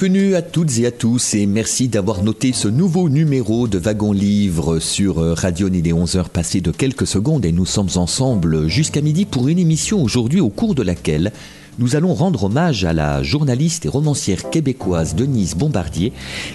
Bienvenue 0.00 0.36
à 0.36 0.42
toutes 0.42 0.78
et 0.78 0.86
à 0.86 0.92
tous 0.92 1.34
et 1.34 1.46
merci 1.46 1.88
d'avoir 1.88 2.22
noté 2.22 2.52
ce 2.52 2.68
nouveau 2.68 3.08
numéro 3.08 3.66
de 3.66 3.78
Wagon 3.78 4.12
Livre 4.12 4.78
sur 4.78 5.18
euh, 5.18 5.34
Radio 5.34 5.68
Il 5.74 5.88
est 5.88 5.92
11h 5.92 6.28
passé 6.28 6.60
de 6.60 6.70
quelques 6.70 7.04
secondes 7.04 7.44
et 7.44 7.50
nous 7.50 7.66
sommes 7.66 7.88
ensemble 7.96 8.68
jusqu'à 8.68 9.00
midi 9.00 9.24
pour 9.24 9.48
une 9.48 9.58
émission 9.58 10.00
aujourd'hui 10.00 10.40
au 10.40 10.50
cours 10.50 10.76
de 10.76 10.84
laquelle 10.84 11.32
nous 11.78 11.94
allons 11.94 12.14
rendre 12.14 12.44
hommage 12.44 12.84
à 12.84 12.92
la 12.92 13.22
journaliste 13.22 13.86
et 13.86 13.88
romancière 13.88 14.50
québécoise 14.50 15.14
Denise 15.14 15.54
Bombardier, 15.54 16.12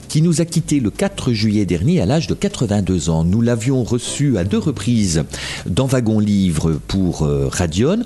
qui 0.09 0.21
nous 0.21 0.41
a 0.41 0.45
quittés 0.45 0.79
le 0.79 0.89
4 0.89 1.31
juillet 1.31 1.65
dernier 1.65 2.01
à 2.01 2.05
l'âge 2.05 2.27
de 2.27 2.33
82 2.33 3.09
ans. 3.09 3.23
Nous 3.23 3.41
l'avions 3.41 3.83
reçue 3.83 4.37
à 4.37 4.43
deux 4.43 4.57
reprises 4.57 5.23
dans 5.65 5.85
Wagon 5.85 6.19
Livre 6.19 6.79
pour 6.87 7.23
euh, 7.23 7.47
Radion. 7.49 7.99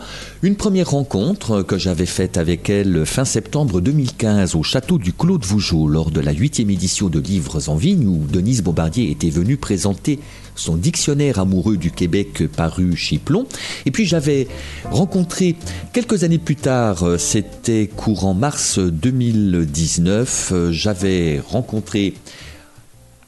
Une 0.43 0.55
première 0.55 0.91
rencontre 0.91 1.63
que 1.63 1.77
j'avais 1.77 2.05
faite 2.05 2.37
avec 2.37 2.69
elle 2.69 3.05
fin 3.05 3.25
septembre 3.25 3.81
2015 3.81 4.55
au 4.55 4.63
château 4.63 4.99
du 4.99 5.11
Clos 5.11 5.39
de 5.39 5.45
Vougeot 5.45 5.87
lors 5.87 6.11
de 6.11 6.21
la 6.21 6.33
huitième 6.33 6.69
édition 6.69 7.09
de 7.09 7.19
Livres 7.19 7.69
en 7.69 7.75
Vigne 7.75 8.07
où 8.07 8.25
Denise 8.31 8.61
Bombardier 8.61 9.09
était 9.09 9.29
venue 9.29 9.57
présenter 9.57 10.19
son 10.57 10.75
dictionnaire 10.75 11.39
amoureux 11.39 11.77
du 11.77 11.91
Québec 11.91 12.47
paru 12.47 12.95
chez 12.95 13.17
Plomb. 13.17 13.45
Et 13.85 13.91
puis 13.91 14.05
j'avais 14.05 14.47
rencontré 14.91 15.55
quelques 15.93 16.23
années 16.23 16.37
plus 16.37 16.55
tard, 16.55 17.03
euh, 17.03 17.17
c'était 17.17 17.87
courant 17.87 18.33
mars 18.33 18.79
2019, 18.79 20.49
euh, 20.51 20.71
j'avais 20.71 21.39
rencontré 21.39 22.13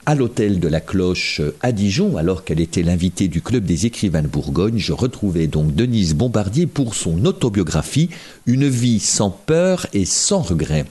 à 0.05 0.15
l'hôtel 0.15 0.59
de 0.59 0.67
la 0.67 0.81
Cloche 0.81 1.39
à 1.61 1.71
Dijon, 1.71 2.17
alors 2.17 2.43
qu'elle 2.43 2.59
était 2.59 2.81
l'invitée 2.81 3.27
du 3.27 3.41
Club 3.41 3.63
des 3.65 3.85
écrivains 3.85 4.23
de 4.23 4.27
Bourgogne. 4.27 4.79
Je 4.79 4.91
retrouvais 4.91 5.45
donc 5.45 5.75
Denise 5.75 6.15
Bombardier 6.15 6.65
pour 6.65 6.95
son 6.95 7.25
autobiographie 7.25 8.09
Une 8.47 8.67
vie 8.67 8.99
sans 8.99 9.29
peur 9.29 9.85
et 9.93 10.05
sans 10.05 10.41
regret. 10.41 10.85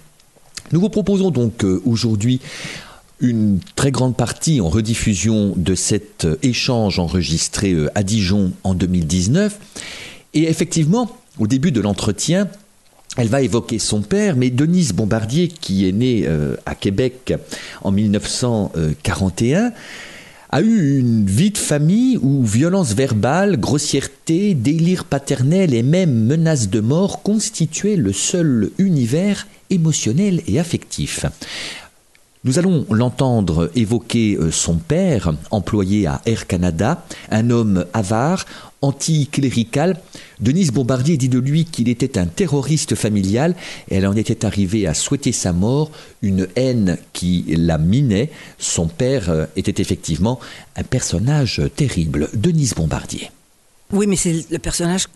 Nous 0.70 0.80
vous 0.80 0.88
proposons 0.88 1.30
donc 1.30 1.64
euh, 1.64 1.82
aujourd'hui 1.84 2.40
une 3.20 3.58
très 3.74 3.90
grande 3.90 4.16
partie 4.16 4.60
en 4.60 4.68
rediffusion 4.68 5.52
de 5.56 5.74
cet 5.74 6.24
euh, 6.24 6.36
échange 6.42 6.98
enregistré 6.98 7.72
euh, 7.72 7.90
à 7.94 8.02
Dijon 8.02 8.52
en 8.62 8.74
2019. 8.74 9.58
Et 10.34 10.44
effectivement, 10.44 11.10
au 11.38 11.46
début 11.46 11.72
de 11.72 11.80
l'entretien, 11.80 12.48
elle 13.16 13.28
va 13.28 13.42
évoquer 13.42 13.78
son 13.78 14.02
père, 14.02 14.36
mais 14.36 14.50
Denise 14.50 14.92
Bombardier, 14.92 15.48
qui 15.48 15.88
est 15.88 15.92
née 15.92 16.24
euh, 16.26 16.56
à 16.66 16.74
Québec 16.74 17.34
en 17.82 17.90
1941, 17.90 19.72
a 20.50 20.62
eu 20.62 20.98
une 20.98 21.26
vie 21.26 21.50
de 21.50 21.58
famille 21.58 22.18
où 22.22 22.44
violence 22.44 22.94
verbale, 22.94 23.58
grossièreté, 23.58 24.54
délire 24.54 25.04
paternel 25.04 25.74
et 25.74 25.82
même 25.82 26.24
menace 26.24 26.70
de 26.70 26.80
mort 26.80 27.22
constituaient 27.22 27.96
le 27.96 28.12
seul 28.12 28.70
univers 28.78 29.46
émotionnel 29.68 30.40
et 30.46 30.58
affectif. 30.58 31.26
Nous 32.44 32.58
allons 32.58 32.86
l'entendre 32.90 33.70
évoquer 33.74 34.36
euh, 34.36 34.52
son 34.52 34.76
père, 34.76 35.34
employé 35.50 36.06
à 36.06 36.22
Air 36.24 36.46
Canada, 36.46 37.04
un 37.30 37.50
homme 37.50 37.84
avare, 37.92 38.46
anticlérical. 38.80 40.00
Denise 40.38 40.70
Bombardier 40.70 41.16
dit 41.16 41.28
de 41.28 41.40
lui 41.40 41.64
qu'il 41.64 41.88
était 41.88 42.16
un 42.16 42.26
terroriste 42.26 42.94
familial 42.94 43.56
elle 43.90 44.06
en 44.06 44.14
était 44.14 44.44
arrivée 44.44 44.86
à 44.86 44.94
souhaiter 44.94 45.32
sa 45.32 45.52
mort, 45.52 45.90
une 46.22 46.46
haine 46.54 46.98
qui 47.12 47.44
la 47.48 47.76
minait. 47.76 48.30
Son 48.58 48.86
père 48.86 49.30
euh, 49.30 49.46
était 49.56 49.82
effectivement 49.82 50.38
un 50.76 50.84
personnage 50.84 51.60
terrible. 51.74 52.28
Denise 52.34 52.74
Bombardier. 52.74 53.30
Oui, 53.92 54.06
mais 54.06 54.16
c'est 54.16 54.46
le 54.50 54.58
personnage 54.58 55.06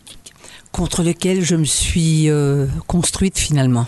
contre 0.73 1.03
lequel 1.03 1.45
je 1.45 1.55
me 1.55 1.65
suis 1.65 2.29
euh, 2.29 2.65
construite 2.87 3.37
finalement 3.37 3.87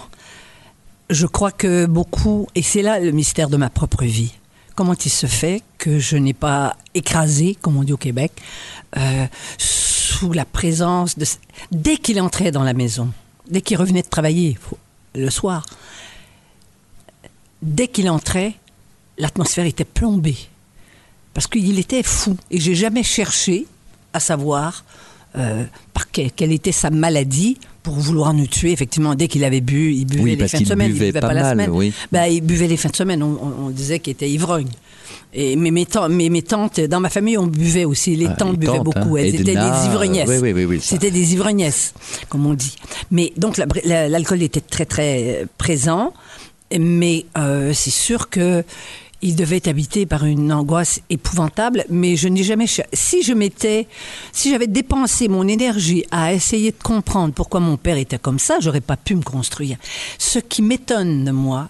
je 1.10 1.26
crois 1.26 1.52
que 1.52 1.86
beaucoup, 1.86 2.48
et 2.56 2.62
c'est 2.62 2.82
là 2.82 3.00
le 3.00 3.12
mystère 3.12 3.50
de 3.50 3.58
ma 3.58 3.70
propre 3.70 4.04
vie, 4.06 4.34
comment 4.76 4.94
il 4.94 5.12
se 5.12 5.28
fait 5.28 5.64
que 5.78 6.00
je 6.00 6.18
n'ai 6.18 6.34
pas 6.34 6.76
écrasé, 6.94 7.58
comme 7.62 7.78
on 7.78 7.84
dit 7.84 7.94
au 7.94 7.98
Québec, 7.98 8.32
euh, 8.98 9.26
sous 9.58 10.34
la 10.34 10.46
présence 10.46 11.18
de... 11.18 11.26
Dès 11.72 11.98
qu'il 11.98 12.20
entrait 12.22 12.52
dans 12.52 12.64
la 12.64 12.74
maison, 12.74 13.12
dès 13.50 13.62
qu'il 13.62 13.78
revenait 13.78 14.02
de 14.02 14.08
travailler 14.08 14.58
le 15.14 15.30
soir, 15.30 15.66
dès 17.62 17.88
qu'il 17.88 18.10
entrait, 18.10 18.54
l'atmosphère 19.18 19.66
était 19.66 19.86
plombée. 19.86 20.38
Parce 21.34 21.48
qu'il 21.48 21.78
était 21.80 22.04
fou. 22.04 22.38
Et 22.50 22.60
j'ai 22.60 22.76
jamais 22.76 23.04
cherché 23.04 23.68
à 24.14 24.20
savoir 24.20 24.86
euh, 25.38 25.66
quelle 26.12 26.54
était 26.54 26.72
sa 26.72 26.90
maladie 26.90 27.58
pour 27.85 27.94
vouloir 27.94 28.34
nous 28.34 28.47
tuer. 28.47 28.72
Effectivement, 28.72 29.13
dès 29.13 29.28
qu'il 29.28 29.44
avait 29.44 29.62
bu, 29.62 29.94
il 29.94 30.06
buvait 30.06 30.35
les 30.35 30.47
fins 30.47 30.59
de 30.59 30.66
semaine. 30.66 30.90
il 30.90 30.94
buvait 30.94 31.19
pas, 31.19 31.31
la 31.31 31.51
semaine. 31.51 31.69
Oui. 31.69 31.94
Ben, 32.12 32.25
il 32.25 32.41
buvait 32.41 32.68
les 32.68 32.78
fins 32.78 32.90
de 32.90 32.96
semaine. 32.96 33.22
On, 33.22 33.69
disait 33.69 34.00
qu'il 34.00 34.12
était 34.12 34.29
ivrogne. 34.29 34.69
Et 35.35 35.56
mes, 35.56 35.69
mes, 35.69 35.85
tantes, 35.85 36.09
mes, 36.09 36.41
tantes, 36.41 36.79
dans 36.79 37.00
ma 37.00 37.09
famille, 37.09 37.38
on 37.38 37.45
buvait 37.45 37.85
aussi. 37.85 38.16
Les 38.16 38.25
ah, 38.25 38.34
tantes 38.34 38.57
buvaient 38.57 38.79
beaucoup. 38.79 39.18
Elles 39.18 39.35
étaient 39.35 39.53
des 39.53 39.85
ivrognesses. 39.85 40.28
Oui, 40.28 40.51
oui, 40.51 40.66
oui, 40.66 40.79
C'était 40.81 41.12
des 41.12 41.34
ivrognesses, 41.34 41.94
comme 42.28 42.47
on 42.47 42.56
dit. 42.56 42.75
Mais 43.12 43.31
donc, 43.38 43.62
l'alcool 43.85 44.41
était 44.41 44.62
très, 44.62 44.85
très 44.85 45.45
présent. 45.59 46.12
Mais 46.78 47.25
euh, 47.38 47.74
c'est 47.74 47.91
sûr 47.91 48.29
que 48.29 48.63
il 49.25 49.36
devait 49.36 49.68
habité 49.68 50.06
par 50.06 50.24
une 50.24 50.53
angoisse 50.53 51.02
épouvantable, 51.09 51.84
mais 51.90 52.16
je 52.16 52.28
n'ai 52.28 52.44
jamais... 52.44 52.68
Si 52.94 53.24
je 53.24 53.34
m'étais... 53.34 53.88
Si 54.31 54.52
j'avais 54.52 54.68
dépensé 54.68 55.28
mon 55.28 55.47
énergie 55.47 56.06
à 56.12 56.31
essayer 56.31 56.72
de 56.72 56.78
comprendre 56.81 57.34
pourquoi 57.34 57.59
mon 57.59 57.75
père 57.75 57.97
était 57.97 58.19
comme 58.19 58.38
ça, 58.38 58.59
j'aurais 58.59 58.81
pas 58.81 58.97
pu 58.97 59.16
me 59.16 59.24
construire. 59.24 59.78
Ce 60.19 60.38
qui 60.38 60.62
m'étonne 60.62 61.25
de 61.25 61.31
moi, 61.31 61.69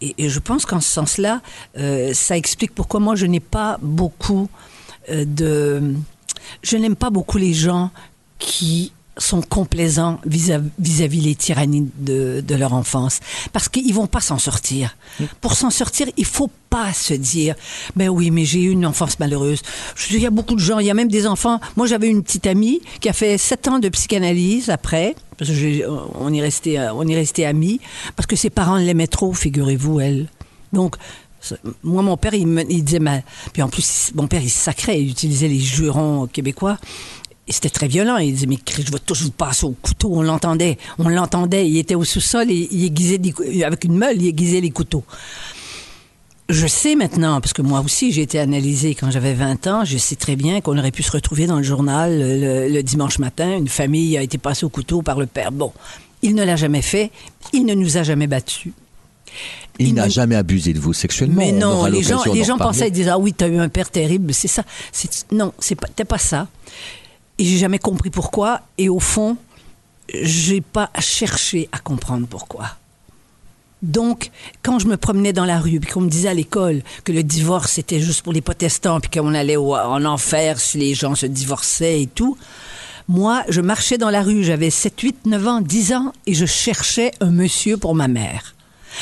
et, 0.00 0.28
je 0.28 0.38
pense 0.38 0.64
qu'en 0.64 0.80
ce 0.80 0.88
sens-là, 0.90 1.42
euh, 1.76 2.14
ça 2.14 2.36
explique 2.36 2.72
pourquoi 2.72 3.00
moi 3.00 3.16
je 3.16 3.26
n'ai 3.26 3.40
pas 3.40 3.78
beaucoup 3.82 4.48
euh, 5.10 5.24
de... 5.24 5.94
Je 6.62 6.76
n'aime 6.76 6.96
pas 6.96 7.10
beaucoup 7.10 7.38
les 7.38 7.52
gens 7.52 7.90
qui 8.38 8.92
sont 9.18 9.42
complaisants 9.42 10.18
vis-à-vis 10.24 11.20
les 11.20 11.34
tyrannies 11.34 11.90
de, 11.98 12.42
leur 12.54 12.72
enfance. 12.72 13.20
Parce 13.52 13.68
qu'ils 13.68 13.92
vont 13.94 14.06
pas 14.06 14.20
s'en 14.20 14.38
sortir. 14.38 14.96
Pour 15.40 15.54
s'en 15.54 15.70
sortir, 15.70 16.06
il 16.16 16.24
faut 16.24 16.50
pas 16.70 16.92
se 16.92 17.14
dire, 17.14 17.54
ben 17.96 18.08
oui, 18.08 18.30
mais 18.30 18.44
j'ai 18.44 18.62
eu 18.62 18.70
une 18.70 18.86
enfance 18.86 19.18
malheureuse. 19.18 19.62
Il 20.10 20.20
y 20.20 20.26
a 20.26 20.30
beaucoup 20.30 20.54
de 20.54 20.60
gens, 20.60 20.78
il 20.78 20.86
y 20.86 20.90
a 20.90 20.94
même 20.94 21.10
des 21.10 21.26
enfants. 21.26 21.60
Moi, 21.76 21.86
j'avais 21.86 22.08
une 22.08 22.22
petite 22.22 22.46
amie 22.46 22.80
qui 23.00 23.08
a 23.08 23.12
fait 23.12 23.36
sept 23.38 23.68
ans 23.68 23.78
de 23.78 23.88
psychanalyse 23.88 24.70
après, 24.70 25.14
parce 25.36 25.50
que 25.50 25.86
on 26.14 26.32
est 26.32 26.40
resté, 26.40 26.78
on 26.94 27.06
est 27.06 27.14
resté 27.14 27.44
amis, 27.44 27.80
parce 28.16 28.26
que 28.26 28.36
ses 28.36 28.50
parents 28.50 28.76
l'aimaient 28.76 29.06
trop, 29.06 29.32
figurez-vous, 29.34 30.00
elle. 30.00 30.28
Donc, 30.72 30.96
moi, 31.82 32.02
mon 32.02 32.16
père, 32.16 32.34
il, 32.34 32.46
me, 32.46 32.62
il 32.70 32.84
disait, 32.84 33.00
puis 33.52 33.62
en 33.62 33.68
plus, 33.68 34.12
mon 34.14 34.26
père, 34.26 34.42
il 34.42 34.50
sacrait, 34.50 35.00
il 35.00 35.10
utilisait 35.10 35.48
les 35.48 35.58
jurons 35.58 36.26
québécois. 36.26 36.78
Et 37.48 37.52
c'était 37.52 37.70
très 37.70 37.88
violent. 37.88 38.18
Il 38.18 38.34
disait, 38.34 38.46
mais 38.46 38.58
je 38.68 38.90
vais 38.90 38.98
toujours 38.98 39.32
passer 39.32 39.66
au 39.66 39.72
couteau. 39.72 40.10
On 40.12 40.22
l'entendait. 40.22 40.78
On 40.98 41.08
l'entendait. 41.08 41.68
Il 41.68 41.76
était 41.76 41.94
au 41.94 42.04
sous-sol 42.04 42.50
et 42.50 42.68
il 42.70 42.84
aiguisait 42.84 43.20
avec 43.64 43.84
une 43.84 43.96
meule, 43.96 44.20
il 44.20 44.28
aiguisait 44.28 44.60
les 44.60 44.70
couteaux. 44.70 45.04
Je 46.48 46.66
sais 46.66 46.96
maintenant, 46.96 47.40
parce 47.40 47.54
que 47.54 47.62
moi 47.62 47.80
aussi 47.80 48.12
j'ai 48.12 48.22
été 48.22 48.38
analysée 48.38 48.94
quand 48.94 49.10
j'avais 49.10 49.32
20 49.32 49.66
ans, 49.68 49.84
je 49.84 49.96
sais 49.96 50.16
très 50.16 50.36
bien 50.36 50.60
qu'on 50.60 50.76
aurait 50.76 50.90
pu 50.90 51.02
se 51.02 51.10
retrouver 51.10 51.46
dans 51.46 51.56
le 51.56 51.62
journal 51.62 52.18
le, 52.18 52.82
dimanche 52.82 53.18
matin, 53.20 53.56
une 53.56 53.68
famille 53.68 54.18
a 54.18 54.22
été 54.22 54.36
passée 54.36 54.66
au 54.66 54.68
couteau 54.68 55.00
par 55.00 55.18
le 55.18 55.26
père. 55.26 55.50
Bon, 55.50 55.72
il 56.20 56.34
ne 56.34 56.44
l'a 56.44 56.56
jamais 56.56 56.82
fait, 56.82 57.10
il 57.54 57.64
ne 57.64 57.74
nous 57.74 57.96
a 57.96 58.02
jamais 58.02 58.26
battus. 58.26 58.72
Il, 59.78 59.94
n'a 59.94 60.10
jamais 60.10 60.36
abusé 60.36 60.74
de 60.74 60.78
vous 60.78 60.92
sexuellement. 60.92 61.36
Mais 61.38 61.52
non, 61.52 61.86
les 61.86 62.02
gens, 62.02 62.22
les 62.30 62.44
gens 62.44 62.58
pensaient, 62.58 62.88
ils 62.88 62.92
disaient, 62.92 63.10
ah 63.10 63.18
oui, 63.18 63.32
tu 63.32 63.44
as 63.44 63.48
eu 63.48 63.58
un 63.58 63.70
père 63.70 63.90
terrible, 63.90 64.34
c'est 64.34 64.48
ça. 64.48 64.62
Non, 65.30 65.54
c'est 65.58 65.76
pas, 65.76 65.88
pas 66.04 66.18
ça. 66.18 66.48
Et 67.42 67.44
j'ai 67.44 67.58
jamais 67.58 67.80
compris 67.80 68.08
pourquoi. 68.08 68.60
Et 68.78 68.88
au 68.88 69.00
fond, 69.00 69.36
j'ai 70.14 70.60
pas 70.60 70.90
cherché 71.00 71.68
à 71.72 71.80
comprendre 71.80 72.28
pourquoi. 72.28 72.76
Donc, 73.82 74.30
quand 74.62 74.78
je 74.78 74.86
me 74.86 74.96
promenais 74.96 75.32
dans 75.32 75.44
la 75.44 75.58
rue, 75.58 75.80
puis 75.80 75.90
qu'on 75.90 76.02
me 76.02 76.08
disait 76.08 76.28
à 76.28 76.34
l'école 76.34 76.84
que 77.02 77.10
le 77.10 77.24
divorce 77.24 77.72
c'était 77.72 77.98
juste 77.98 78.22
pour 78.22 78.32
les 78.32 78.42
protestants, 78.42 79.00
puis 79.00 79.10
qu'on 79.10 79.34
allait 79.34 79.56
en 79.56 80.04
enfer 80.04 80.60
si 80.60 80.78
les 80.78 80.94
gens 80.94 81.16
se 81.16 81.26
divorçaient 81.26 82.02
et 82.02 82.06
tout, 82.06 82.38
Moi, 83.08 83.42
je 83.48 83.60
marchais 83.60 83.98
dans 83.98 84.10
la 84.10 84.22
rue, 84.22 84.44
j'avais 84.44 84.70
7, 84.70 85.00
8, 85.00 85.26
9 85.26 85.48
ans, 85.48 85.60
10 85.60 85.94
ans, 85.94 86.12
et 86.28 86.34
je 86.34 86.46
cherchais 86.46 87.10
un 87.20 87.32
monsieur 87.32 87.76
pour 87.76 87.96
ma 87.96 88.06
mère. 88.06 88.54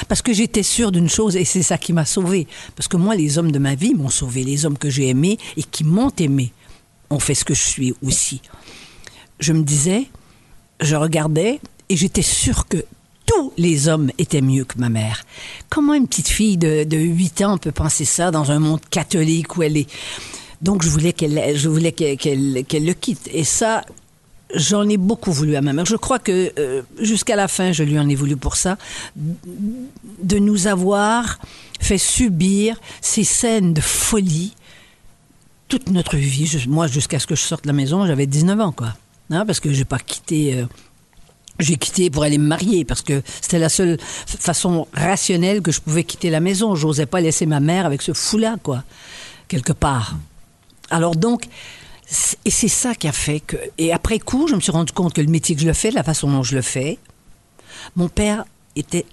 Parce 0.08 0.22
que 0.22 0.32
j'étais 0.32 0.62
sûre 0.62 0.92
d'une 0.92 1.10
chose, 1.10 1.37
et 1.37 1.44
c'est 1.44 1.62
ça 1.62 1.76
qui 1.76 1.92
m'a 1.92 2.06
sauvée. 2.06 2.46
Parce 2.75 2.88
que 2.88 2.96
moi, 2.96 3.14
les 3.14 3.37
hommes 3.37 3.52
de 3.52 3.58
ma 3.58 3.75
vie 3.75 3.92
m'ont 3.92 4.08
sauvée, 4.08 4.44
les 4.44 4.64
hommes 4.64 4.78
que 4.78 4.88
j'ai 4.88 5.08
aimés 5.08 5.37
et 5.58 5.62
qui 5.62 5.84
m'ont 5.84 6.12
aimé 6.19 6.54
ont 7.11 7.19
fait 7.19 7.35
ce 7.35 7.45
que 7.45 7.55
je 7.55 7.62
suis 7.62 7.95
aussi. 8.03 8.41
Je 9.39 9.53
me 9.53 9.62
disais, 9.62 10.07
je 10.81 10.97
regardais, 10.97 11.61
et 11.89 11.97
j'étais 11.97 12.23
sûre 12.23 12.69
que 12.69 12.85
tous 13.27 13.53
les 13.59 13.89
hommes 13.89 14.11
étaient 14.19 14.41
mieux 14.41 14.65
que 14.65 14.79
ma 14.79 14.89
mère. 14.89 15.25
Comment 15.69 15.95
une 15.95 16.07
petite 16.07 16.29
fille 16.29 16.57
de, 16.57 16.85
de 16.85 16.97
8 16.97 17.43
ans 17.43 17.59
peut 17.59 17.73
penser 17.73 18.05
ça 18.05 18.31
dans 18.31 18.51
un 18.51 18.59
monde 18.59 18.81
catholique 18.91 19.57
où 19.57 19.62
elle 19.62 19.77
est... 19.77 19.89
Donc 20.62 20.83
je 20.83 20.89
voulais 20.89 21.12
qu'elle, 21.12 21.57
je 21.57 21.69
voulais 21.69 21.93
qu'elle 21.93 22.65
le 22.85 22.93
quitte. 22.93 23.29
Et 23.33 23.45
ça, 23.45 23.85
j'en 24.55 24.89
ai 24.89 24.97
beaucoup 24.97 25.33
voulu 25.33 25.57
à 25.57 25.62
ma 25.62 25.73
mère. 25.73 25.87
Je 25.87 25.97
crois 25.97 26.19
que 26.19 26.53
euh, 26.59 26.83
jusqu'à 27.01 27.37
la 27.37 27.49
fin, 27.49 27.73
je 27.73 27.83
lui 27.83 27.99
en 27.99 28.09
ai 28.09 28.15
voulu 28.15 28.37
pour 28.37 28.57
ça, 28.57 28.77
de 29.17 30.39
nous 30.39 30.67
avoir 30.67 31.39
fait 31.81 31.99
subir 31.99 32.79
ces 33.01 33.25
scènes 33.25 33.73
de 33.73 33.81
folie 33.81 34.55
toute 35.70 35.88
notre 35.88 36.17
vie. 36.17 36.62
Moi, 36.69 36.88
jusqu'à 36.88 37.19
ce 37.19 37.26
que 37.26 37.34
je 37.34 37.40
sorte 37.40 37.64
de 37.64 37.69
la 37.69 37.72
maison, 37.72 38.05
j'avais 38.05 38.26
19 38.26 38.61
ans, 38.61 38.72
quoi. 38.72 38.94
Hein, 39.31 39.46
parce 39.46 39.61
que 39.61 39.72
j'ai 39.72 39.87
pas 39.87 40.00
quitté. 40.00 40.58
euh, 40.58 40.67
j'ai 41.61 41.76
quitté 41.76 42.11
pour 42.11 42.25
aller 42.25 42.38
me 42.38 42.46
marier 42.46 42.84
parce 42.84 43.02
que 43.02 43.22
c'était 43.40 43.58
la 43.58 43.69
seule 43.69 43.99
façon 44.26 44.88
rationnelle 44.94 45.61
que 45.62 45.70
je 45.70 45.81
pouvais 45.81 46.05
quitter 46.05 46.31
la 46.31 46.40
maison. 46.40 46.75
J'osais 46.75 47.06
pas 47.06 47.20
laisser 47.20 47.46
ma 47.46 47.61
mère 47.61 47.87
avec 47.87 48.02
ce 48.02 48.12
fou-là, 48.12 48.56
quoi, 48.62 48.82
quelque 49.46 49.72
part. 49.72 50.17
Alors 50.90 51.14
donc, 51.17 51.44
et 52.44 52.50
c'est 52.50 52.69
ça 52.69 52.94
qui 52.94 53.06
a 53.06 53.12
fait 53.12 53.40
que. 53.40 53.56
Et 53.78 53.93
après 53.93 54.19
coup, 54.19 54.49
je 54.49 54.56
me 54.56 54.61
suis 54.61 54.73
rendu 54.73 54.93
compte 54.93 55.12
que 55.12 55.20
le 55.20 55.31
métier 55.31 55.55
que 55.55 55.62
je 55.62 55.73
fais, 55.73 55.90
la 55.90 56.02
façon 56.02 56.31
dont 56.31 56.43
je 56.43 56.56
le 56.56 56.62
fais, 56.62 56.99
mon 57.94 58.08
père 58.08 58.44
était 58.75 59.06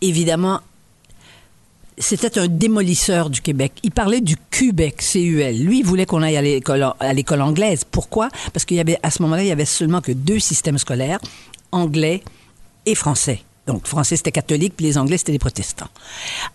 évidemment. 0.00 0.60
C'était 1.98 2.38
un 2.38 2.48
démolisseur 2.48 3.28
du 3.28 3.40
Québec. 3.40 3.72
Il 3.82 3.90
parlait 3.90 4.20
du 4.20 4.36
Québec, 4.50 5.02
C-U-L. 5.02 5.62
Lui, 5.62 5.80
il 5.80 5.84
voulait 5.84 6.06
qu'on 6.06 6.22
aille 6.22 6.36
à 6.36 6.42
l'école, 7.12 7.42
anglaise. 7.42 7.84
Pourquoi? 7.88 8.28
Parce 8.52 8.64
qu'il 8.64 8.78
y 8.78 8.80
avait, 8.80 8.98
à 9.02 9.10
ce 9.10 9.20
moment-là, 9.22 9.42
il 9.42 9.48
y 9.48 9.52
avait 9.52 9.66
seulement 9.66 10.00
que 10.00 10.12
deux 10.12 10.38
systèmes 10.38 10.78
scolaires, 10.78 11.20
anglais 11.70 12.22
et 12.86 12.94
français. 12.94 13.42
Donc, 13.66 13.86
français, 13.86 14.16
c'était 14.16 14.32
catholique, 14.32 14.74
puis 14.76 14.86
les 14.86 14.98
anglais, 14.98 15.18
c'était 15.18 15.32
des 15.32 15.38
protestants. 15.38 15.88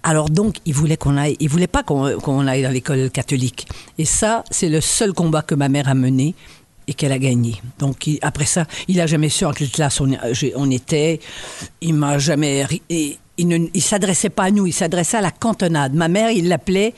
Alors, 0.03 0.29
donc, 0.29 0.57
il 0.65 0.73
voulait 0.73 0.97
qu'on 0.97 1.15
aille, 1.15 1.37
il 1.39 1.49
voulait 1.49 1.67
pas 1.67 1.83
qu'on, 1.83 2.47
aille 2.47 2.63
dans 2.63 2.71
l'école 2.71 3.09
catholique. 3.11 3.67
Et 3.97 4.05
ça, 4.05 4.43
c'est 4.51 4.69
le 4.69 4.81
seul 4.81 5.13
combat 5.13 5.41
que 5.41 5.55
ma 5.55 5.69
mère 5.69 5.87
a 5.87 5.93
mené 5.93 6.35
et 6.87 6.93
qu'elle 6.93 7.11
a 7.13 7.19
gagné. 7.19 7.61
Donc, 7.79 8.09
après 8.21 8.45
ça, 8.45 8.65
il 8.87 8.99
a 8.99 9.07
jamais 9.07 9.29
su 9.29 9.45
en 9.45 9.51
classe 9.51 10.01
on, 10.01 10.17
j'ai- 10.31 10.53
on 10.55 10.69
était. 10.69 11.19
Il 11.79 11.93
m'a 11.93 12.17
jamais, 12.17 12.65
il 13.37 13.47
ne, 13.47 13.57
il 13.73 13.81
s'adressait 13.81 14.29
pas 14.29 14.43
à 14.45 14.51
nous, 14.51 14.65
il 14.67 14.73
s'adressait 14.73 15.17
à 15.17 15.21
la 15.21 15.31
cantonade. 15.31 15.93
Ma 15.93 16.07
mère, 16.07 16.31
il 16.31 16.47
l'appelait 16.47 16.93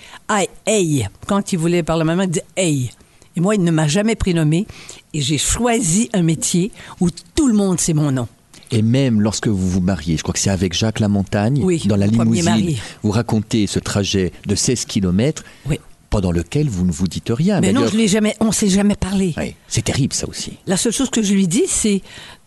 hey. 0.66 1.08
Quand 1.28 1.52
il 1.54 1.60
voulait 1.60 1.84
parler 1.84 2.02
à 2.02 2.06
ma 2.06 2.16
mère, 2.16 2.26
il 2.26 2.32
disait 2.32 2.46
Hey. 2.56 2.92
Et 3.36 3.42
moi, 3.42 3.56
il 3.56 3.64
ne 3.64 3.72
m'a 3.72 3.88
jamais 3.88 4.16
prénommé. 4.16 4.66
Et 5.14 5.22
j'ai 5.22 5.38
choisi 5.38 6.10
un 6.14 6.24
métier 6.24 6.72
où 7.00 7.10
tout 7.36 7.48
le 7.48 7.54
monde 7.54 7.80
sait 7.80 7.94
mon 7.94 8.12
nom. 8.12 8.28
Et 8.72 8.82
même 8.82 9.22
lorsque 9.22 9.48
vous 9.48 9.70
vous 9.70 9.82
mariez, 9.82 10.16
je 10.18 10.22
crois 10.24 10.34
que 10.34 10.40
c'est 10.40 10.50
avec 10.50 10.74
Jacques 10.74 11.00
Lamontagne, 11.00 11.60
Oui, 11.64 11.82
dans 11.86 11.96
la 11.96 12.06
limousine, 12.08 12.46
mari. 12.46 12.80
vous 13.02 13.12
racontez 13.12 13.66
ce 13.66 13.80
trajet 13.80 14.32
de 14.46 14.54
16 14.56 14.86
km 14.86 15.44
Oui. 15.68 15.80
pendant 16.12 16.32
lequel 16.32 16.70
vous 16.70 16.86
ne 16.86 16.92
vous 16.92 17.08
dites 17.08 17.32
rien. 17.32 17.62
Mais 17.62 17.74
non, 17.74 17.88
je 17.88 17.98
l'ai 17.98 18.08
jamais, 18.08 18.36
on 18.40 18.52
s'est 18.52 18.70
jamais 18.70 18.96
parlé. 18.96 19.34
Oui, 19.38 19.56
c'est 19.68 19.84
terrible 19.84 20.14
ça 20.14 20.28
aussi. 20.30 20.54
La 20.68 20.78
seule 20.78 20.94
chose 20.94 21.10
que 21.10 21.24
je 21.24 21.34
lui 21.34 21.48
dis, 21.48 21.64
c'est 21.68 22.02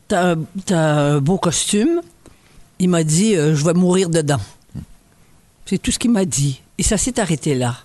t'as 0.09 0.37
un 0.71 1.19
beau 1.21 1.39
costume. 1.39 2.01
Il 2.83 2.89
m'a 2.89 3.05
dit 3.05 3.37
euh, 3.37 3.55
Je 3.55 3.65
vais 3.65 3.75
mourir 3.75 4.11
dedans. 4.11 4.41
C'est 5.65 5.79
tout 5.79 5.93
ce 5.93 6.01
qu'il 6.01 6.11
m'a 6.11 6.25
dit. 6.25 6.61
Et 6.79 6.83
ça 6.83 6.99
s'est 6.99 7.21
arrêté 7.21 7.55
là. 7.55 7.77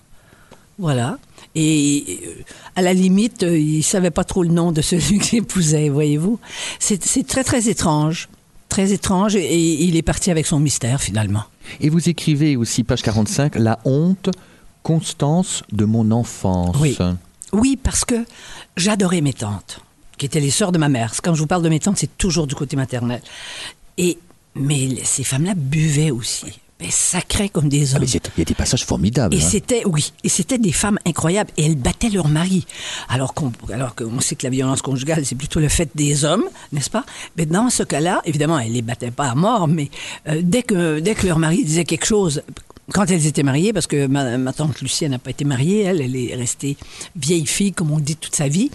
Voilà. 0.76 1.18
Et 1.54 2.20
euh, 2.26 2.42
à 2.74 2.82
la 2.82 2.92
limite, 2.92 3.44
euh, 3.44 3.56
il 3.56 3.84
savait 3.84 4.10
pas 4.10 4.24
trop 4.24 4.42
le 4.42 4.48
nom 4.48 4.72
de 4.72 4.82
celui 4.82 5.18
que 5.20 5.24
j'épousais, 5.24 5.88
voyez-vous. 5.88 6.40
C'est 6.80 7.02
c'est 7.04 7.24
très, 7.24 7.44
très 7.44 7.68
étrange. 7.68 8.28
Très 8.68 8.92
étrange. 8.92 9.36
Et, 9.36 9.44
et 9.44 9.84
il 9.84 9.94
est 9.94 10.02
parti 10.02 10.32
avec 10.32 10.46
son 10.46 10.58
mystère, 10.58 11.00
finalement. 11.00 11.44
Et 11.80 11.90
vous 11.90 12.08
écrivez 12.08 12.56
aussi, 12.56 12.82
page 12.82 13.02
45, 13.02 13.54
La 13.54 13.78
honte, 13.84 14.30
constance 14.82 15.62
de 15.70 15.84
mon 15.84 16.10
enfance. 16.10 16.76
Oui. 16.80 16.98
Oui, 17.52 17.78
parce 17.80 18.04
que 18.04 18.24
j'adorais 18.76 19.20
mes 19.20 19.32
tantes, 19.32 19.80
qui 20.18 20.26
étaient 20.26 20.40
les 20.40 20.50
sœurs 20.50 20.72
de 20.72 20.78
ma 20.78 20.88
mère. 20.88 21.12
Quand 21.22 21.34
je 21.34 21.40
vous 21.40 21.46
parle 21.46 21.62
de 21.62 21.68
mes 21.68 21.78
tantes, 21.78 21.98
c'est 21.98 22.18
toujours 22.18 22.48
du 22.48 22.56
côté 22.56 22.74
maternel. 22.76 23.22
Et, 23.96 24.18
mais 24.58 24.88
ces 25.04 25.24
femmes-là 25.24 25.54
buvaient 25.54 26.10
aussi. 26.10 26.46
Mais 26.80 26.90
sacrées 26.92 27.48
comme 27.48 27.68
des 27.68 27.92
Ah, 27.92 27.96
hommes. 27.96 28.02
mais 28.02 28.06
il 28.08 28.38
y 28.38 28.42
a 28.42 28.44
des 28.44 28.54
passages 28.54 28.84
formidables. 28.84 29.34
Et 29.34 29.38
hein. 29.38 29.48
c'était, 29.50 29.82
oui, 29.84 30.12
et 30.22 30.28
c'était 30.28 30.58
des 30.58 30.70
femmes 30.70 30.96
incroyables. 31.04 31.50
Et 31.56 31.66
elles 31.66 31.74
battaient 31.74 32.08
leur 32.08 32.28
mari. 32.28 32.66
Alors 33.08 33.34
qu'on, 33.34 33.50
alors 33.72 33.96
qu'on 33.96 34.20
sait 34.20 34.36
que 34.36 34.44
la 34.46 34.50
violence 34.50 34.80
conjugale, 34.80 35.26
c'est 35.26 35.34
plutôt 35.34 35.58
le 35.58 35.68
fait 35.68 35.90
des 35.96 36.24
hommes, 36.24 36.44
n'est-ce 36.72 36.88
pas? 36.90 37.04
Mais 37.36 37.46
dans 37.46 37.68
ce 37.68 37.82
cas-là, 37.82 38.22
évidemment, 38.24 38.60
elles 38.60 38.72
les 38.72 38.82
battaient 38.82 39.10
pas 39.10 39.28
à 39.28 39.34
mort, 39.34 39.66
mais 39.66 39.90
euh, 40.28 40.40
dès 40.44 40.62
que, 40.62 41.00
dès 41.00 41.16
que 41.16 41.26
leur 41.26 41.40
mari 41.40 41.64
disait 41.64 41.84
quelque 41.84 42.06
chose, 42.06 42.42
quand 42.92 43.10
elles 43.10 43.26
étaient 43.26 43.42
mariées, 43.42 43.72
parce 43.72 43.88
que 43.88 44.06
ma, 44.06 44.38
ma 44.38 44.52
tante 44.52 44.80
Lucie 44.80 45.08
n'a 45.08 45.18
pas 45.18 45.30
été 45.30 45.44
mariée, 45.44 45.82
elle, 45.82 46.00
elle 46.00 46.14
est 46.14 46.34
restée 46.36 46.76
vieille 47.16 47.46
fille, 47.46 47.72
comme 47.72 47.90
on 47.90 47.98
dit, 47.98 48.14
toute 48.14 48.36
sa 48.36 48.46
vie. 48.46 48.70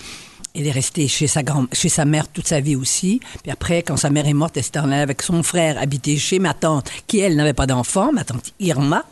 Elle 0.55 0.67
est 0.67 0.71
restée 0.71 1.07
chez 1.07 1.27
sa, 1.27 1.41
grand, 1.41 1.65
chez 1.73 1.89
sa 1.89 2.05
mère 2.05 2.27
toute 2.27 2.47
sa 2.47 2.59
vie 2.59 2.75
aussi. 2.75 3.19
Puis 3.41 3.51
après, 3.51 3.81
quand 3.81 3.97
sa 3.97 4.09
mère 4.09 4.27
est 4.27 4.33
morte, 4.33 4.55
elle 4.55 4.63
s'est 4.63 4.77
allée 4.77 4.95
avec 4.95 5.21
son 5.21 5.41
frère 5.41 5.79
habiter 5.81 6.17
chez 6.17 6.39
ma 6.39 6.53
tante, 6.53 6.89
qui, 7.07 7.19
elle, 7.19 7.35
n'avait 7.35 7.53
pas 7.53 7.65
d'enfant, 7.65 8.11
ma 8.11 8.23
tante 8.23 8.53
Irma. 8.59 9.03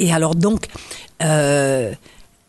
Et 0.00 0.12
alors, 0.12 0.34
donc, 0.34 0.66
euh, 1.22 1.92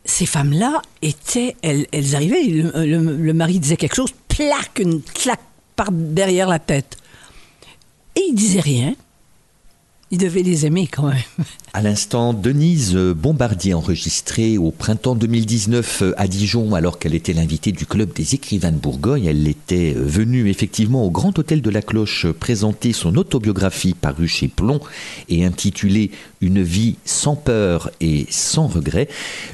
ces 0.04 0.26
femmes-là 0.26 0.82
étaient, 1.04 1.56
elles, 1.62 1.88
arrivaient, 2.16 2.44
le 2.44 3.34
mari 3.34 3.60
disait 3.60 3.78
quelque 3.78 3.96
chose, 3.96 4.14
plaque, 4.28 4.80
une 4.80 5.02
claque 5.02 5.40
par 5.76 5.92
derrière 5.92 6.48
la 6.48 6.60
tête. 6.60 6.98
Et 8.16 8.22
il 8.30 8.36
disait 8.36 8.60
rien. 8.60 8.96
Il 10.14 10.20
devait 10.20 10.44
les 10.44 10.68
aimer 10.68 10.86
quand 10.86 11.08
même. 11.08 11.46
À 11.74 11.82
l'instant, 11.82 12.34
Denise 12.34 12.96
Bombardier 12.96 13.74
enregistrée 13.74 14.60
au 14.60 14.70
printemps 14.70 15.16
2019 15.16 16.04
à 16.18 16.28
Dijon 16.28 16.76
alors 16.76 17.00
qu'elle 17.00 17.16
était 17.16 17.34
l'invitée 17.34 17.72
du 17.72 17.88
club 17.88 18.14
des 18.14 18.36
écrivains 18.36 18.72
de 18.72 18.78
Bourgogne. 18.78 19.26
Elle 19.26 19.48
était 19.48 19.92
venue 19.94 20.50
effectivement 20.50 21.04
au 21.04 21.10
Grand 21.10 21.40
Hôtel 21.40 21.64
de 21.64 21.70
la 21.72 21.82
Cloche 21.82 22.28
présenter 22.28 22.94
son 22.94 23.16
autobiographie 23.16 23.96
parue 23.96 24.28
chez 24.28 24.50
Plomb 24.50 24.82
et 25.30 25.46
intitulée 25.46 26.12
Une 26.42 26.62
vie 26.62 26.98
sans 27.06 27.36
peur 27.36 27.90
et 28.00 28.28
sans 28.30 28.68
regret. 28.68 29.08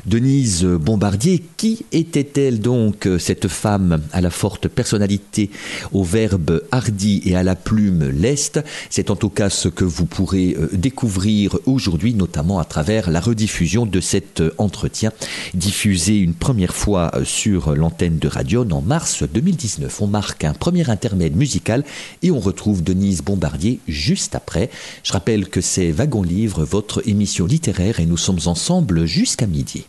Denise 0.05 0.65
Bombardier, 0.65 1.41
qui 1.55 1.85
était-elle 1.93 2.59
donc 2.59 3.07
cette 3.17 3.47
femme 3.47 4.01
à 4.11 4.19
la 4.19 4.29
forte 4.29 4.67
personnalité, 4.67 5.51
au 5.93 6.03
verbe 6.03 6.63
hardi 6.73 7.21
et 7.23 7.37
à 7.37 7.43
la 7.43 7.55
plume 7.55 8.09
leste? 8.09 8.59
C'est 8.89 9.09
en 9.09 9.15
tout 9.15 9.29
cas 9.29 9.49
ce 9.49 9.69
que 9.69 9.85
vous 9.85 10.05
pourrez 10.05 10.48
euh, 10.57 10.69
découvrir 10.73 11.57
aujourd'hui, 11.65 12.13
notamment 12.13 12.59
à 12.59 12.65
travers 12.65 13.09
la 13.09 13.19
rediffusion 13.19 13.85
de 13.85 13.99
cet 13.99 14.41
euh, 14.41 14.53
entretien, 14.57 15.11
diffusé 15.53 16.17
une 16.17 16.33
première 16.33 16.75
fois 16.75 17.11
euh, 17.13 17.25
sur 17.25 17.75
l'antenne 17.75 18.19
de 18.19 18.27
Radion 18.27 18.67
en 18.71 18.81
mars 18.81 19.23
2019. 19.23 20.01
On 20.01 20.07
marque 20.07 20.43
un 20.43 20.53
premier 20.53 20.89
intermède 20.89 21.35
musical 21.35 21.83
et 22.21 22.31
on 22.31 22.39
retrouve 22.39 22.83
Denise 22.83 23.21
Bombardier 23.21 23.79
juste 23.87 24.35
après. 24.35 24.69
Je 25.03 25.13
rappelle 25.13 25.47
que 25.47 25.61
c'est 25.61 25.91
Wagon 25.91 26.23
Livre, 26.23 26.63
votre 26.63 27.07
émission 27.07 27.45
littéraire, 27.45 27.99
et 27.99 28.05
nous 28.05 28.17
sommes 28.17 28.39
ensemble 28.45 29.05
jusqu'à 29.05 29.47
midi. 29.47 29.85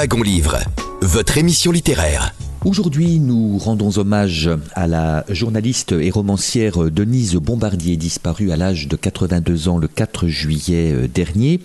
Wagon 0.00 0.22
Livre, 0.22 0.56
votre 1.02 1.36
émission 1.36 1.72
littéraire. 1.72 2.34
Aujourd'hui, 2.64 3.18
nous 3.20 3.58
rendons 3.58 3.98
hommage 3.98 4.48
à 4.72 4.86
la 4.86 5.26
journaliste 5.28 5.92
et 5.92 6.10
romancière 6.10 6.90
Denise 6.90 7.34
Bombardier, 7.34 7.98
disparue 7.98 8.50
à 8.50 8.56
l'âge 8.56 8.88
de 8.88 8.96
82 8.96 9.68
ans 9.68 9.76
le 9.76 9.88
4 9.88 10.26
juillet 10.26 10.92
euh, 10.92 11.06
dernier. 11.06 11.60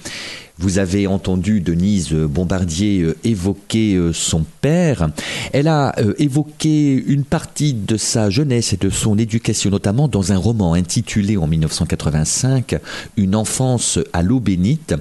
Vous 0.58 0.78
avez 0.78 1.06
entendu 1.06 1.60
Denise 1.60 2.14
Bombardier 2.14 3.02
euh, 3.02 3.18
évoquer 3.26 3.96
euh, 3.96 4.14
son 4.14 4.46
père. 4.62 5.10
Elle 5.52 5.68
a 5.68 5.94
euh, 6.00 6.14
évoqué 6.18 6.94
une 6.94 7.26
partie 7.26 7.74
de 7.74 7.98
sa 7.98 8.30
jeunesse 8.30 8.72
et 8.72 8.78
de 8.78 8.90
son 8.90 9.18
éducation, 9.18 9.70
notamment 9.70 10.08
dans 10.08 10.32
un 10.32 10.38
roman 10.38 10.74
intitulé 10.74 11.36
en 11.36 11.46
1985 11.46 12.78
Une 13.18 13.36
enfance 13.36 14.00
à 14.14 14.22
l'eau 14.22 14.40
bénite, 14.40 14.96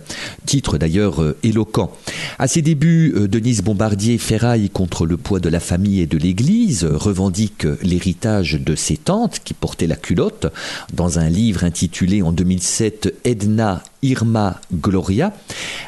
titre 0.44 0.76
d'ailleurs 0.76 1.22
éloquent. 1.44 1.92
À 2.38 2.48
ses 2.48 2.62
débuts, 2.62 3.14
Denise 3.28 3.62
Bombardier 3.62 4.18
ferraille 4.18 4.70
contre 4.70 5.06
le 5.06 5.16
poids 5.16 5.40
de 5.40 5.48
la 5.48 5.60
famille 5.60 6.00
et 6.00 6.06
de 6.06 6.18
l'Église, 6.18 6.84
revendique 6.84 7.66
l'héritage 7.82 8.54
de 8.60 8.74
ses 8.74 8.96
tantes 8.96 9.40
qui 9.44 9.54
portaient 9.54 9.86
la 9.86 9.96
culotte 9.96 10.46
dans 10.92 11.18
un 11.18 11.28
livre 11.28 11.64
intitulé 11.64 12.22
en 12.22 12.32
2007 12.32 13.14
Edna 13.24 13.82
Irma 14.04 14.60
Gloria. 14.72 15.32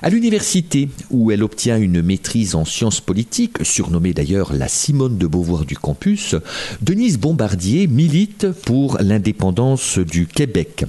À 0.03 0.11
l'université, 0.11 0.89
où 1.11 1.31
elle 1.31 1.43
obtient 1.43 1.77
une 1.77 2.03
maîtrise 2.03 2.55
en 2.55 2.65
sciences 2.65 3.01
politiques, 3.01 3.59
surnommée 3.63 4.15
d'ailleurs 4.15 4.53
la 4.55 4.69
Simone 4.69 5.19
de 5.19 5.27
Beauvoir 5.27 5.67
du 5.67 5.77
campus, 5.77 6.35
Denise 6.81 7.19
Bombardier 7.19 7.87
milite 7.87 8.51
pour 8.65 8.97
l'indépendance 9.01 9.99
du 9.99 10.27
Québec. 10.27 10.87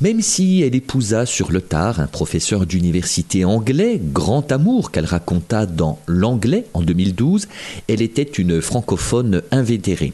Même 0.00 0.20
si 0.20 0.62
elle 0.62 0.74
épousa 0.74 1.26
sur 1.26 1.52
le 1.52 1.60
tard 1.60 2.00
un 2.00 2.08
professeur 2.08 2.66
d'université 2.66 3.44
anglais, 3.44 4.00
grand 4.02 4.50
amour 4.50 4.90
qu'elle 4.90 5.06
raconta 5.06 5.66
dans 5.66 6.00
L'Anglais 6.08 6.66
en 6.74 6.82
2012, 6.82 7.46
elle 7.88 8.02
était 8.02 8.22
une 8.22 8.60
francophone 8.60 9.42
invétérée. 9.52 10.12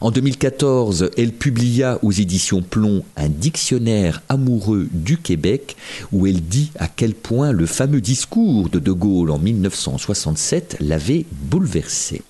En 0.00 0.10
2014, 0.10 1.10
elle 1.16 1.32
publia 1.32 1.98
aux 2.02 2.10
éditions 2.10 2.62
Plomb 2.62 3.04
un 3.16 3.28
dictionnaire 3.28 4.22
amoureux 4.28 4.88
du 4.92 5.16
Québec 5.16 5.76
où 6.12 6.26
elle 6.26 6.40
dit 6.40 6.70
à 6.78 6.88
quel 6.88 7.14
point 7.14 7.52
le 7.52 7.66
fameux 7.66 8.00
discours 8.00 8.68
de 8.68 8.78
De 8.78 8.92
Gaulle 8.92 9.30
en 9.30 9.38
1967 9.38 10.76
l'avait 10.80 11.26
bouleversée. 11.30 12.22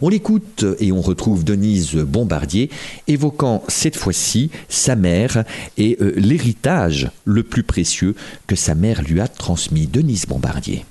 On 0.00 0.08
l'écoute 0.08 0.64
et 0.78 0.92
on 0.92 1.00
retrouve 1.00 1.44
Denise 1.44 1.94
Bombardier 1.94 2.70
évoquant 3.06 3.62
cette 3.68 3.96
fois-ci 3.96 4.50
sa 4.68 4.96
mère 4.96 5.44
et 5.76 5.96
euh, 6.00 6.12
l'héritage 6.16 7.10
le 7.24 7.42
plus 7.42 7.62
précieux 7.62 8.14
que 8.46 8.56
sa 8.56 8.74
mère 8.74 9.02
lui 9.02 9.20
a 9.20 9.28
transmis. 9.28 9.86
Denise 9.86 10.26
Bombardier 10.26 10.84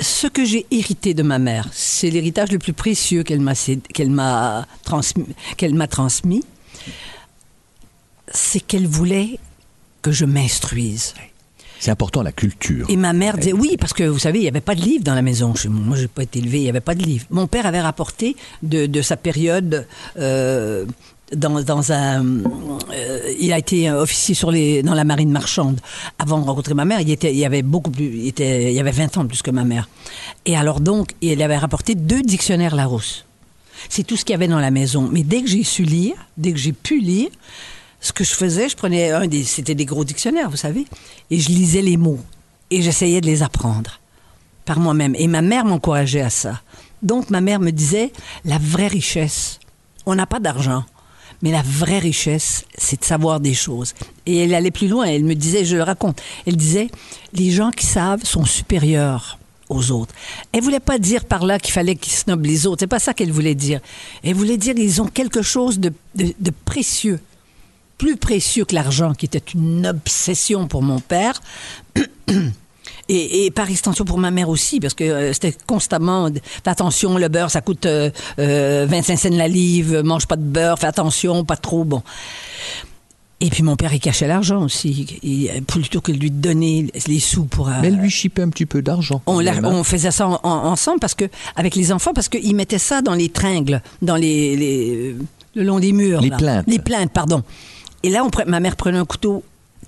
ce 0.00 0.26
que 0.26 0.44
j'ai 0.44 0.66
hérité 0.70 1.14
de 1.14 1.22
ma 1.22 1.38
mère, 1.38 1.68
c'est 1.72 2.10
l'héritage 2.10 2.50
le 2.50 2.58
plus 2.58 2.72
précieux 2.72 3.22
qu'elle 3.22 3.40
m'a 3.40 3.52
m'a 4.06 4.66
transmis, 4.82 5.26
qu'elle 5.56 5.74
m'a 5.74 5.86
transmis. 5.86 6.42
C'est 8.32 8.60
qu'elle 8.60 8.86
voulait 8.86 9.38
que 10.00 10.10
je 10.10 10.24
m'instruise. 10.24 11.14
C'est 11.82 11.90
important 11.90 12.22
la 12.22 12.30
culture. 12.30 12.86
Et 12.88 12.96
ma 12.96 13.12
mère 13.12 13.36
disait 13.36 13.52
oui 13.52 13.76
parce 13.76 13.92
que 13.92 14.04
vous 14.04 14.20
savez 14.20 14.38
il 14.38 14.42
n'y 14.42 14.48
avait 14.48 14.60
pas 14.60 14.76
de 14.76 14.82
livre 14.82 15.02
dans 15.02 15.16
la 15.16 15.22
maison. 15.22 15.52
Moi 15.68 15.96
j'ai 15.96 16.06
pas 16.06 16.22
été 16.22 16.38
élevé, 16.38 16.58
il 16.58 16.62
n'y 16.62 16.68
avait 16.68 16.78
pas 16.78 16.94
de 16.94 17.02
livre. 17.02 17.26
Mon 17.30 17.48
père 17.48 17.66
avait 17.66 17.80
rapporté 17.80 18.36
de, 18.62 19.02
sa 19.02 19.16
période. 19.16 19.88
Euh, 20.16 20.86
dans, 21.34 21.92
un, 21.92 22.24
euh, 22.24 23.34
il 23.40 23.52
a 23.52 23.58
été 23.58 23.90
officier 23.90 24.36
sur 24.36 24.52
les, 24.52 24.84
dans 24.84 24.94
la 24.94 25.02
marine 25.02 25.32
marchande. 25.32 25.80
Avant 26.20 26.38
de 26.38 26.44
rencontrer 26.44 26.74
ma 26.74 26.84
mère, 26.84 27.00
il 27.00 27.10
était, 27.10 27.34
il 27.34 27.44
avait 27.44 27.62
beaucoup 27.62 27.90
plus, 27.90 28.16
il 28.16 28.28
était, 28.28 28.70
il 28.70 28.76
y 28.76 28.80
avait 28.80 28.92
20 28.92 29.16
ans 29.16 29.24
de 29.24 29.28
plus 29.28 29.42
que 29.42 29.50
ma 29.50 29.64
mère. 29.64 29.88
Et 30.46 30.56
alors 30.56 30.78
donc, 30.78 31.16
il 31.20 31.42
avait 31.42 31.58
rapporté 31.58 31.96
deux 31.96 32.22
dictionnaires 32.22 32.76
Larousse. 32.76 33.24
C'est 33.88 34.04
tout 34.04 34.16
ce 34.16 34.24
qu'il 34.24 34.34
y 34.34 34.36
avait 34.36 34.46
dans 34.46 34.60
la 34.60 34.70
maison. 34.70 35.08
Mais 35.10 35.24
dès 35.24 35.42
que 35.42 35.48
j'ai 35.48 35.64
su 35.64 35.82
lire, 35.82 36.14
dès 36.36 36.52
que 36.52 36.58
j'ai 36.58 36.72
pu 36.72 37.00
lire, 37.00 37.30
ce 38.02 38.12
que 38.12 38.24
je 38.24 38.34
faisais, 38.34 38.68
je 38.68 38.76
prenais 38.76 39.12
un 39.12 39.26
des, 39.28 39.44
c'était 39.44 39.76
des 39.76 39.84
gros 39.84 40.04
dictionnaires, 40.04 40.50
vous 40.50 40.56
savez, 40.56 40.86
et 41.30 41.38
je 41.38 41.48
lisais 41.48 41.82
les 41.82 41.96
mots 41.96 42.18
et 42.70 42.82
j'essayais 42.82 43.20
de 43.20 43.26
les 43.26 43.42
apprendre 43.42 44.00
par 44.64 44.80
moi-même. 44.80 45.14
Et 45.16 45.28
ma 45.28 45.40
mère 45.40 45.64
m'encourageait 45.64 46.20
à 46.20 46.30
ça. 46.30 46.60
Donc 47.02 47.30
ma 47.30 47.40
mère 47.40 47.60
me 47.60 47.70
disait, 47.70 48.12
la 48.44 48.58
vraie 48.58 48.88
richesse, 48.88 49.60
on 50.04 50.16
n'a 50.16 50.26
pas 50.26 50.40
d'argent, 50.40 50.84
mais 51.42 51.52
la 51.52 51.62
vraie 51.62 52.00
richesse, 52.00 52.64
c'est 52.76 53.00
de 53.00 53.04
savoir 53.04 53.38
des 53.38 53.54
choses. 53.54 53.94
Et 54.26 54.38
elle 54.38 54.54
allait 54.54 54.72
plus 54.72 54.88
loin, 54.88 55.04
elle 55.04 55.24
me 55.24 55.34
disait, 55.34 55.64
je 55.64 55.76
le 55.76 55.84
raconte, 55.84 56.20
elle 56.44 56.56
disait, 56.56 56.88
les 57.32 57.52
gens 57.52 57.70
qui 57.70 57.86
savent 57.86 58.24
sont 58.24 58.44
supérieurs 58.44 59.38
aux 59.68 59.92
autres. 59.92 60.14
Elle 60.50 60.62
voulait 60.62 60.80
pas 60.80 60.98
dire 60.98 61.24
par 61.24 61.46
là 61.46 61.60
qu'il 61.60 61.72
fallait 61.72 61.94
qu'ils 61.94 62.12
snobent 62.12 62.46
les 62.46 62.66
autres. 62.66 62.80
C'est 62.80 62.86
pas 62.88 62.98
ça 62.98 63.14
qu'elle 63.14 63.32
voulait 63.32 63.54
dire. 63.54 63.80
Elle 64.24 64.34
voulait 64.34 64.58
dire 64.58 64.74
qu'ils 64.74 65.00
ont 65.00 65.06
quelque 65.06 65.40
chose 65.40 65.78
de 65.78 65.92
précieux 66.64 67.20
plus 68.02 68.16
précieux 68.16 68.64
que 68.64 68.74
l'argent, 68.74 69.14
qui 69.14 69.26
était 69.26 69.44
une 69.54 69.86
obsession 69.86 70.66
pour 70.66 70.82
mon 70.82 70.98
père. 70.98 71.40
Et, 73.08 73.50
par 73.52 73.70
extension 73.70 74.04
pour 74.04 74.18
ma 74.18 74.32
mère 74.32 74.48
aussi, 74.48 74.80
parce 74.80 74.94
que 74.94 75.04
euh, 75.04 75.32
c'était 75.32 75.54
constamment 75.66 76.28
fais 76.64 76.70
attention, 76.70 77.18
le 77.18 77.28
beurre 77.28 77.50
ça 77.50 77.60
coûte 77.60 77.84
25 77.84 77.90
euh, 77.90 78.86
euh, 78.88 79.16
cents 79.16 79.28
la 79.30 79.46
livre, 79.46 80.02
mange 80.02 80.26
pas 80.26 80.36
de 80.36 80.42
beurre, 80.42 80.78
fais 80.78 80.86
attention, 80.86 81.44
pas 81.44 81.56
trop, 81.56 81.84
bon. 81.84 82.02
Et 83.40 83.50
puis 83.50 83.62
mon 83.62 83.76
père, 83.76 83.92
il 83.92 84.00
cachait 84.00 84.26
l'argent 84.26 84.62
aussi, 84.62 85.06
plutôt 85.68 86.00
que 86.00 86.10
de 86.10 86.16
lui 86.16 86.30
donner 86.30 86.90
les 87.06 87.20
sous 87.20 87.44
pour. 87.44 87.68
Mais 87.82 87.90
lui 87.90 88.10
chipait 88.10 88.42
un 88.42 88.50
petit 88.50 88.66
peu 88.66 88.82
d'argent. 88.82 89.22
On, 89.26 89.46
hein. 89.46 89.60
on, 89.64 89.84
faisait 89.84 90.12
ça 90.12 90.26
ensemble 90.42 90.98
parce 90.98 91.14
que 91.14 91.26
avec 91.54 91.76
les 91.76 91.92
enfants, 91.92 92.14
parce 92.14 92.28
qu'il 92.28 92.56
mettait 92.56 92.78
ça 92.78 93.02
dans 93.02 93.14
les 93.14 93.28
tringles, 93.28 93.82
dans 94.00 94.16
les, 94.16 95.14
le 95.54 95.62
long 95.62 95.78
des 95.78 95.92
murs. 95.92 96.20
Les 96.20 96.30
plaintes. 96.30 96.64
Les 96.66 96.78
plaintes, 96.78 97.12
pardon. 97.12 97.42
Et 98.02 98.10
là, 98.10 98.24
on, 98.24 98.30
ma 98.48 98.60
mère 98.60 98.76
prenait 98.76 98.98
un 98.98 99.04
couteau 99.04 99.42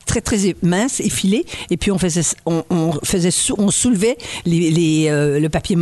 très 0.06 0.20
très 0.20 0.54
mince, 0.62 1.00
effilé, 1.00 1.46
et 1.70 1.76
puis 1.76 1.90
on 1.90 1.98
faisait, 1.98 2.22
on, 2.46 2.92
faisait, 3.04 3.30
on 3.56 3.70
soulevait 3.70 4.18
les, 4.44 5.06
euh, 5.08 5.40
le 5.40 5.48
papier. 5.48 5.76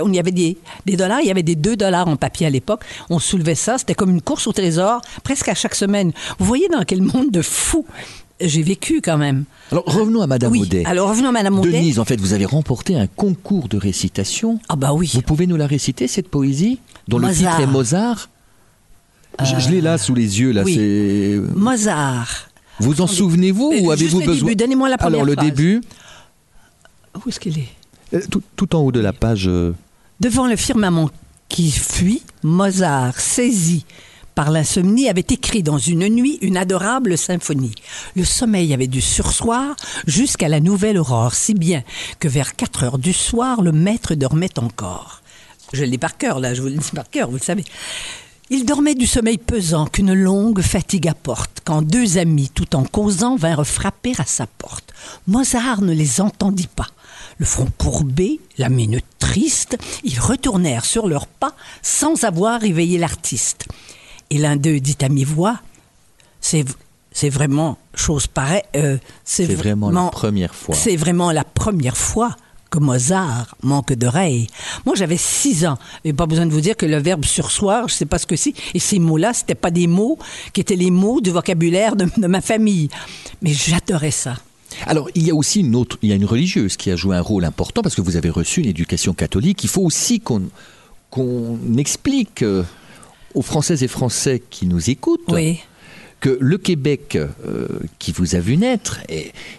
On 0.00 0.12
y 0.12 0.18
avait 0.18 0.32
des, 0.32 0.56
des, 0.86 0.96
dollars, 0.96 1.20
il 1.20 1.28
y 1.28 1.30
avait 1.30 1.42
des 1.42 1.56
2 1.56 1.76
dollars 1.76 2.08
en 2.08 2.16
papier 2.16 2.46
à 2.46 2.50
l'époque. 2.50 2.84
On 3.10 3.18
soulevait 3.18 3.54
ça, 3.54 3.78
c'était 3.78 3.94
comme 3.94 4.10
une 4.10 4.22
course 4.22 4.46
au 4.46 4.52
trésor, 4.52 5.02
presque 5.24 5.48
à 5.48 5.54
chaque 5.54 5.74
semaine. 5.74 6.12
Vous 6.38 6.46
voyez 6.46 6.68
dans 6.68 6.84
quel 6.84 7.02
monde 7.02 7.30
de 7.30 7.42
fou 7.42 7.84
j'ai 8.38 8.62
vécu 8.62 9.00
quand 9.00 9.16
même. 9.16 9.44
Alors 9.72 9.84
revenons 9.86 10.20
à 10.20 10.26
Madame 10.26 10.52
oui, 10.52 10.68
Alors 10.84 11.08
revenons 11.08 11.30
à 11.30 11.32
Madame 11.32 11.58
Audet. 11.58 11.72
Denise, 11.72 11.98
en 11.98 12.04
fait, 12.04 12.20
vous 12.20 12.34
avez 12.34 12.44
remporté 12.44 12.94
un 12.94 13.06
concours 13.06 13.68
de 13.68 13.78
récitation. 13.78 14.60
Ah 14.68 14.76
bah 14.76 14.92
oui. 14.92 15.10
Vous 15.14 15.22
pouvez 15.22 15.46
nous 15.46 15.56
la 15.56 15.66
réciter 15.66 16.06
cette 16.06 16.28
poésie 16.28 16.78
dont 17.08 17.18
le 17.18 17.32
titre 17.32 17.60
est 17.60 17.66
Mozart? 17.66 18.28
Je, 19.42 19.70
l'ai 19.70 19.80
là 19.80 19.98
sous 19.98 20.14
les 20.14 20.40
yeux, 20.40 20.52
là. 20.52 20.62
C'est 20.64 21.40
Mozart. 21.54 22.48
Vous 22.78 23.00
en 23.00 23.06
souvenez-vous 23.06 23.72
ou 23.80 23.90
avez-vous 23.90 24.20
besoin 24.22 24.52
Donnez-moi 24.54 24.88
la 24.88 24.98
première 24.98 25.22
Alors 25.22 25.26
le 25.26 25.36
début. 25.36 25.80
Où 27.14 27.28
est-ce 27.28 27.40
qu'il 27.40 27.58
est, 27.58 27.68
euh, 28.14 28.20
tout, 28.56 28.76
en 28.76 28.80
haut 28.80 28.92
de 28.92 29.00
la 29.00 29.12
page. 29.12 29.48
Euh. 29.48 29.74
Devant 30.20 30.46
le 30.46 30.56
firmament 30.56 31.10
qui 31.48 31.70
fuit, 31.70 32.22
Mozart, 32.42 33.18
saisi 33.18 33.84
par 34.34 34.50
l'insomnie, 34.50 35.08
avait 35.08 35.24
écrit 35.30 35.62
dans 35.62 35.78
une 35.78 36.08
nuit 36.08 36.38
une 36.42 36.58
adorable 36.58 37.16
symphonie. 37.16 37.74
Le 38.16 38.24
sommeil 38.24 38.74
avait 38.74 38.86
dû 38.86 39.00
sursoir 39.00 39.74
jusqu'à 40.06 40.48
la 40.48 40.60
nouvelle 40.60 40.98
aurore, 40.98 41.34
si 41.34 41.54
bien 41.54 41.82
que 42.20 42.28
vers 42.28 42.54
4 42.54 42.84
heures 42.84 42.98
du 42.98 43.14
soir, 43.14 43.62
le 43.62 43.72
maître 43.72 44.14
dormait 44.14 44.58
encore. 44.58 45.22
Je 45.72 45.84
l'ai 45.84 45.98
par 45.98 46.18
cœur, 46.18 46.38
là, 46.38 46.52
je 46.52 46.60
vous 46.60 46.68
le 46.68 46.74
dis 46.74 46.90
par 46.94 47.08
cœur, 47.08 47.30
vous 47.30 47.38
le 47.38 47.42
savez. 47.42 47.64
Il 48.48 48.64
dormait 48.64 48.94
du 48.94 49.06
sommeil 49.06 49.38
pesant 49.38 49.86
qu'une 49.86 50.14
longue 50.14 50.60
fatigue 50.60 51.08
apporte, 51.08 51.62
quand 51.64 51.82
deux 51.82 52.16
amis, 52.16 52.48
tout 52.54 52.76
en 52.76 52.84
causant, 52.84 53.34
vinrent 53.34 53.66
frapper 53.66 54.12
à 54.18 54.24
sa 54.24 54.46
porte. 54.46 54.94
Mozart 55.26 55.82
ne 55.82 55.92
les 55.92 56.20
entendit 56.20 56.68
pas. 56.68 56.86
Le 57.38 57.44
front 57.44 57.68
courbé, 57.76 58.38
la 58.56 58.68
minute 58.68 59.04
triste, 59.18 59.76
ils 60.04 60.20
retournèrent 60.20 60.84
sur 60.84 61.08
leurs 61.08 61.26
pas 61.26 61.54
sans 61.82 62.22
avoir 62.22 62.62
éveillé 62.62 62.98
l'artiste. 62.98 63.66
Et 64.30 64.38
l'un 64.38 64.54
d'eux 64.54 64.78
dit 64.78 64.96
à 65.02 65.08
mi-voix 65.08 65.58
C'est 66.40 66.64
c'est 67.10 67.30
vraiment 67.30 67.78
chose 67.94 68.26
pareille. 68.26 68.62
Euh, 68.76 68.98
c'est 69.24 69.46
vraiment 69.46 69.90
la 69.90 70.10
première 70.10 70.54
fois. 70.54 70.74
C'est 70.74 70.96
vraiment 70.96 71.32
la 71.32 71.44
première 71.44 71.96
fois 71.96 72.36
que 72.76 72.84
Mozart 72.84 73.56
manque 73.62 73.92
d'oreilles. 73.92 74.46
Moi, 74.84 74.94
j'avais 74.94 75.16
six 75.16 75.66
ans. 75.66 75.78
Et 76.04 76.12
pas 76.12 76.26
besoin 76.26 76.46
de 76.46 76.52
vous 76.52 76.60
dire 76.60 76.76
que 76.76 76.86
le 76.86 76.98
verbe 76.98 77.24
sursoir, 77.24 77.88
je 77.88 77.94
sais 77.94 78.06
pas 78.06 78.18
ce 78.18 78.26
que 78.26 78.36
c'est. 78.36 78.54
Et 78.74 78.78
ces 78.78 78.98
mots-là, 78.98 79.32
c'était 79.32 79.54
pas 79.54 79.70
des 79.70 79.86
mots 79.86 80.18
qui 80.52 80.60
étaient 80.60 80.76
les 80.76 80.90
mots 80.90 81.20
du 81.20 81.30
vocabulaire 81.30 81.96
de, 81.96 82.26
ma 82.26 82.40
famille. 82.40 82.88
Mais 83.42 83.52
j'adorais 83.52 84.10
ça. 84.10 84.36
Alors, 84.86 85.08
il 85.14 85.26
y 85.26 85.30
a 85.30 85.34
aussi 85.34 85.60
une 85.60 85.74
autre, 85.74 85.98
il 86.02 86.10
y 86.10 86.12
a 86.12 86.16
une 86.16 86.24
religieuse 86.24 86.76
qui 86.76 86.90
a 86.90 86.96
joué 86.96 87.16
un 87.16 87.20
rôle 87.20 87.44
important 87.44 87.82
parce 87.82 87.94
que 87.94 88.02
vous 88.02 88.16
avez 88.16 88.30
reçu 88.30 88.60
une 88.60 88.68
éducation 88.68 89.14
catholique. 89.14 89.64
Il 89.64 89.70
faut 89.70 89.82
aussi 89.82 90.20
qu'on 90.20 90.42
qu'on 91.08 91.58
explique 91.78 92.42
euh, 92.42 92.64
aux 93.34 93.42
Françaises 93.42 93.82
et 93.84 93.88
Français 93.88 94.42
qui 94.50 94.66
nous 94.66 94.90
écoutent 94.90 95.32
que 96.20 96.36
le 96.40 96.58
Québec 96.58 97.16
euh, 97.16 97.66
qui 97.98 98.12
vous 98.12 98.34
a 98.34 98.40
vu 98.40 98.56
naître, 98.56 99.00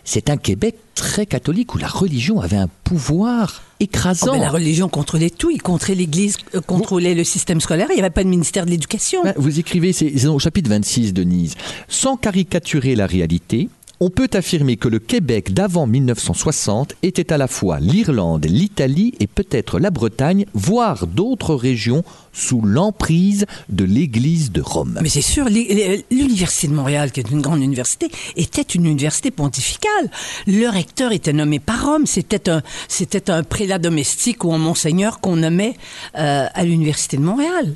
c'est 0.03 0.29
un 0.29 0.37
Québec 0.37 0.75
très 0.95 1.25
catholique 1.25 1.75
où 1.75 1.77
la 1.77 1.87
religion 1.87 2.41
avait 2.41 2.57
un 2.57 2.69
pouvoir 2.83 3.61
écrasant. 3.79 4.33
Oh, 4.33 4.39
la 4.39 4.49
religion 4.49 4.89
contrôlait 4.89 5.29
tout, 5.29 5.51
il 5.51 5.61
contrôlait 5.61 5.99
l'Église, 5.99 6.37
euh, 6.55 6.61
contrôlait 6.61 7.13
le 7.13 7.23
système 7.23 7.61
scolaire, 7.61 7.87
il 7.91 7.95
n'y 7.95 8.01
avait 8.01 8.09
pas 8.09 8.23
de 8.23 8.29
ministère 8.29 8.65
de 8.65 8.71
l'Éducation. 8.71 9.21
Ben, 9.23 9.33
vous 9.37 9.59
écrivez, 9.59 9.93
c'est 9.93 10.25
au 10.25 10.39
chapitre 10.39 10.69
26 10.69 11.13
de 11.13 11.23
Denise, 11.23 11.55
sans 11.87 12.17
caricaturer 12.17 12.95
la 12.95 13.05
réalité, 13.05 13.69
on 13.99 14.09
peut 14.09 14.29
affirmer 14.33 14.77
que 14.77 14.87
le 14.87 14.99
Québec 14.99 15.53
d'avant 15.53 15.87
1960 15.87 16.95
était 17.01 17.33
à 17.33 17.37
la 17.37 17.47
fois 17.47 17.79
l'Irlande, 17.79 18.45
l'Italie 18.45 19.15
et 19.19 19.27
peut-être 19.27 19.79
la 19.79 19.89
Bretagne, 19.89 20.45
voire 20.53 21.07
d'autres 21.07 21.55
régions 21.55 22.03
sous 22.31 22.61
l'emprise 22.61 23.45
de 23.69 23.83
l'Église 23.83 24.51
de 24.51 24.61
Rome. 24.61 24.99
Mais 25.01 25.09
c'est 25.09 25.21
sûr, 25.21 25.45
l'Université 25.49 26.67
de 26.67 26.73
Montréal, 26.73 27.11
qui 27.11 27.21
est 27.21 27.31
une 27.31 27.41
grande 27.41 27.61
université, 27.61 28.09
était 28.35 28.61
une 28.61 28.85
université 28.85 29.31
pontificale. 29.31 30.11
Le 30.45 30.67
recteur 30.67 31.11
était 31.11 31.33
nommé 31.33 31.59
par 31.59 31.83
Rome. 31.85 32.05
C'était 32.05 32.49
un, 32.49 32.61
c'était 32.87 33.31
un 33.31 33.41
prélat 33.41 33.79
domestique 33.79 34.43
ou 34.43 34.53
un 34.53 34.59
monseigneur 34.59 35.19
qu'on 35.19 35.37
nommait 35.37 35.75
euh, 36.17 36.45
à 36.53 36.63
l'Université 36.63 37.17
de 37.17 37.23
Montréal. 37.23 37.73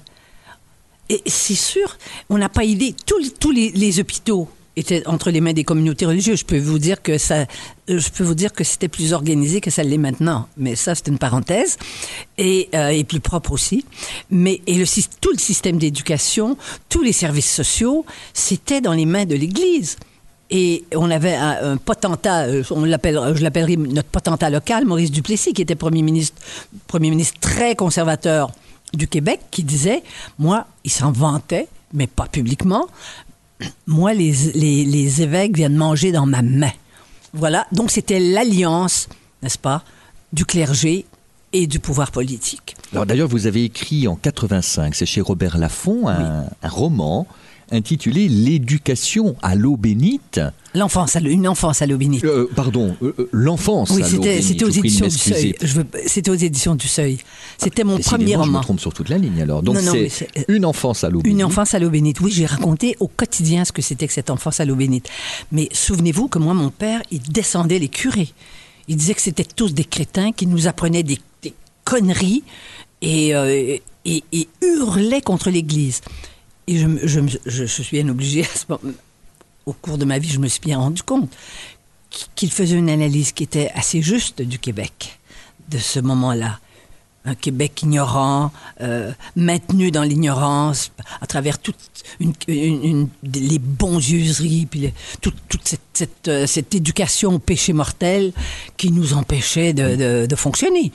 Et 1.09 1.21
c'est 1.25 1.55
sûr, 1.55 1.97
on 2.29 2.37
n'a 2.37 2.47
pas 2.47 2.63
idée. 2.63 2.95
Tous, 3.05 3.33
tous 3.39 3.51
les 3.51 3.99
hôpitaux 3.99 4.47
était 4.75 5.05
entre 5.07 5.31
les 5.31 5.41
mains 5.41 5.53
des 5.53 5.63
communautés 5.63 6.05
religieuses. 6.05 6.39
Je 6.39 6.45
peux 6.45 6.59
vous 6.59 6.79
dire 6.79 7.01
que 7.01 7.17
ça, 7.17 7.45
je 7.87 8.09
peux 8.09 8.23
vous 8.23 8.35
dire 8.35 8.53
que 8.53 8.63
c'était 8.63 8.87
plus 8.87 9.13
organisé 9.13 9.61
que 9.61 9.69
ça 9.69 9.83
l'est 9.83 9.97
maintenant. 9.97 10.47
Mais 10.57 10.75
ça, 10.75 10.95
c'est 10.95 11.07
une 11.07 11.17
parenthèse 11.17 11.77
et, 12.37 12.69
euh, 12.73 13.03
plus 13.03 13.19
propre 13.19 13.51
aussi. 13.51 13.85
Mais 14.29 14.61
et 14.67 14.75
le, 14.75 14.85
tout 15.19 15.31
le 15.31 15.39
système 15.39 15.77
d'éducation, 15.77 16.57
tous 16.87 17.01
les 17.01 17.13
services 17.13 17.51
sociaux, 17.51 18.05
c'était 18.33 18.81
dans 18.81 18.93
les 18.93 19.05
mains 19.05 19.25
de 19.25 19.35
l'Église. 19.35 19.97
Et 20.53 20.83
on 20.93 21.09
avait 21.09 21.33
un, 21.33 21.77
potentat, 21.77 22.43
euh, 22.43 22.63
on 22.71 22.83
l'appelle, 22.83 23.17
je 23.35 23.41
l'appellerai 23.41 23.77
notre 23.77 24.09
potentat 24.09 24.49
local, 24.49 24.85
Maurice 24.85 25.11
Duplessis, 25.11 25.53
qui 25.53 25.61
était 25.61 25.75
premier 25.75 26.01
ministre, 26.01 26.41
premier 26.87 27.09
ministre 27.09 27.39
très 27.39 27.75
conservateur 27.75 28.51
du 28.93 29.07
Québec, 29.07 29.39
qui 29.49 29.63
disait, 29.63 30.03
moi, 30.37 30.67
il 30.83 30.91
s'en 30.91 31.13
vantait, 31.13 31.69
mais 31.93 32.07
pas 32.07 32.25
publiquement, 32.25 32.87
moi, 33.87 34.13
les, 34.13 34.31
les, 34.53 35.21
évêques 35.21 35.55
viennent 35.55 35.75
manger 35.75 36.11
dans 36.11 36.25
ma 36.25 36.41
main. 36.41 36.71
Voilà, 37.33 37.65
donc 37.71 37.91
c'était 37.91 38.19
l'alliance, 38.19 39.07
n'est-ce 39.41 39.57
pas, 39.57 39.83
du 40.33 40.45
clergé 40.45 41.05
et 41.53 41.67
du 41.67 41.79
pouvoir 41.79 42.11
politique. 42.11 42.75
Alors 42.91 43.05
d'ailleurs, 43.05 43.27
vous 43.27 43.47
avez 43.47 43.63
écrit 43.63 44.07
en 44.07 44.15
85, 44.15 44.95
c'est 44.95 45.05
chez 45.05 45.21
Robert 45.21 45.57
Laffont, 45.57 46.07
un 46.07 46.45
roman 46.63 47.27
intitulé 47.71 48.27
L'éducation 48.27 49.35
à 49.41 49.55
l'eau 49.55 49.77
bénite. 49.77 50.39
L'enfance, 50.73 51.17
une 51.23 51.47
enfance 51.47 51.81
à 51.81 51.85
l'eau 51.85 51.97
bénite. 51.97 52.23
Euh, 52.23 52.49
pardon, 52.55 52.95
euh, 53.01 53.13
euh, 53.19 53.29
l'enfance 53.31 53.91
oui, 53.91 54.03
c'était 54.05 54.63
aux 54.63 54.69
éditions 54.69 55.07
du 55.07 55.17
Seuil. 55.17 55.55
C'était 56.05 56.31
aux 56.31 56.35
éditions 56.35 56.75
du 56.75 56.87
Seuil. 56.87 57.17
C'était 57.57 57.83
mon 57.83 57.97
premier 57.97 58.35
roman. 58.35 58.53
Je 58.53 58.57
me 58.57 58.63
trompe 58.63 58.79
sur 58.79 58.93
toute 58.93 59.09
la 59.09 59.17
ligne 59.17 59.41
alors. 59.41 59.63
Donc 59.63 59.77
c'est 59.79 60.27
une 60.47 60.65
enfance 60.65 61.03
à 61.03 61.09
l'eau 61.09 61.21
bénite. 61.21 61.37
Une 61.37 61.43
enfance 61.43 61.73
à 61.73 61.79
l'eau 61.79 61.89
bénite. 61.89 62.21
Oui, 62.21 62.31
j'ai 62.31 62.45
raconté 62.45 62.95
au 62.99 63.07
quotidien 63.07 63.65
ce 63.65 63.71
que 63.71 63.81
c'était 63.81 64.07
que 64.07 64.13
cette 64.13 64.29
enfance 64.29 64.59
à 64.59 64.65
l'eau 64.65 64.75
bénite. 64.75 65.09
Mais 65.51 65.67
souvenez-vous 65.71 66.27
que 66.27 66.39
moi, 66.39 66.53
mon 66.53 66.69
père, 66.69 67.01
il 67.11 67.21
descendait 67.21 67.79
les 67.79 67.89
curés. 67.89 68.29
Il 68.87 68.95
disait 68.95 69.13
que 69.13 69.21
c'était 69.21 69.45
tous 69.45 69.73
des 69.73 69.85
crétins 69.85 70.31
qui 70.31 70.47
nous 70.47 70.67
apprenaient 70.67 71.03
des, 71.03 71.19
conneries 71.83 72.43
et, 73.01 73.31
et, 74.05 74.23
et 74.31 74.47
hurlaient 74.61 75.21
contre 75.21 75.49
l'Église. 75.49 76.01
Et 76.71 76.77
je, 76.77 76.87
je, 77.45 77.65
suis 77.65 77.97
bien 78.01 78.07
obligée, 78.07 78.47
au 79.65 79.73
cours 79.73 79.97
de 79.97 80.05
ma 80.05 80.19
vie, 80.19 80.29
je 80.29 80.39
me 80.39 80.47
suis 80.47 80.61
bien 80.61 80.77
rendu 80.77 81.03
compte 81.03 81.29
qu'il 82.33 82.49
faisait 82.49 82.77
une 82.77 82.89
analyse 82.89 83.33
qui 83.33 83.43
était 83.43 83.69
assez 83.75 84.01
juste 84.01 84.41
du 84.41 84.57
Québec, 84.57 85.19
de 85.67 85.77
ce 85.77 85.99
moment-là. 85.99 86.59
Un 87.25 87.35
Québec 87.35 87.83
ignorant, 87.83 88.53
euh, 88.79 89.11
maintenu 89.35 89.91
dans 89.91 90.03
l'ignorance, 90.03 90.93
à 91.19 91.27
travers 91.27 91.57
une, 92.21 93.09
les 93.21 93.59
bonzeuseries, 93.59 94.65
puis 94.65 94.93
toute, 95.19 95.35
toute 95.49 95.75
euh, 96.29 96.47
cette, 96.47 96.73
éducation 96.73 97.35
au 97.35 97.39
péché 97.39 97.73
mortel 97.73 98.31
qui 98.77 98.91
nous 98.91 99.13
empêchait 99.13 99.73
de 99.73 100.35
fonctionner. 100.37 100.93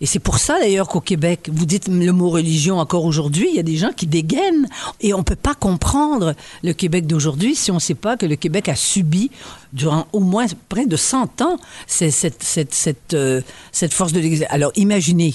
Et 0.00 0.06
c'est 0.06 0.18
pour 0.18 0.38
ça 0.38 0.58
d'ailleurs 0.58 0.88
qu'au 0.88 1.00
Québec, 1.00 1.48
vous 1.52 1.66
dites 1.66 1.88
le 1.88 2.12
mot 2.12 2.28
religion 2.28 2.78
encore 2.78 3.04
aujourd'hui, 3.04 3.48
il 3.50 3.56
y 3.56 3.60
a 3.60 3.62
des 3.62 3.76
gens 3.76 3.92
qui 3.96 4.06
dégainent 4.06 4.68
et 5.00 5.14
on 5.14 5.18
ne 5.18 5.22
peut 5.22 5.36
pas 5.36 5.54
comprendre 5.54 6.34
le 6.62 6.72
Québec 6.72 7.06
d'aujourd'hui 7.06 7.54
si 7.54 7.70
on 7.70 7.76
ne 7.76 7.80
sait 7.80 7.94
pas 7.94 8.16
que 8.16 8.26
le 8.26 8.36
Québec 8.36 8.68
a 8.68 8.76
subi 8.76 9.30
durant 9.72 10.06
au 10.12 10.20
moins 10.20 10.46
près 10.68 10.86
de 10.86 10.96
100 10.96 11.40
ans 11.42 11.56
cette, 11.86 12.12
cette, 12.12 12.74
cette, 12.74 13.14
euh, 13.14 13.40
cette 13.72 13.94
force 13.94 14.12
de 14.12 14.20
l'Église. 14.20 14.44
Alors 14.50 14.72
imaginez, 14.76 15.34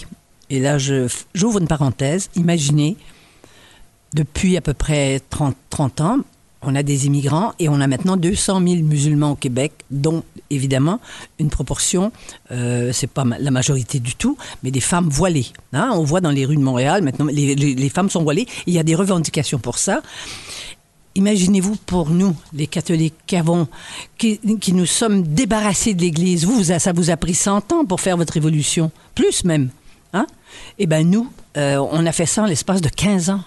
et 0.49 0.59
là 0.59 0.77
j'ouvre 0.77 1.59
une 1.59 1.67
parenthèse, 1.67 2.29
imaginez 2.35 2.97
depuis 4.13 4.57
à 4.57 4.61
peu 4.61 4.73
près 4.73 5.21
30, 5.29 5.55
30 5.69 6.01
ans, 6.01 6.17
on 6.61 6.75
a 6.75 6.83
des 6.83 7.07
immigrants 7.07 7.53
et 7.59 7.69
on 7.69 7.79
a 7.81 7.87
maintenant 7.87 8.17
200 8.17 8.61
000 8.65 8.83
musulmans 8.83 9.31
au 9.31 9.35
Québec, 9.35 9.73
dont 9.89 10.23
évidemment 10.49 10.99
une 11.39 11.49
proportion, 11.49 12.11
euh, 12.51 12.91
c'est 12.93 13.07
pas 13.07 13.23
la 13.23 13.51
majorité 13.51 13.99
du 13.99 14.15
tout, 14.15 14.37
mais 14.63 14.71
des 14.71 14.81
femmes 14.81 15.09
voilées. 15.09 15.47
Hein. 15.73 15.91
On 15.93 16.03
voit 16.03 16.21
dans 16.21 16.31
les 16.31 16.45
rues 16.45 16.57
de 16.57 16.61
Montréal 16.61 17.01
maintenant 17.03 17.25
les, 17.31 17.89
femmes 17.89 18.09
sont 18.09 18.23
voilées. 18.23 18.47
il 18.67 18.73
y 18.73 18.79
a 18.79 18.83
des 18.83 18.95
revendications 18.95 19.59
pour 19.59 19.77
ça. 19.77 20.01
Imaginez-vous 21.15 21.75
pour 21.85 22.09
nous, 22.09 22.35
les 22.53 22.67
catholiques, 22.67 23.15
qui, 23.27 23.35
avons, 23.35 23.67
qui, 24.17 24.39
nous 24.73 24.85
sommes 24.85 25.23
débarrassés 25.23 25.93
de 25.93 26.01
l'Église. 26.01 26.45
Vous, 26.45 26.63
ça 26.63 26.93
vous 26.93 27.09
a 27.09 27.17
pris 27.17 27.33
100 27.33 27.73
ans 27.73 27.85
pour 27.85 27.99
faire 27.99 28.15
votre 28.15 28.37
évolution, 28.37 28.91
plus 29.13 29.43
même. 29.43 29.69
Hein? 30.13 30.25
Eh 30.79 30.87
bien, 30.87 31.03
nous, 31.03 31.29
euh, 31.57 31.85
on 31.91 32.05
a 32.05 32.13
fait 32.13 32.25
ça 32.25 32.43
en 32.43 32.45
l'espace 32.45 32.79
de 32.79 32.87
15 32.87 33.29
ans 33.29 33.41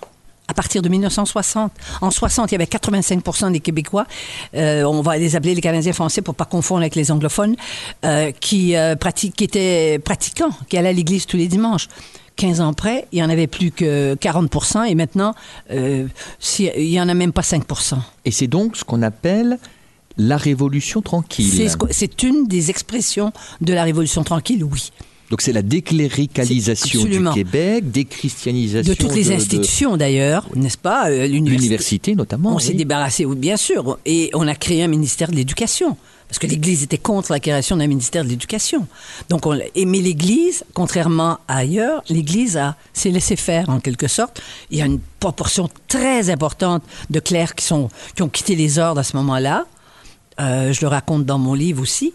à 0.55 0.63
partir 0.63 0.83
de 0.83 0.89
1960. 0.89 1.73
En 2.01 2.13
60, 2.13 2.53
il 2.53 2.55
y 2.55 2.55
avait 2.55 2.69
85 2.69 3.51
des 3.51 3.59
Québécois, 3.59 4.07
euh, 4.55 4.85
on 4.85 5.03
va 5.03 5.19
les 5.19 5.35
appeler 5.35 5.53
les 5.53 5.61
Canadiens 5.61 5.93
français 5.93 6.23
pour 6.23 6.37
pas 6.37 6.45
confondre 6.45 6.83
avec 6.83 6.95
les 6.95 7.11
anglophones, 7.11 7.57
euh, 8.05 8.31
qui, 8.31 8.77
euh, 8.77 8.95
pratiquent, 8.95 9.35
qui 9.35 9.43
étaient 9.43 9.99
pratiquants, 9.99 10.53
qui 10.69 10.79
allaient 10.79 10.91
à 10.91 10.93
l'église 10.93 11.27
tous 11.27 11.37
les 11.37 11.49
dimanches. 11.49 11.89
15 12.37 12.61
ans 12.61 12.69
après, 12.69 13.09
il 13.11 13.19
y 13.19 13.23
en 13.25 13.31
avait 13.31 13.49
plus 13.49 13.73
que 13.73 14.15
40 14.15 14.49
et 14.89 14.95
maintenant, 14.95 15.35
il 15.71 16.09
y 16.77 17.01
en 17.01 17.09
a 17.09 17.15
même 17.15 17.33
pas 17.33 17.43
5 17.43 17.65
Et 18.25 18.31
c'est 18.31 18.47
donc 18.47 18.77
ce 18.77 18.85
qu'on 18.85 19.03
appelle 19.03 19.59
la 20.17 20.37
révolution 20.37 21.03
tranquille. 21.03 21.69
C'est 21.91 22.23
une 22.23 22.47
des 22.47 22.71
expressions 22.71 23.33
de 23.61 23.73
la 23.73 23.83
révolution 23.83 24.23
tranquille, 24.23 24.63
oui. 24.63 24.93
Donc 25.31 25.41
c'est 25.41 25.53
la 25.53 25.63
décléricalisation 25.63 27.05
du 27.05 27.25
Québec, 27.33 27.91
déchristianisation 27.91 28.93
de 28.93 28.97
toutes 28.97 29.15
les 29.15 29.33
institutions 29.33 29.97
d'ailleurs, 29.97 30.47
n'est-ce 30.55 30.79
pas 30.79 31.11
euh, 31.11 31.27
L'université? 31.27 32.15
notamment. 32.15 32.55
On 32.55 32.59
s'est 32.59 32.75
débarrassé, 32.75 33.25
bien 33.27 33.57
sûr, 33.57 33.99
et 34.05 34.31
on 34.35 34.47
a 34.47 34.55
créé 34.55 34.83
un 34.85 34.89
ministère 34.89 35.31
de 35.31 35.37
l'Éducation. 35.37 35.97
Parce 36.29 36.39
que 36.39 36.47
l'Église 36.47 36.83
était 36.83 36.99
contre 36.99 37.33
la 37.33 37.39
création 37.39 37.77
d'un 37.77 37.87
ministère 37.87 38.25
de 38.25 38.29
l'Éducation. 38.29 38.87
Donc, 39.29 39.47
on, 39.47 39.53
mais 39.53 39.99
l'Église, 39.99 40.65
contrairement 40.73 41.39
à 41.47 41.59
ailleurs, 41.59 42.03
l'Église 42.09 42.57
a 42.57 42.77
s'est 42.93 43.11
laissé 43.11 43.37
faire 43.37 43.69
en 43.69 43.79
quelque 43.79 44.09
sorte. 44.09 44.43
Il 44.71 44.79
y 44.79 44.83
a 44.83 44.87
une 44.87 45.01
proportion 45.21 45.69
très 45.87 46.31
importante 46.31 46.83
de 47.11 47.21
clercs 47.21 47.55
qui 47.55 47.65
sont 47.65 47.89
qui 48.17 48.23
ont 48.23 48.29
quitté 48.29 48.57
les 48.57 48.79
ordres 48.79 49.01
à 49.01 49.05
ce 49.05 49.17
moment-là. 49.17 49.67
Euh, 50.41 50.73
je 50.73 50.81
le 50.81 50.89
raconte 50.89 51.25
dans 51.25 51.39
mon 51.39 51.55
livre 51.55 51.81
aussi, 51.81 52.13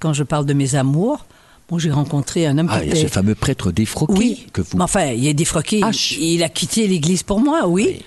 quand 0.00 0.12
je 0.12 0.22
parle 0.22 0.46
de 0.46 0.54
mes 0.54 0.74
amours. 0.74 1.26
Moi, 1.70 1.78
j'ai 1.78 1.90
rencontré 1.90 2.46
un 2.46 2.56
homme 2.56 2.68
ah, 2.70 2.80
qui 2.80 2.92
a 2.92 2.96
ce 2.96 3.06
fameux 3.08 3.34
prêtre 3.34 3.72
défroqué 3.72 4.14
oui, 4.16 4.46
que 4.52 4.62
vous. 4.62 4.76
Mais 4.78 4.84
enfin, 4.84 5.06
il 5.12 5.26
est 5.26 5.34
défroqué. 5.34 5.82
Il 6.18 6.42
a 6.42 6.48
quitté 6.48 6.88
l'Église 6.88 7.22
pour 7.22 7.40
moi, 7.40 7.66
oui. 7.66 8.02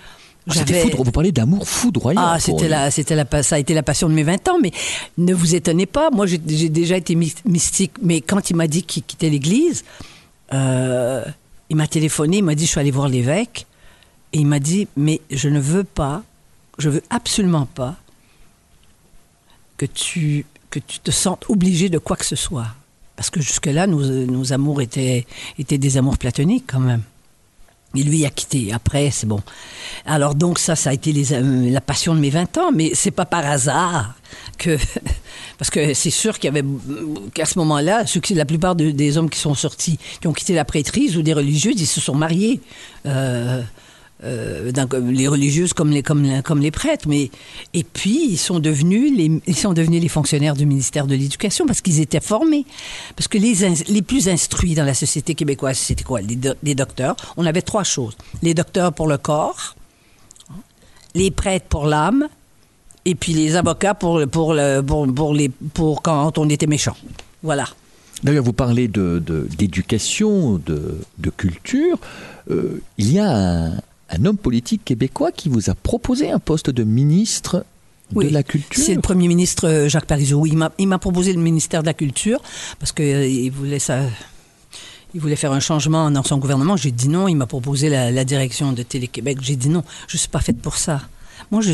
Ah, 0.50 0.54
c'était 0.56 0.82
foudre. 0.82 1.04
Vous 1.04 1.12
parlez 1.12 1.32
d'amour 1.32 1.68
foudroyant. 1.68 2.20
Ah, 2.24 2.40
c'était 2.40 2.68
la, 2.68 2.90
c'était 2.90 3.16
la, 3.16 3.44
ça 3.44 3.56
a 3.56 3.60
été 3.60 3.76
la 3.76 3.84
passion 3.84 4.10
de 4.10 4.14
mes 4.14 4.24
20 4.24 4.48
ans. 4.50 4.58
Mais 4.60 4.72
ne 5.20 5.34
vous 5.36 5.54
étonnez 5.54 5.86
pas. 5.86 6.10
Moi, 6.10 6.26
j'ai, 6.26 6.40
déjà 6.40 6.98
été 6.98 7.16
mystique. 7.16 7.92
Mais 8.02 8.22
quand 8.22 8.50
il 8.50 8.56
m'a 8.56 8.68
dit 8.68 8.82
qu'il 8.82 9.04
quittait 9.04 9.30
l'Église, 9.30 9.84
euh, 10.54 11.24
il 11.70 11.76
m'a 11.76 11.88
téléphoné. 11.88 12.38
Il 12.38 12.44
m'a 12.44 12.56
dit, 12.56 12.66
je 12.66 12.72
suis 12.72 12.80
allé 12.80 12.90
voir 12.92 13.10
l'évêque. 13.10 13.68
Et 14.34 14.40
il 14.40 14.48
m'a 14.48 14.60
dit, 14.60 14.88
mais 14.98 15.22
je 15.30 15.50
ne 15.50 15.60
veux 15.60 15.84
pas, 15.84 16.24
je 16.80 16.90
veux 16.90 17.04
absolument 17.12 17.68
pas 17.68 17.96
que 19.78 19.86
tu, 19.86 20.46
que 20.72 20.80
tu 20.80 21.00
te 21.00 21.12
sentes 21.12 21.46
obligé 21.50 21.90
de 21.90 22.00
quoi 22.00 22.16
que 22.16 22.26
ce 22.26 22.36
soit. 22.36 22.68
Parce 23.22 23.30
que 23.30 23.40
jusque-là, 23.40 23.86
nos, 23.86 24.52
amours 24.52 24.82
étaient, 24.82 25.28
des 25.60 25.98
amours 25.98 26.18
platoniques 26.18 26.64
quand 26.66 26.80
même. 26.80 27.04
Et 27.94 28.02
lui 28.02 28.26
a 28.26 28.32
quitté. 28.32 28.74
Après, 28.74 29.12
c'est 29.12 29.28
bon. 29.28 29.42
Alors 30.08 30.34
donc 30.34 30.58
ça, 30.58 30.76
ça 30.76 30.90
a 30.90 30.94
été 30.94 31.14
euh, 31.34 31.70
la 31.70 31.82
passion 31.82 32.16
de 32.16 32.20
mes 32.20 32.32
20 32.32 32.58
ans, 32.58 32.72
mais 32.72 32.94
c'est 32.96 33.12
pas 33.12 33.26
par 33.26 33.46
hasard 33.46 34.16
que... 34.58 34.76
Parce 35.60 35.70
que 35.70 35.94
c'est 35.94 36.10
sûr 36.10 36.40
qu'il 36.40 36.46
y 36.46 36.58
avait... 36.58 36.68
qu'à 37.36 37.46
ce 37.46 37.60
moment-là, 37.60 38.06
la 38.32 38.46
plupart 38.46 38.76
des 38.76 39.18
hommes 39.20 39.30
qui 39.30 39.38
sont 39.38 39.54
sortis, 39.54 40.00
qui 40.20 40.26
ont 40.26 40.34
quitté 40.34 40.56
la 40.56 40.66
prêtrise 40.66 41.16
ou 41.16 41.22
des 41.22 41.34
religieuses, 41.34 41.80
ils 41.80 41.86
se 41.86 42.02
sont 42.02 42.16
mariés. 42.16 42.60
Euh, 43.06 43.62
euh, 44.24 44.72
les 45.10 45.28
religieuses 45.28 45.74
comme 45.74 45.90
les, 45.90 46.04
comme, 46.04 46.24
les- 46.24 46.72
prêtres. 46.72 47.08
Mais, 47.08 47.32
et 47.74 47.84
puis, 47.84 48.28
ils 48.30 48.38
sont, 48.38 48.60
devenus 48.60 49.12
les, 49.18 49.42
ils 49.48 49.56
sont 49.56 49.74
devenus 49.74 50.02
les 50.02 50.08
fonctionnaires 50.10 50.56
du 50.56 50.66
ministère 50.66 51.08
de 51.08 51.16
l'Éducation 51.16 51.66
parce 51.66 51.82
qu'ils 51.82 52.00
étaient 52.00 52.20
formés. 52.20 52.66
Parce 53.16 53.28
que 53.28 53.38
les, 53.38 53.56
les 53.88 54.02
plus 54.02 54.28
instruits 54.30 54.76
dans 54.76 54.86
la 54.86 54.94
société 54.94 55.36
québécoise, 55.36 55.78
c'était 55.78 56.04
quoi? 56.04 56.22
Les, 56.22 56.36
do- 56.36 56.54
docteurs. 56.76 57.16
On 57.38 57.46
avait 57.46 57.62
trois 57.64 57.84
choses. 57.84 58.16
Les 58.44 58.54
docteurs 58.54 58.94
pour 58.94 59.08
le 59.08 59.18
corps, 59.18 59.76
les 61.16 61.32
prêtres 61.32 61.66
pour 61.68 61.86
l'âme, 61.86 62.28
et 63.06 63.16
puis 63.16 63.34
les 63.34 63.56
avocats 63.56 63.94
pour, 63.96 64.22
pour, 64.28 64.54
le, 64.54 64.82
pour, 64.82 65.34
les, 65.34 65.50
pour 65.50 66.02
quand 66.02 66.38
on 66.38 66.48
était 66.50 66.68
méchant. 66.68 66.96
Voilà. 67.44 67.68
D'ailleurs, 68.24 68.44
vous 68.44 68.54
parlez 68.54 68.88
de- 68.88 69.22
de- 69.26 69.48
d'éducation, 69.58 70.62
de, 70.64 71.00
de, 71.18 71.30
culture. 71.32 71.98
Euh, 72.52 72.80
il 73.00 73.12
y 73.12 73.18
a 73.20 73.30
un, 73.36 73.72
un 74.12 74.26
homme 74.26 74.38
politique 74.38 74.84
québécois 74.86 75.32
qui 75.32 75.50
vous 75.50 75.70
a 75.70 75.76
proposé 75.76 76.32
un 76.32 76.40
poste 76.40 76.70
de 76.70 76.84
ministre 76.84 77.66
Oui, 78.14 78.28
de 78.28 78.34
la 78.34 78.44
culture. 78.44 78.84
C'est 78.84 78.94
le 78.96 79.02
premier 79.02 79.28
ministre 79.28 79.68
euh, 79.68 79.90
Jacques 79.90 80.06
Parizeau. 80.06 80.46
Il 80.46 80.58
m'a, 80.58 80.72
il 80.78 80.88
m'a 80.88 81.00
proposé 81.00 81.32
le 81.34 81.40
ministère 81.40 81.82
de 81.82 81.88
la 81.88 81.94
Culture 81.94 82.42
parce 82.80 82.92
qu'il 82.92 83.52
voulait 83.52 83.80
ça. 83.80 84.02
Il 85.14 85.20
voulait 85.22 85.36
faire 85.36 85.52
un 85.52 85.60
changement 85.60 86.10
dans 86.12 86.24
son 86.24 86.38
gouvernement. 86.38 86.78
J'ai 86.78 86.92
dit 86.92 87.10
non. 87.10 87.28
Il 87.28 87.36
m'a 87.36 87.46
proposé 87.48 87.90
la, 87.90 88.12
la 88.12 88.24
direction 88.26 88.72
de 88.74 88.84
Télé-Québec. 88.84 89.40
J'ai 89.42 89.56
dit 89.58 89.70
non. 89.70 89.84
Je 90.08 90.18
suis 90.18 90.30
pas 90.30 90.40
faite 90.40 90.60
pour 90.62 90.78
ça. 90.78 91.02
Moi, 91.52 91.62
je. 91.62 91.74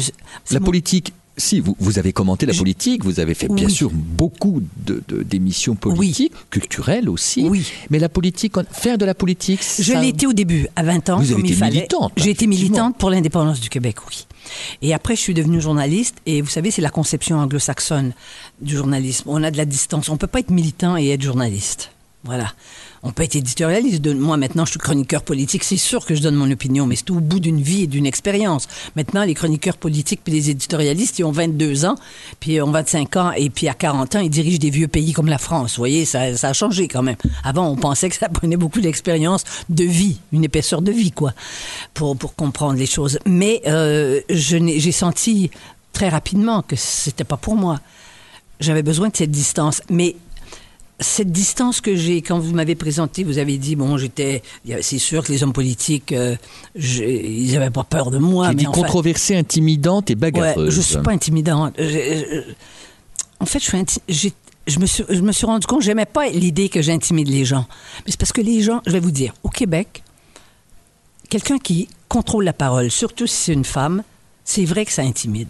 La 0.51 0.59
mon- 0.59 0.65
politique, 0.65 1.13
si, 1.37 1.59
vous, 1.59 1.75
vous 1.79 1.99
avez 1.99 2.13
commenté 2.13 2.45
la 2.45 2.53
politique, 2.53 3.03
vous 3.03 3.19
avez 3.19 3.33
fait 3.33 3.47
bien 3.47 3.69
sûr 3.69 3.91
beaucoup 3.93 4.61
de- 4.85 5.03
de- 5.07 5.23
d'émissions 5.23 5.75
politiques, 5.75 6.33
culturelles 6.49 7.09
aussi. 7.09 7.43
Oui. 7.47 7.65
Mais 7.89 7.99
la 7.99 8.09
politique, 8.09 8.53
faire 8.71 8.97
de 8.97 9.05
la 9.05 9.13
politique, 9.13 9.61
Je 9.77 9.83
ça- 9.93 10.01
l'ai 10.01 10.09
été 10.09 10.25
au 10.27 10.33
début, 10.33 10.67
à 10.75 10.83
20 10.83 11.09
ans, 11.09 11.19
Vous 11.19 11.33
comme 11.35 11.45
été 11.45 11.55
militante, 11.63 12.13
J'ai 12.17 12.31
été 12.31 12.47
militante 12.47 12.97
pour 12.97 13.09
l'indépendance 13.09 13.59
du 13.59 13.69
Québec, 13.69 13.97
oui. 14.09 14.25
Et 14.81 14.93
après, 14.93 15.15
je 15.15 15.21
suis 15.21 15.33
devenue 15.33 15.59
journaliste. 15.61 16.15
Et 16.25 16.41
vous 16.41 16.49
savez, 16.49 16.71
c'est 16.71 16.81
la 16.81 16.89
conception 16.89 17.37
anglo-saxonne 17.37 18.13
du 18.61 18.75
journalisme. 18.77 19.25
On 19.29 19.43
a 19.43 19.51
de 19.51 19.57
la 19.57 19.65
distance. 19.65 20.07
On 20.09 20.15
peut 20.17 20.25
pas 20.27 20.39
être 20.39 20.51
militant 20.51 20.95
et 20.97 21.09
être 21.09 21.21
journaliste. 21.21 21.91
Voilà. 22.23 22.51
On 23.03 23.11
peut 23.13 23.23
être 23.23 23.35
éditorialiste. 23.35 24.01
De- 24.01 24.13
Moi, 24.13 24.35
maintenant, 24.37 24.65
je 24.65 24.71
suis 24.71 24.79
chroniqueur 24.79 25.21
politique. 25.21 25.63
C'est 25.63 25.77
sûr 25.77 26.05
que 26.05 26.13
je 26.13 26.21
donne 26.21 26.35
mon 26.35 26.49
opinion, 26.51 26.85
mais 26.85 26.95
c'est 26.97 27.09
au 27.11 27.19
bout 27.21 27.39
d'une 27.39 27.61
vie 27.61 27.83
et 27.83 27.87
d'une 27.87 28.05
expérience. 28.05 28.67
Maintenant, 28.97 29.23
les 29.23 29.33
chroniqueurs 29.33 29.77
politiques 29.77 30.21
puis 30.23 30.33
les 30.33 30.49
éditorialistes, 30.49 31.19
ils 31.19 31.23
ont 31.23 31.31
22 31.31 31.85
ans, 31.85 31.95
puis 32.41 32.59
ont 32.61 32.71
25 32.71 33.15
ans, 33.15 33.31
et 33.31 33.49
puis 33.49 33.69
à 33.69 33.73
40 33.73 34.15
ans, 34.15 34.19
ils 34.19 34.29
dirigent 34.31 34.57
des 34.59 34.71
vieux 34.71 34.87
pays 34.89 35.13
comme 35.13 35.27
la 35.27 35.37
France. 35.37 35.73
Vous 35.75 35.81
voyez, 35.81 36.03
ça, 36.05 36.35
ça 36.35 36.49
a 36.49 36.53
changé 36.53 36.87
quand 36.89 37.03
même. 37.03 37.15
Avant, 37.45 37.69
on 37.69 37.75
pensait 37.77 38.09
que 38.09 38.15
ça 38.15 38.27
prenait 38.29 38.57
beaucoup 38.57 38.81
d'expérience 38.81 39.43
de 39.69 39.85
vie, 39.85 40.17
une 40.33 40.43
épaisseur 40.43 40.81
de 40.81 40.91
vie, 40.91 41.11
quoi, 41.11 41.33
pour, 41.93 42.17
pour 42.17 42.35
comprendre 42.35 42.77
les 42.77 42.87
choses. 42.87 43.19
Mais 43.25 43.61
euh, 43.67 44.19
j'ai 44.29 44.91
senti 44.91 45.49
très 45.93 46.09
rapidement 46.09 46.61
que 46.61 46.75
c'était 46.75 47.23
pas 47.23 47.37
pour 47.37 47.55
moi. 47.55 47.79
J'avais 48.59 48.83
besoin 48.83 49.09
de 49.09 49.15
cette 49.15 49.31
distance. 49.31 49.81
Mais 49.89 50.15
cette 50.99 51.31
distance 51.31 51.79
que 51.79 51.95
j'ai, 51.95 52.21
quand 52.23 52.39
vous 52.39 52.53
m'avez 52.53 52.73
présenté, 52.75 53.23
vous 53.23 53.37
avez 53.37 53.57
dit, 53.57 53.75
bon, 53.75 53.97
j'étais. 53.97 54.41
C'est 54.81 54.97
sûr 54.97 55.23
que 55.23 55.31
les 55.31 55.43
hommes 55.43 55.53
politiques, 55.53 56.11
euh, 56.11 56.35
ils 56.75 57.51
n'avaient 57.53 57.69
pas 57.69 57.83
peur 57.83 58.09
de 58.09 58.17
moi. 58.17 58.49
J'ai 58.49 58.55
dit 58.55 58.65
controversée, 58.65 59.35
intimidante 59.35 60.09
et 60.09 60.13
Ouais, 60.13 60.31
bagarreuse. 60.31 60.73
je 60.73 60.81
suis 60.81 60.97
pas 60.97 61.11
intimidante. 61.11 61.73
Je- 61.77 61.83
je- 61.83 62.41
en 63.39 63.45
fait, 63.45 63.59
je 63.59 63.65
suis 63.65 63.77
inti- 63.77 63.99
j'ai- 64.09 64.33
je 64.65 64.79
me 64.79 64.85
suis, 64.87 65.03
je 65.07 65.21
me 65.21 65.31
suis 65.31 65.45
rendu 65.45 65.67
compte, 65.67 65.81
j'aimais 65.83 66.05
pas 66.07 66.29
l'idée 66.29 66.67
que 66.69 66.81
j'intimide 66.81 67.27
les 67.27 67.45
gens. 67.45 67.65
Mais 68.05 68.11
c'est 68.11 68.19
parce 68.19 68.33
que 68.33 68.41
les 68.41 68.61
gens, 68.63 68.81
je 68.87 68.91
vais 68.91 68.99
vous 68.99 69.11
dire, 69.11 69.33
au 69.43 69.49
Québec, 69.49 70.01
quelqu'un 71.29 71.59
qui 71.59 71.87
contrôle 72.09 72.43
la 72.45 72.53
parole, 72.53 72.89
surtout 72.89 73.27
si 73.27 73.35
c'est 73.35 73.53
une 73.53 73.65
femme, 73.65 74.01
c'est 74.43 74.65
vrai 74.65 74.85
que 74.85 74.91
ça 74.91 75.03
intimide. 75.03 75.49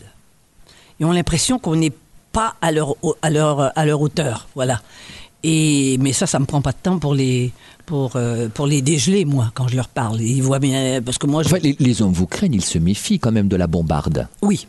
Ils 1.00 1.06
ont 1.06 1.12
l'impression 1.14 1.58
qu'on 1.60 1.76
n'est 1.78 1.94
pas 2.34 2.56
à 2.62 2.72
leur, 2.72 2.96
à 3.22 3.30
leur, 3.30 3.78
à 3.78 3.86
leur 3.86 4.02
hauteur, 4.02 4.48
voilà. 4.56 4.82
Et, 5.44 5.98
mais 6.00 6.14
ça, 6.14 6.26
ça 6.28 6.40
me 6.40 6.46
prend 6.46 6.62
pas 6.62 6.72
de 6.72 6.78
temps 6.82 7.00
pour 7.00 7.14
les, 7.14 7.52
pour, 7.86 8.16
euh, 8.16 8.50
pour 8.50 8.68
les 8.68 8.82
dégeler, 8.82 9.24
moi, 9.24 9.52
quand 9.54 9.68
je 9.68 9.76
leur 9.76 9.88
parle. 9.88 10.22
Ils 10.22 10.42
voient 10.42 10.60
bien, 10.60 11.02
parce 11.02 11.18
que 11.18 11.28
moi, 11.28 11.44
je... 11.44 11.48
Enfin, 11.48 11.60
les, 11.62 11.76
les 11.80 12.02
hommes 12.02 12.12
vous 12.12 12.28
craignent, 12.28 12.56
ils 12.56 12.64
se 12.66 12.78
méfient 12.80 13.20
quand 13.20 13.32
même 13.32 13.48
de 13.48 13.56
la 13.56 13.68
bombarde. 13.68 14.28
oui, 14.42 14.68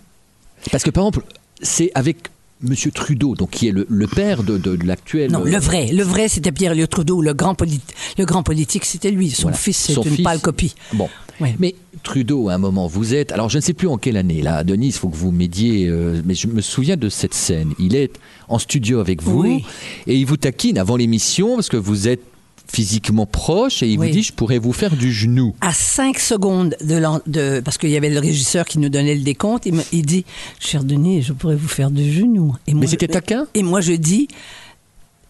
Parce 0.70 0.85
que 0.85 0.90
par 0.90 1.07
exemple, 1.07 1.26
c'est 1.62 1.90
avec 1.94 2.28
Monsieur 2.60 2.90
Trudeau, 2.90 3.34
donc 3.36 3.50
qui 3.50 3.68
est 3.68 3.72
le, 3.72 3.86
le 3.88 4.06
père 4.08 4.42
de, 4.42 4.58
de- 4.58 4.74
de 4.76 4.84
l'actuel. 4.86 5.30
Non, 5.30 5.42
euh, 5.46 5.50
le 5.50 5.58
vrai, 5.58 5.86
le 5.92 6.02
vrai, 6.02 6.28
c'était 6.28 6.50
Pierre-Éliott 6.50 6.90
Trudeau, 6.90 7.22
le 7.22 7.32
grand, 7.34 7.56
le 8.18 8.24
grand 8.24 8.42
politique, 8.42 8.84
c'était 8.84 9.10
lui. 9.12 9.30
Son 9.30 9.42
Voilà. 9.42 9.56
fils, 9.56 9.76
c'est 9.76 9.94
une 9.94 10.02
fils- 10.04 10.24
pâle 10.24 10.40
copie. 10.40 10.74
Bon. 10.92 11.08
Ouais. 11.40 11.54
Mais 11.60 11.76
Trudeau, 12.02 12.48
à 12.48 12.54
un 12.54 12.58
moment, 12.58 12.88
vous 12.88 13.14
êtes. 13.14 13.30
Alors, 13.30 13.48
je 13.48 13.58
ne 13.58 13.62
sais 13.62 13.72
plus 13.72 13.86
en 13.86 13.96
quelle 13.96 14.16
année, 14.16 14.42
là, 14.42 14.64
Denis, 14.64 14.88
il 14.88 14.92
faut 14.92 15.08
que 15.08 15.16
vous 15.16 15.30
m'aidiez. 15.30 15.86
euh, 15.86 16.20
mais 16.24 16.34
je 16.34 16.48
me 16.48 16.60
souviens 16.60 16.96
de 16.96 17.08
cette 17.08 17.34
scène. 17.34 17.74
Il 17.78 17.94
est 17.94 18.10
en 18.48 18.58
studio 18.58 18.98
avec 18.98 19.22
vous 19.22 19.42
Oui. 19.42 19.64
et 20.08 20.16
il 20.16 20.26
vous 20.26 20.36
taquine 20.36 20.78
avant 20.78 20.96
l'émission 20.96 21.54
parce 21.54 21.68
que 21.68 21.76
vous 21.76 22.08
êtes 22.08 22.22
physiquement 22.70 23.26
proche 23.26 23.83
et 23.83 23.88
il 23.88 23.98
Oui. 23.98 24.09
vous 24.09 24.12
dit 24.12 24.22
Je 24.22 24.33
pourrais 24.33 24.59
vous 24.59 24.72
faire 24.72 24.94
du 24.96 25.12
genou. 25.12 25.54
À 25.61 25.72
5 25.72 26.18
secondes 26.18 26.76
de, 26.83 27.61
parce 27.61 27.78
qu'il 27.78 27.90
y 27.90 27.96
avait 27.96 28.11
le 28.11 28.20
régisseur 28.20 28.64
qui 28.66 28.78
nous 28.78 28.88
donnait 28.90 29.14
le 29.14 29.22
décompte, 29.22 29.66
il, 29.66 29.74
me, 29.74 29.83
il 29.92 30.04
dit, 30.04 30.24
cher 30.61 30.85
Denis, 30.85 31.22
je 31.22 31.33
pourrais 31.33 31.57
vous 31.57 31.68
faire 31.68 31.90
du 31.90 32.11
genou. 32.12 32.54
Et 32.66 32.74
moi, 32.74 32.83
Mais 32.83 32.87
c'était 32.87 33.07
je- 33.07 33.12
taquin 33.12 33.46
Et 33.54 33.62
moi, 33.62 33.81
je 33.81 33.92
dis, 33.92 34.28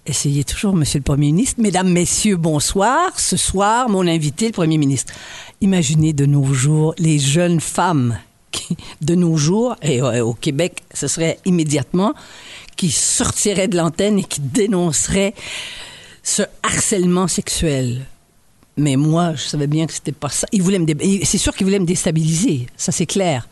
essayez 0.07 0.43
toujours, 0.45 0.75
Monsieur 0.75 0.99
le 0.99 1.05
Premier 1.05 1.27
ministre. 1.27 1.61
Mesdames, 1.61 1.91
Messieurs, 1.91 2.37
bonsoir. 2.37 3.19
Ce 3.19 3.37
soir, 3.37 3.89
mon 3.89 4.07
invité, 4.07 4.47
le 4.47 4.53
Premier 4.53 4.79
ministre. 4.79 5.13
Imaginez 5.61 6.13
de 6.13 6.27
nos 6.27 6.53
jours 6.53 6.95
les 6.99 7.19
jeunes 7.19 7.61
femmes 7.61 8.19
qui, 8.51 8.77
de 9.03 9.15
nos 9.15 9.37
jours, 9.37 9.77
et 9.83 10.01
euh, 10.01 10.25
au 10.25 10.33
Québec, 10.35 10.83
ce 10.95 11.07
serait 11.07 11.39
immédiatement, 11.45 12.15
qui 12.77 12.91
sortiraient 12.91 13.69
de 13.69 13.77
l'antenne 13.77 14.19
et 14.19 14.25
qui 14.25 14.41
dénonceraient 14.41 15.35
ce 16.29 16.43
harcèlement 16.63 17.27
sexuel. 17.27 18.05
Mais 18.77 18.97
moi, 18.97 19.33
je 19.35 19.43
savais 19.43 19.67
bien 19.67 19.87
que 19.87 19.93
c'était 19.93 20.13
pas 20.13 20.29
ça. 20.29 20.47
Il 20.53 20.63
voulait 20.63 20.79
me 20.79 20.87
C'est 21.25 21.39
sûr 21.39 21.55
qu'il 21.55 21.67
voulait 21.67 21.79
me 21.79 21.87
déstabiliser, 21.87 22.67
ça 22.77 22.93
c'est 22.93 23.07
clair. 23.07 23.49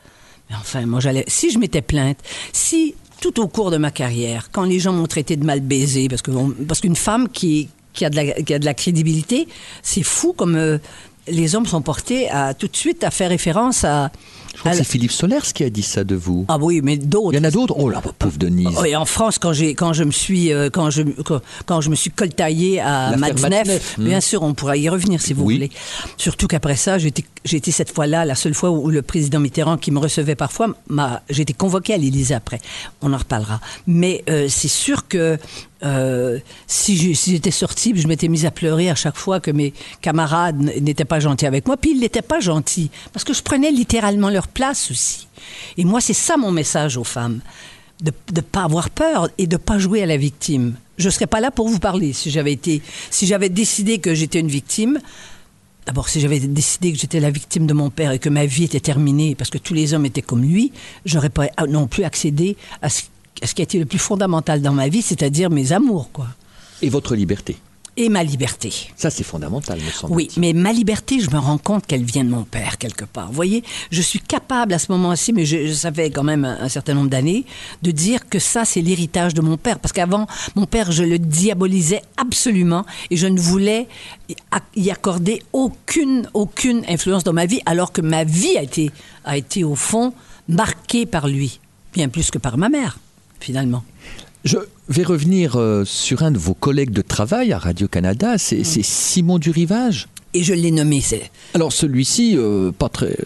Mais 0.48 0.56
enfin, 0.56 0.84
moi, 0.86 1.00
j'allais. 1.00 1.24
Si 1.26 1.50
je 1.50 1.58
m'étais 1.58 1.82
plainte, 1.82 2.18
si 2.52 2.94
tout 3.20 3.40
au 3.40 3.48
cours 3.48 3.70
de 3.70 3.78
ma 3.78 3.90
carrière, 3.90 4.50
quand 4.52 4.64
les 4.64 4.78
gens 4.78 4.92
m'ont 4.92 5.06
traité 5.06 5.36
de 5.36 5.44
mal 5.44 5.60
baisé, 5.60 6.08
parce 6.08 6.22
que 6.22 6.30
parce 6.64 6.80
qu'une 6.80 6.96
femme 6.96 7.28
qui 7.28 7.68
qui 7.94 8.04
a 8.04 8.10
de 8.10 8.16
la, 8.16 8.32
qui 8.32 8.52
a 8.52 8.58
de 8.58 8.64
la 8.66 8.74
crédibilité, 8.74 9.48
c'est 9.82 10.02
fou 10.02 10.34
comme 10.34 10.54
euh, 10.54 10.78
les 11.26 11.56
hommes 11.56 11.66
sont 11.66 11.80
portés 11.80 12.28
à 12.28 12.52
tout 12.52 12.68
de 12.68 12.76
suite 12.76 13.02
à 13.04 13.10
faire 13.10 13.30
référence 13.30 13.84
à. 13.84 14.12
Je 14.56 14.60
crois 14.60 14.72
que 14.72 14.78
c'est 14.78 14.84
Philippe 14.84 15.12
Solers 15.12 15.52
qui 15.54 15.64
a 15.64 15.70
dit 15.70 15.82
ça 15.82 16.02
de 16.02 16.16
vous. 16.16 16.46
ah 16.48 16.56
oui, 16.60 16.80
mais 16.82 16.96
d'autres. 16.96 17.34
Il 17.34 17.36
y 17.36 17.40
en 17.40 17.44
a 17.44 17.50
d'autres 17.50 17.74
Oh 17.78 17.90
là, 17.90 18.02
pauvre 18.18 18.38
Denise. 18.38 18.76
Oui, 18.80 18.96
en 18.96 19.04
France, 19.04 19.38
quand 19.38 19.52
j'ai 19.52 19.74
quand 19.74 19.92
je 19.92 20.02
me 20.02 20.10
suis 20.10 20.50
euh, 20.52 20.70
quand 20.70 20.90
je 20.90 21.02
quand, 21.02 21.40
quand 21.66 21.80
je 21.82 21.90
me 21.90 21.94
suis 21.94 22.10
coltaillé 22.10 22.80
à 22.80 23.14
Matzneff, 23.16 23.98
bien 23.98 24.18
hmm. 24.18 24.20
sûr, 24.22 24.42
on 24.42 24.54
pourra 24.54 24.76
y 24.76 24.88
revenir 24.88 25.20
si 25.20 25.34
vous 25.34 25.44
Oui. 25.44 25.54
voulez. 25.54 25.70
Surtout 26.16 26.46
qu'après 26.46 26.76
ça, 26.76 26.96
j'ai 26.98 27.08
été 27.08 27.24
j'ai 27.44 27.58
été 27.58 27.70
cette 27.70 27.90
fois-là 27.90 28.24
la 28.24 28.34
seule 28.34 28.54
fois 28.54 28.70
où 28.70 28.90
le 28.90 29.02
président 29.02 29.40
Mitterrand, 29.40 29.76
qui 29.76 29.90
me 29.90 29.98
recevait 29.98 30.34
parfois, 30.34 30.74
m'a 30.88 31.22
j'ai 31.28 31.42
été 31.42 31.52
convoqué 31.52 31.94
à 31.94 31.98
l'Élysée 31.98 32.34
après. 32.34 32.60
On 33.02 33.12
en 33.12 33.18
reparlera. 33.18 33.60
Mais 33.86 34.24
euh, 34.30 34.46
c'est 34.48 34.68
sûr 34.68 35.06
que 35.06 35.38
euh, 35.84 36.38
si 36.66 37.14
j'étais 37.14 37.50
sortie, 37.50 37.92
je 37.96 38.08
m'étais 38.08 38.28
mise 38.28 38.46
à 38.46 38.50
pleurer 38.50 38.88
à 38.88 38.94
chaque 38.94 39.16
fois 39.16 39.40
que 39.40 39.50
mes 39.50 39.74
camarades 40.00 40.58
n'étaient 40.58 41.04
pas 41.04 41.20
gentils 41.20 41.46
avec 41.46 41.66
moi, 41.66 41.76
puis 41.76 41.90
ils 41.90 42.00
n'étaient 42.00 42.22
pas 42.22 42.40
gentils 42.40 42.90
parce 43.12 43.24
que 43.24 43.34
je 43.34 43.42
prenais 43.42 43.70
littéralement 43.70 44.30
leur 44.30 44.48
place 44.48 44.90
aussi. 44.90 45.28
Et 45.76 45.84
moi, 45.84 46.00
c'est 46.00 46.14
ça 46.14 46.36
mon 46.36 46.50
message 46.50 46.96
aux 46.96 47.04
femmes 47.04 47.40
de 48.02 48.12
ne 48.34 48.40
pas 48.40 48.64
avoir 48.64 48.90
peur 48.90 49.28
et 49.38 49.46
de 49.46 49.56
pas 49.56 49.78
jouer 49.78 50.02
à 50.02 50.06
la 50.06 50.16
victime. 50.16 50.74
Je 50.98 51.10
serais 51.10 51.26
pas 51.26 51.40
là 51.40 51.50
pour 51.50 51.68
vous 51.68 51.78
parler 51.78 52.12
si 52.12 52.30
j'avais 52.30 52.52
été, 52.52 52.82
si 53.10 53.26
j'avais 53.26 53.48
décidé 53.48 53.98
que 53.98 54.14
j'étais 54.14 54.40
une 54.40 54.48
victime. 54.48 54.98
D'abord, 55.86 56.08
si 56.08 56.20
j'avais 56.20 56.40
décidé 56.40 56.92
que 56.92 56.98
j'étais 56.98 57.20
la 57.20 57.30
victime 57.30 57.66
de 57.66 57.72
mon 57.72 57.90
père 57.90 58.10
et 58.10 58.18
que 58.18 58.28
ma 58.28 58.44
vie 58.44 58.64
était 58.64 58.80
terminée 58.80 59.34
parce 59.34 59.50
que 59.50 59.58
tous 59.58 59.72
les 59.72 59.94
hommes 59.94 60.04
étaient 60.04 60.22
comme 60.22 60.42
lui, 60.42 60.72
j'aurais 61.04 61.30
pas 61.30 61.46
non 61.68 61.86
plus 61.86 62.02
accédé 62.02 62.56
à 62.82 62.88
ce, 62.88 63.02
ce 63.44 63.54
qui 63.54 63.62
a 63.62 63.64
été 63.64 63.78
le 63.78 63.86
plus 63.86 63.98
fondamental 63.98 64.60
dans 64.62 64.72
ma 64.72 64.88
vie, 64.88 65.02
c'est-à-dire 65.02 65.50
mes 65.50 65.72
amours, 65.72 66.10
quoi, 66.12 66.26
Et 66.82 66.88
votre 66.88 67.14
liberté. 67.14 67.56
et 67.98 68.10
ma 68.10 68.22
liberté. 68.22 68.70
Ça, 68.94 69.08
c'est 69.08 69.22
fondamental, 69.24 69.78
me 69.80 69.90
semble 69.90 70.12
Oui, 70.14 70.28
mais 70.36 70.52
ma 70.52 70.70
liberté, 70.72 71.18
je 71.18 71.30
me 71.30 71.38
rends 71.38 71.56
compte 71.56 71.86
qu'elle 71.86 72.04
vient 72.04 72.24
de 72.24 72.28
mon 72.28 72.42
père 72.44 72.76
quelque 72.76 73.06
part. 73.06 73.28
Vous 73.28 73.32
voyez, 73.32 73.62
je 73.90 74.02
suis 74.02 74.20
capable 74.20 74.74
à 74.74 74.78
ce 74.78 74.92
moment-ci, 74.92 75.32
mais 75.32 75.46
je, 75.46 75.72
ça 75.72 75.90
fait 75.90 76.10
quand 76.10 76.22
même 76.22 76.44
un, 76.44 76.58
un 76.60 76.68
certain 76.68 76.92
nombre 76.92 77.08
d'années, 77.08 77.46
de 77.80 77.90
dire 77.92 78.28
que 78.28 78.38
ça, 78.38 78.66
c'est 78.66 78.82
l'héritage 78.82 79.32
de 79.32 79.40
mon 79.40 79.56
père. 79.56 79.78
Parce 79.78 79.92
qu'avant, 79.94 80.26
mon 80.56 80.66
père, 80.66 80.92
je 80.92 81.04
le 81.04 81.18
diabolisais 81.18 82.02
absolument 82.18 82.84
et 83.10 83.16
je 83.16 83.26
ne 83.28 83.40
voulais 83.40 83.88
y- 84.28 84.34
y 84.76 84.90
accorder 84.90 85.42
aucune, 85.54 86.28
aucune 86.34 86.82
influence 86.88 87.24
dans 87.24 87.32
ma 87.32 87.46
vie, 87.46 87.60
alors 87.64 87.92
que 87.92 88.02
ma 88.02 88.24
vie 88.24 88.58
a 88.58 88.62
été, 88.62 88.90
a 89.24 89.38
été 89.38 89.64
au 89.64 89.74
fond 89.74 90.12
marquée 90.48 91.06
par 91.06 91.28
lui, 91.28 91.60
bien 91.94 92.10
plus 92.10 92.30
que 92.30 92.36
par 92.38 92.58
ma 92.58 92.68
mère, 92.68 92.98
finalement. 93.40 93.84
Je 94.44 94.58
vais 94.88 95.02
revenir 95.02 95.56
euh, 95.56 95.84
sur 95.84 96.22
un 96.22 96.30
de 96.30 96.38
vos 96.38 96.54
collègues 96.54 96.90
de 96.92 97.02
travail 97.02 97.52
à 97.52 97.58
Radio-Canada, 97.58 98.34
Mm. 98.34 98.38
c'est 98.38 98.82
Simon 98.84 99.38
Durivage. 99.38 100.06
Et 100.34 100.42
je 100.44 100.54
l'ai 100.54 100.70
nommé. 100.70 101.00
C'est 101.00 101.30
Alors 101.54 101.72
celui-ci, 101.72 102.34
euh, 102.36 102.70
pas 102.70 102.88
très 102.88 103.16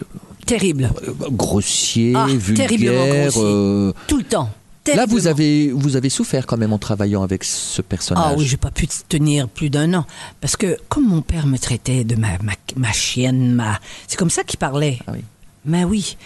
terrible. 0.45 0.89
euh, 1.07 1.13
grossier, 1.29 2.13
Ah, 2.15 2.25
terriblement 2.55 3.03
vulgaire. 3.03 3.31
grossier. 3.31 3.41
euh, 3.45 3.93
Tout 4.07 4.17
le 4.17 4.23
temps. 4.23 4.49
Là, 4.95 5.05
vous 5.05 5.27
avez, 5.27 5.71
vous 5.71 5.95
avez 5.95 6.09
souffert 6.09 6.47
quand 6.47 6.57
même 6.57 6.73
en 6.73 6.79
travaillant 6.79 7.21
avec 7.21 7.43
ce 7.43 7.83
personnage. 7.83 8.25
Ah 8.29 8.33
oui, 8.35 8.47
j'ai 8.47 8.57
pas 8.57 8.71
pu 8.71 8.87
tenir 9.07 9.47
plus 9.47 9.69
d'un 9.69 9.93
an. 9.93 10.05
Parce 10.41 10.55
que 10.55 10.75
comme 10.89 11.07
mon 11.07 11.21
père 11.21 11.45
me 11.45 11.59
traitait 11.59 12.03
de 12.03 12.15
ma, 12.15 12.29
ma, 12.41 12.53
ma 12.75 12.91
chienne, 12.91 13.53
ma... 13.53 13.79
c'est 14.07 14.17
comme 14.17 14.31
ça 14.31 14.43
qu'il 14.43 14.57
parlait. 14.57 14.97
Ah 15.05 15.11
oui. 15.13 15.19
Mais 15.65 15.83
oui, 15.83 16.17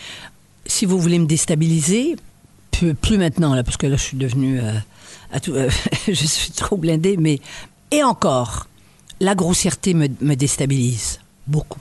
si 0.66 0.86
vous 0.86 0.98
voulez 1.00 1.20
me 1.20 1.26
déstabiliser, 1.26 2.16
plus, 2.78 2.94
plus 2.94 3.18
maintenant, 3.18 3.54
là, 3.56 3.64
parce 3.64 3.78
que 3.78 3.88
là, 3.88 3.96
je 3.98 4.02
suis 4.04 4.18
devenu... 4.18 4.60
euh, 4.60 4.72
à 5.32 5.40
tout- 5.40 5.54
euh, 5.54 5.70
je 6.08 6.14
suis 6.14 6.52
trop 6.52 6.78
blindée, 6.78 7.18
mais... 7.18 7.40
Et 7.92 8.04
encore, 8.04 8.68
la 9.20 9.36
grossièreté 9.36 9.94
me, 9.94 10.08
me 10.22 10.36
déstabilise 10.36 11.20
beaucoup. 11.48 11.80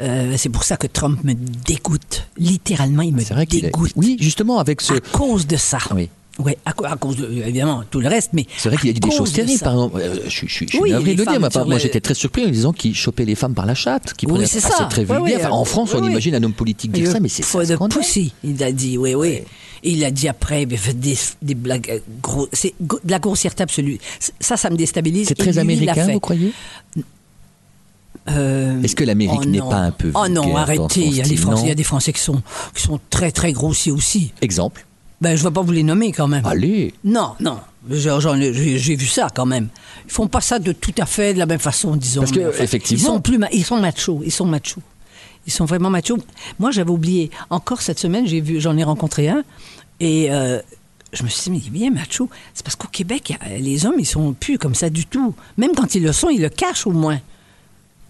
Euh, 0.00 0.34
c'est 0.38 0.48
pour 0.48 0.64
ça 0.64 0.76
que 0.78 0.86
Trump 0.86 1.22
me 1.24 1.34
dégoûte. 1.34 2.26
Littéralement, 2.38 3.02
il 3.02 3.14
me 3.14 3.22
dégoûte. 3.44 3.92
Oui, 3.96 4.16
justement 4.18 4.58
avec 4.58 4.80
ce. 4.80 4.94
À 4.94 5.00
cause 5.00 5.46
de 5.46 5.56
ça. 5.56 5.78
Oui. 5.94 6.08
Oui, 6.42 6.52
à, 6.64 6.72
cause 6.96 7.16
de, 7.16 7.30
évidemment, 7.30 7.82
tout 7.90 8.00
le 8.00 8.08
reste, 8.08 8.30
mais. 8.32 8.46
C'est 8.56 8.68
vrai 8.68 8.78
qu'il 8.78 8.90
a 8.90 8.92
dit 8.92 9.00
des 9.00 9.10
choses 9.10 9.30
de 9.30 9.36
terribles. 9.36 9.58
ça. 9.58 9.64
Par 9.66 9.74
exemple, 9.74 10.00
euh, 10.00 10.16
je, 10.24 10.30
suis- 10.30 10.48
je 10.48 10.66
je 10.66 10.78
Oui, 10.78 10.90
de 10.90 10.96
le 10.98 11.14
dire, 11.14 11.52
sur 11.52 11.66
moi 11.66 11.78
j'étais 11.78 12.00
très 12.00 12.14
surpris 12.14 12.44
en 12.46 12.48
disant 12.48 12.72
qu'il 12.72 12.94
chopait 12.94 13.24
les 13.24 13.34
femmes 13.34 13.54
par 13.54 13.66
la 13.66 13.74
chatte. 13.74 14.14
Qu'il 14.14 14.28
Oui, 14.28 14.34
prenait- 14.34 14.46
c'est 14.46 14.60
ça. 14.60 14.84
très 14.90 15.04
vulgaire. 15.04 15.22
oui, 15.22 15.36
Enfin, 15.36 15.50
en 15.50 15.64
France, 15.64 15.94
on 15.94 16.06
imagine 16.08 16.34
un 16.34 16.42
homme 16.42 16.52
politique 16.52 16.92
dire 16.92 17.10
ça, 17.10 17.20
mais 17.20 17.28
c'est 17.28 17.42
scandale. 17.42 17.88
pussy, 17.90 18.32
il 18.44 18.62
a 18.62 18.72
dit, 18.72 18.96
oui, 18.98 19.14
oui. 19.14 19.40
Et 19.82 19.92
il 19.92 20.04
a 20.04 20.10
dit 20.10 20.28
après, 20.28 20.66
des, 20.66 21.16
des 21.40 21.54
blagues, 21.54 21.88
euh, 21.90 21.98
gros, 22.22 22.48
c'est 22.52 22.74
de 22.80 22.98
la 23.06 23.18
grossièreté 23.18 23.62
absolue. 23.62 23.98
Ça, 24.38 24.58
ça 24.58 24.68
me 24.68 24.76
déstabilise. 24.76 25.28
C'est 25.28 25.34
très 25.34 25.56
américain, 25.56 26.06
vous 26.12 26.20
croyez? 26.20 26.52
Euh, 28.28 28.82
Est-ce 28.82 28.94
que 28.94 29.04
l'Amérique 29.04 29.40
oh 29.42 29.46
n'est 29.46 29.58
pas 29.58 29.76
un 29.76 29.90
peu 29.90 30.12
Oh 30.14 30.28
non, 30.28 30.54
arrêtez. 30.54 31.00
Il 31.06 31.14
y, 31.14 31.20
a 31.20 31.24
des 31.24 31.36
Français, 31.36 31.56
non 31.62 31.64
il 31.64 31.68
y 31.68 31.72
a 31.72 31.74
des 31.74 31.82
Français 31.84 32.12
qui 32.12 32.20
sont, 32.20 32.42
qui 32.74 32.82
sont 32.82 33.00
très, 33.08 33.32
très 33.32 33.52
grossiers 33.52 33.92
aussi. 33.92 34.32
Exemple. 34.42 34.86
Ben, 35.20 35.36
je 35.36 35.42
ne 35.44 35.48
vais 35.48 35.52
pas 35.54 35.62
vous 35.62 35.72
les 35.72 35.82
nommer 35.82 36.12
quand 36.12 36.28
même. 36.28 36.44
Allez. 36.46 36.94
Non, 37.04 37.34
non. 37.40 37.58
J'ai 37.90 38.96
vu 38.96 39.06
ça 39.06 39.28
quand 39.34 39.46
même. 39.46 39.68
Ils 40.06 40.10
font 40.12 40.28
pas 40.28 40.40
ça 40.40 40.58
de 40.58 40.72
tout 40.72 40.94
à 40.98 41.06
fait 41.06 41.34
de 41.34 41.38
la 41.38 41.46
même 41.46 41.58
façon, 41.58 41.96
disons. 41.96 42.20
Parce 42.22 42.32
que, 42.32 42.48
enfin, 42.48 42.64
effectivement- 42.64 43.02
ils 43.02 43.12
sont 43.14 43.20
plus, 43.20 43.38
ils 43.52 43.64
sont 43.64 43.78
machos. 43.80 44.20
Ils 44.24 44.32
sont 44.32 44.46
machos. 44.46 44.80
Ils 45.46 45.52
sont 45.52 45.64
vraiment 45.66 45.90
machos. 45.90 46.18
Moi, 46.58 46.70
j'avais 46.70 46.90
oublié. 46.90 47.30
Encore 47.50 47.82
cette 47.82 47.98
semaine, 47.98 48.26
j'ai 48.26 48.40
vu, 48.40 48.60
j'en 48.60 48.76
ai 48.76 48.84
rencontré 48.84 49.28
un, 49.28 49.42
et 49.98 50.30
euh, 50.30 50.60
je 51.12 51.22
me 51.22 51.28
suis 51.28 51.44
dit, 51.44 51.50
mais 51.50 51.58
il 51.58 51.66
est 51.66 51.70
bien 51.70 51.90
macho. 51.90 52.28
C'est 52.54 52.62
parce 52.64 52.76
qu'au 52.76 52.88
Québec, 52.88 53.36
a- 53.40 53.58
les 53.58 53.84
hommes, 53.86 53.96
ils 53.98 54.06
sont 54.06 54.32
plus 54.32 54.58
comme 54.58 54.74
ça 54.74 54.88
du 54.90 55.04
tout. 55.06 55.34
Même 55.58 55.72
quand 55.76 55.94
ils 55.94 56.02
le 56.02 56.12
sont, 56.12 56.28
ils 56.30 56.40
le 56.42 56.48
cachent 56.50 56.86
au 56.86 56.92
moins. 56.92 57.20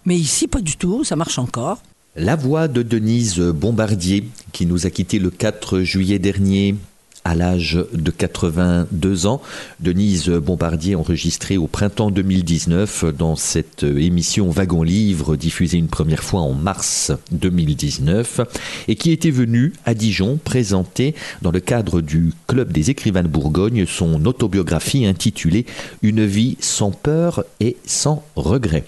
Mais 0.05 0.15
ici, 0.15 0.47
pas 0.47 0.61
du 0.61 0.77
tout. 0.77 1.03
Ça 1.03 1.15
marche 1.15 1.37
encore. 1.39 1.79
La 2.15 2.35
voix 2.35 2.67
de 2.67 2.83
Denise 2.83 3.39
Bombardier, 3.39 4.27
qui 4.51 4.65
nous 4.65 4.85
a 4.85 4.89
quittés 4.89 5.19
le 5.19 5.29
4 5.29 5.79
juillet 5.81 6.19
dernier 6.19 6.75
à 7.23 7.35
l'âge 7.35 7.79
de 7.93 8.11
82 8.11 9.25
ans. 9.27 9.41
Denise 9.79 10.29
Bombardier 10.29 10.95
enregistrée 10.95 11.57
au 11.57 11.67
printemps 11.67 12.11
2019 12.11 13.05
dans 13.17 13.35
cette 13.35 13.83
émission 13.83 14.49
Wagon 14.49 14.83
Livre 14.83 15.35
diffusée 15.35 15.77
une 15.77 15.87
première 15.87 16.23
fois 16.23 16.41
en 16.41 16.53
mars 16.53 17.11
2019 17.31 18.41
et 18.87 18.95
qui 18.95 19.11
était 19.11 19.31
venue 19.31 19.73
à 19.85 19.93
Dijon 19.93 20.39
présenter 20.43 21.15
dans 21.41 21.51
le 21.51 21.59
cadre 21.59 22.01
du 22.01 22.33
Club 22.47 22.71
des 22.71 22.89
écrivains 22.89 23.23
de 23.23 23.27
Bourgogne 23.27 23.85
son 23.85 24.25
autobiographie 24.25 25.05
intitulée 25.05 25.65
Une 26.01 26.25
vie 26.25 26.57
sans 26.59 26.91
peur 26.91 27.43
et 27.59 27.77
sans 27.85 28.23
regret. 28.35 28.83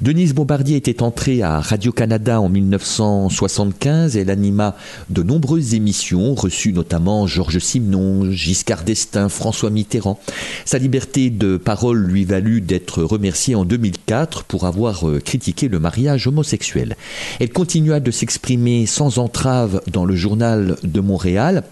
Denise 0.00 0.34
Bombardier 0.34 0.76
était 0.76 1.02
entrée 1.02 1.42
à 1.42 1.60
Radio-Canada 1.60 2.40
en 2.40 2.48
1975. 2.48 4.16
Elle 4.16 4.30
anima 4.30 4.76
de 5.10 5.22
nombreuses 5.22 5.74
émissions, 5.74 6.34
reçues 6.34 6.72
notamment 6.72 7.26
Georges 7.26 7.63
Simenon, 7.64 8.30
Giscard 8.30 8.84
d'Estaing, 8.84 9.28
François 9.28 9.70
Mitterrand. 9.70 10.20
Sa 10.64 10.78
liberté 10.78 11.30
de 11.30 11.56
parole 11.56 11.98
lui 12.04 12.24
valut 12.24 12.60
d'être 12.60 13.02
remerciée 13.02 13.54
en 13.54 13.64
2004 13.64 14.44
pour 14.44 14.66
avoir 14.66 15.08
euh, 15.08 15.18
critiqué 15.18 15.68
le 15.68 15.78
mariage 15.78 16.26
homosexuel. 16.26 16.96
Elle 17.40 17.50
continua 17.50 18.00
de 18.00 18.10
s'exprimer 18.10 18.86
sans 18.86 19.18
entrave 19.18 19.80
dans 19.90 20.04
le 20.04 20.14
journal 20.14 20.76
de 20.82 21.00
Montréal. 21.00 21.64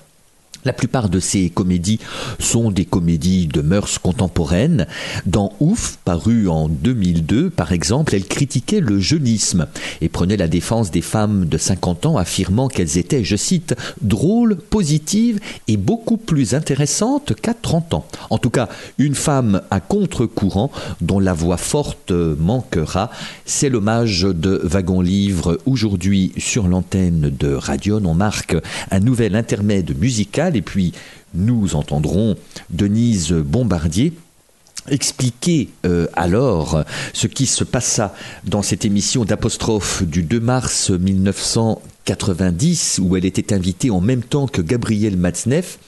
La 0.64 0.72
plupart 0.72 1.08
de 1.08 1.18
ses 1.18 1.50
comédies 1.50 1.98
sont 2.38 2.70
des 2.70 2.84
comédies 2.84 3.48
de 3.48 3.62
mœurs 3.62 3.98
contemporaines. 3.98 4.86
Dans 5.26 5.52
Ouf, 5.58 5.98
paru 6.04 6.48
en 6.48 6.68
2002, 6.68 7.50
par 7.50 7.72
exemple, 7.72 8.14
elle 8.14 8.26
critiquait 8.26 8.78
le 8.78 9.00
jeunisme 9.00 9.66
et 10.00 10.08
prenait 10.08 10.36
la 10.36 10.46
défense 10.46 10.92
des 10.92 11.00
femmes 11.00 11.46
de 11.46 11.58
50 11.58 12.06
ans, 12.06 12.16
affirmant 12.16 12.68
qu'elles 12.68 12.96
étaient, 12.96 13.24
je 13.24 13.34
cite, 13.34 13.74
drôles, 14.02 14.56
positives 14.56 15.40
et 15.66 15.76
beaucoup 15.76 16.16
plus 16.16 16.54
intéressantes 16.54 17.34
qu'à 17.34 17.54
30 17.54 17.94
ans. 17.94 18.06
En 18.30 18.38
tout 18.38 18.50
cas, 18.50 18.68
une 18.98 19.16
femme 19.16 19.62
à 19.72 19.80
contre-courant 19.80 20.70
dont 21.00 21.18
la 21.18 21.32
voix 21.32 21.56
forte 21.56 22.12
manquera. 22.12 23.10
C'est 23.46 23.68
l'hommage 23.68 24.22
de 24.22 24.60
Wagon 24.62 25.00
Livre 25.00 25.58
aujourd'hui 25.66 26.32
sur 26.38 26.68
l'antenne 26.68 27.32
de 27.36 27.52
Radion. 27.52 28.00
On 28.04 28.14
marque 28.14 28.56
un 28.92 29.00
nouvel 29.00 29.34
intermède 29.34 29.98
musical 29.98 30.51
et 30.56 30.62
puis 30.62 30.92
nous 31.34 31.74
entendrons 31.74 32.36
Denise 32.70 33.32
Bombardier 33.32 34.12
expliquer 34.88 35.68
euh, 35.86 36.08
alors 36.14 36.82
ce 37.12 37.28
qui 37.28 37.46
se 37.46 37.62
passa 37.62 38.12
dans 38.44 38.62
cette 38.62 38.84
émission 38.84 39.24
d'apostrophe 39.24 40.02
du 40.02 40.24
2 40.24 40.40
mars 40.40 40.90
1990 40.90 43.00
où 43.02 43.16
elle 43.16 43.24
était 43.24 43.54
invitée 43.54 43.90
en 43.90 44.00
même 44.00 44.22
temps 44.22 44.48
que 44.48 44.60
Gabriel 44.60 45.16
Matzneff 45.16 45.78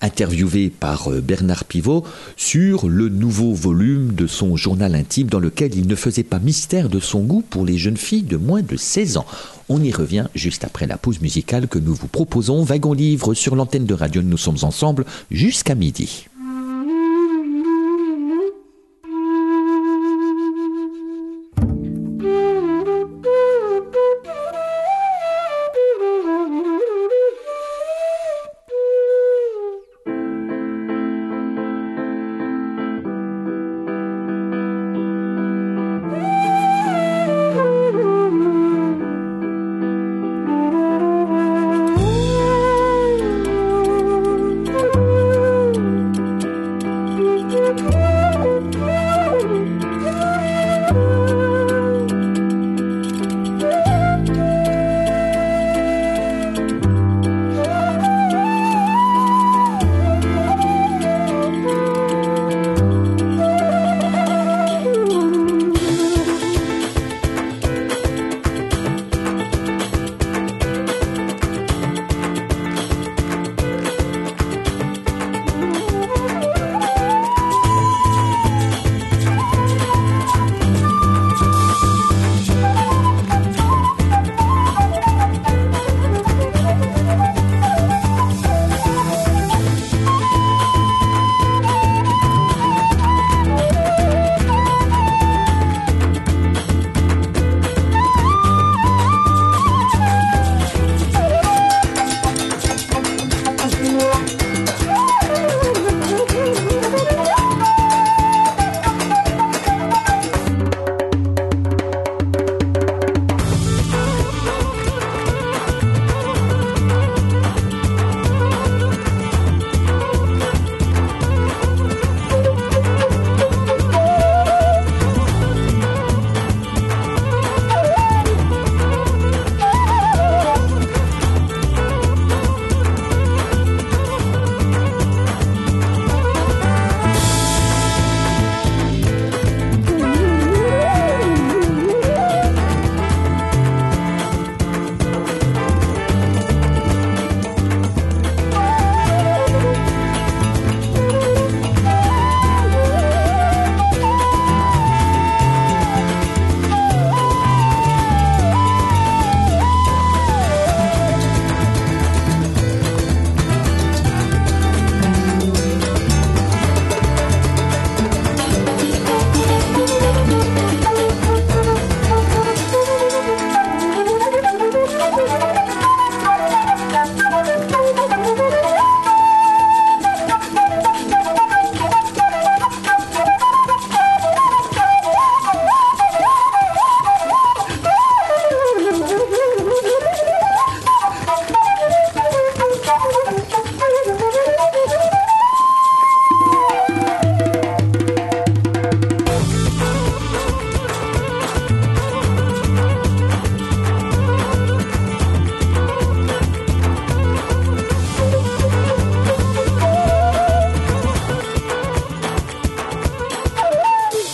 interviewée 0.00 0.70
par 0.70 1.08
euh, 1.08 1.20
Bernard 1.20 1.64
Pivot 1.64 2.04
sur 2.36 2.88
le 2.88 3.08
nouveau 3.08 3.52
volume 3.52 4.12
de 4.14 4.26
son 4.26 4.56
journal 4.56 4.94
intime 4.94 5.28
dans 5.28 5.40
lequel 5.40 5.74
il 5.74 5.86
ne 5.86 5.94
faisait 5.94 6.22
pas 6.22 6.38
mystère 6.38 6.88
de 6.88 7.00
son 7.00 7.20
goût 7.20 7.42
pour 7.42 7.64
les 7.64 7.78
jeunes 7.78 7.96
filles 7.96 8.22
de 8.22 8.36
moins 8.36 8.62
de 8.62 8.76
16 8.76 9.16
ans. 9.18 9.26
On 9.68 9.82
y 9.82 9.92
revient 9.92 10.26
juste 10.34 10.64
après 10.64 10.86
la 10.86 10.98
pause 10.98 11.20
musicale 11.20 11.68
que 11.68 11.78
nous 11.78 11.94
vous 11.94 12.08
proposons. 12.08 12.62
Wagon 12.62 12.92
Livre 12.92 13.34
sur 13.34 13.56
l'antenne 13.56 13.86
de 13.86 13.94
radio. 13.94 14.22
Nous 14.22 14.38
sommes 14.38 14.58
ensemble 14.62 15.04
jusqu'à 15.30 15.74
midi. 15.74 16.29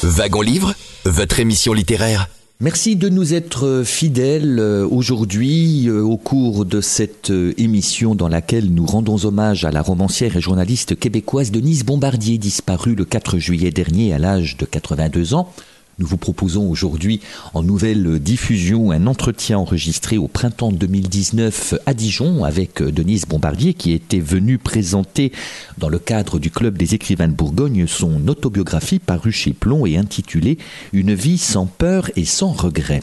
Wagon 0.06 0.40
Livre, 0.40 0.72
votre 1.04 1.40
émission 1.40 1.72
littéraire. 1.72 2.28
Merci 2.60 2.94
de 2.94 3.08
nous 3.08 3.34
être 3.34 3.82
fidèles 3.84 4.60
euh, 4.60 4.86
aujourd'hui 4.88 5.88
euh, 5.88 6.00
au 6.00 6.16
cours 6.16 6.64
de 6.64 6.80
cette 6.80 7.30
euh, 7.30 7.52
émission 7.58 8.14
dans 8.14 8.28
laquelle 8.28 8.72
nous 8.72 8.86
rendons 8.86 9.24
hommage 9.24 9.64
à 9.64 9.72
la 9.72 9.82
romancière 9.82 10.36
et 10.36 10.40
journaliste 10.40 10.96
québécoise 10.96 11.50
Denise 11.50 11.84
Bombardier, 11.84 12.38
disparue 12.38 12.94
le 12.94 13.04
4 13.04 13.38
juillet 13.38 13.72
dernier 13.72 14.14
à 14.14 14.18
l'âge 14.18 14.56
de 14.56 14.64
82 14.64 15.34
ans. 15.34 15.52
Nous 15.98 16.06
vous 16.06 16.18
proposons 16.18 16.68
aujourd'hui 16.68 17.20
en 17.54 17.62
nouvelle 17.62 18.18
diffusion 18.18 18.90
un 18.90 19.06
entretien 19.06 19.58
enregistré 19.58 20.18
au 20.18 20.28
printemps 20.28 20.70
2019 20.70 21.76
à 21.86 21.94
Dijon 21.94 22.44
avec 22.44 22.82
Denise 22.82 23.24
Bombardier 23.24 23.72
qui 23.72 23.92
était 23.92 24.20
venue 24.20 24.58
présenter 24.58 25.32
dans 25.78 25.88
le 25.88 25.98
cadre 25.98 26.38
du 26.38 26.50
Club 26.50 26.76
des 26.76 26.94
écrivains 26.94 27.28
de 27.28 27.32
Bourgogne 27.32 27.86
son 27.86 28.28
autobiographie 28.28 28.98
parue 28.98 29.32
chez 29.32 29.54
Plomb 29.54 29.86
et 29.86 29.96
intitulée 29.96 30.58
Une 30.92 31.14
vie 31.14 31.38
sans 31.38 31.64
peur 31.64 32.10
et 32.14 32.26
sans 32.26 32.52
regret. 32.52 33.00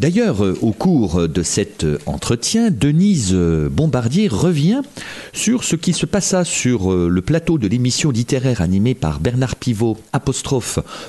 D'ailleurs, 0.00 0.44
euh, 0.44 0.56
au 0.62 0.70
cours 0.70 1.28
de 1.28 1.42
cet 1.42 1.82
euh, 1.82 1.98
entretien, 2.06 2.70
Denise 2.70 3.30
euh, 3.32 3.68
Bombardier 3.68 4.28
revient 4.28 4.82
sur 5.32 5.64
ce 5.64 5.74
qui 5.74 5.92
se 5.92 6.06
passa 6.06 6.44
sur 6.44 6.92
le 6.92 7.20
plateau 7.20 7.58
de 7.58 7.68
l'émission 7.68 8.10
littéraire 8.10 8.60
animée 8.60 8.94
par 8.94 9.20
Bernard 9.20 9.56
Pivot, 9.56 9.96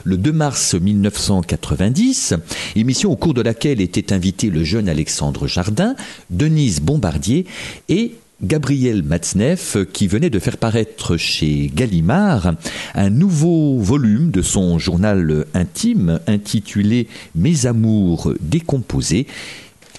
le 0.04 0.18
2 0.18 0.32
mars 0.32 0.76
1990, 0.76 2.34
émission 2.76 3.12
au 3.12 3.16
cours 3.16 3.34
de 3.34 3.42
laquelle 3.42 3.82
était 3.82 4.14
invité 4.14 4.50
le 4.50 4.64
jeune 4.64 4.90
Alexandre 4.90 5.48
Jardin, 5.48 5.96
Denise 6.30 6.82
Bombardier 6.82 7.46
et 7.88 8.14
Gabriel 8.42 9.04
Matzneff 9.04 9.78
qui 9.92 10.08
venait 10.08 10.30
de 10.30 10.40
faire 10.40 10.58
paraître 10.58 11.18
chez 11.18 11.70
Gallimard 11.74 12.54
un 12.96 13.10
nouveau 13.10 13.80
volume 13.80 14.32
de 14.32 14.42
son 14.42 14.80
journal 14.80 15.46
intime 15.54 16.20
intitulé 16.26 17.08
Mes 17.36 17.66
amours 17.66 18.34
décomposés 18.40 19.28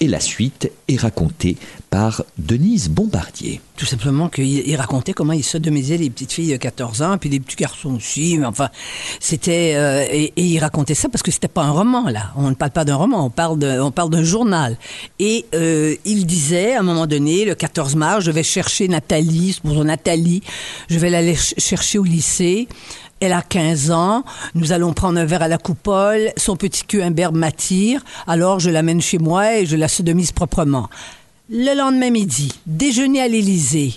et 0.01 0.07
la 0.07 0.19
suite 0.19 0.71
est 0.87 0.99
racontée 0.99 1.57
par 1.91 2.23
Denise 2.37 2.89
Bombardier. 2.89 3.61
Tout 3.77 3.85
simplement 3.85 4.29
qu'il 4.29 4.75
racontait 4.75 5.13
comment 5.13 5.33
il 5.33 5.43
sodomisait 5.43 5.97
les 5.97 6.09
petites 6.09 6.31
filles 6.31 6.51
de 6.51 6.57
14 6.57 7.03
ans, 7.03 7.17
puis 7.19 7.29
les 7.29 7.39
petits 7.39 7.55
garçons 7.55 7.95
aussi. 7.95 8.37
Mais 8.39 8.47
enfin, 8.47 8.69
c'était 9.19 9.73
euh, 9.75 10.05
et, 10.09 10.33
il 10.35 10.57
racontait 10.59 10.95
ça 10.95 11.07
parce 11.07 11.21
que 11.21 11.29
c'était 11.29 11.47
pas 11.47 11.63
un 11.63 11.71
roman 11.71 12.09
là. 12.09 12.31
On 12.35 12.49
ne 12.49 12.55
parle 12.55 12.71
pas 12.71 12.83
d'un 12.83 12.95
roman, 12.95 13.25
on 13.25 13.29
parle 13.29 13.59
de, 13.59 13.89
parle 13.91 14.09
d'un 14.09 14.23
journal. 14.23 14.75
Et 15.19 15.45
euh, 15.53 15.95
il 16.03 16.25
disait 16.25 16.73
à 16.75 16.79
un 16.79 16.83
moment 16.83 17.05
donné, 17.05 17.45
le 17.45 17.53
14 17.53 17.95
mars, 17.95 18.25
je 18.25 18.31
vais 18.31 18.43
chercher 18.43 18.87
Nathalie, 18.87 19.59
Nathalie, 19.63 20.41
je 20.89 20.97
vais 20.97 21.11
l'aller 21.11 21.35
chercher 21.35 21.99
au 21.99 22.03
lycée. 22.03 22.67
Elle 23.21 23.33
a 23.33 23.43
15 23.43 23.91
ans. 23.91 24.23
Nous 24.55 24.71
allons 24.71 24.93
prendre 24.93 25.19
un 25.19 25.25
verre 25.25 25.43
à 25.43 25.47
la 25.47 25.59
coupole. 25.59 26.31
Son 26.37 26.55
petit 26.55 26.83
cul 26.83 27.03
imberbe 27.03 27.35
m'attire. 27.35 28.03
Alors 28.25 28.59
je 28.59 28.71
l'amène 28.71 28.99
chez 28.99 29.19
moi 29.19 29.59
et 29.59 29.65
je 29.67 29.75
la 29.75 29.87
sodomise 29.87 30.31
proprement. 30.31 30.89
Le 31.49 31.77
lendemain 31.77 32.09
midi, 32.09 32.51
déjeuner 32.65 33.21
à 33.21 33.27
l'Élysée 33.27 33.93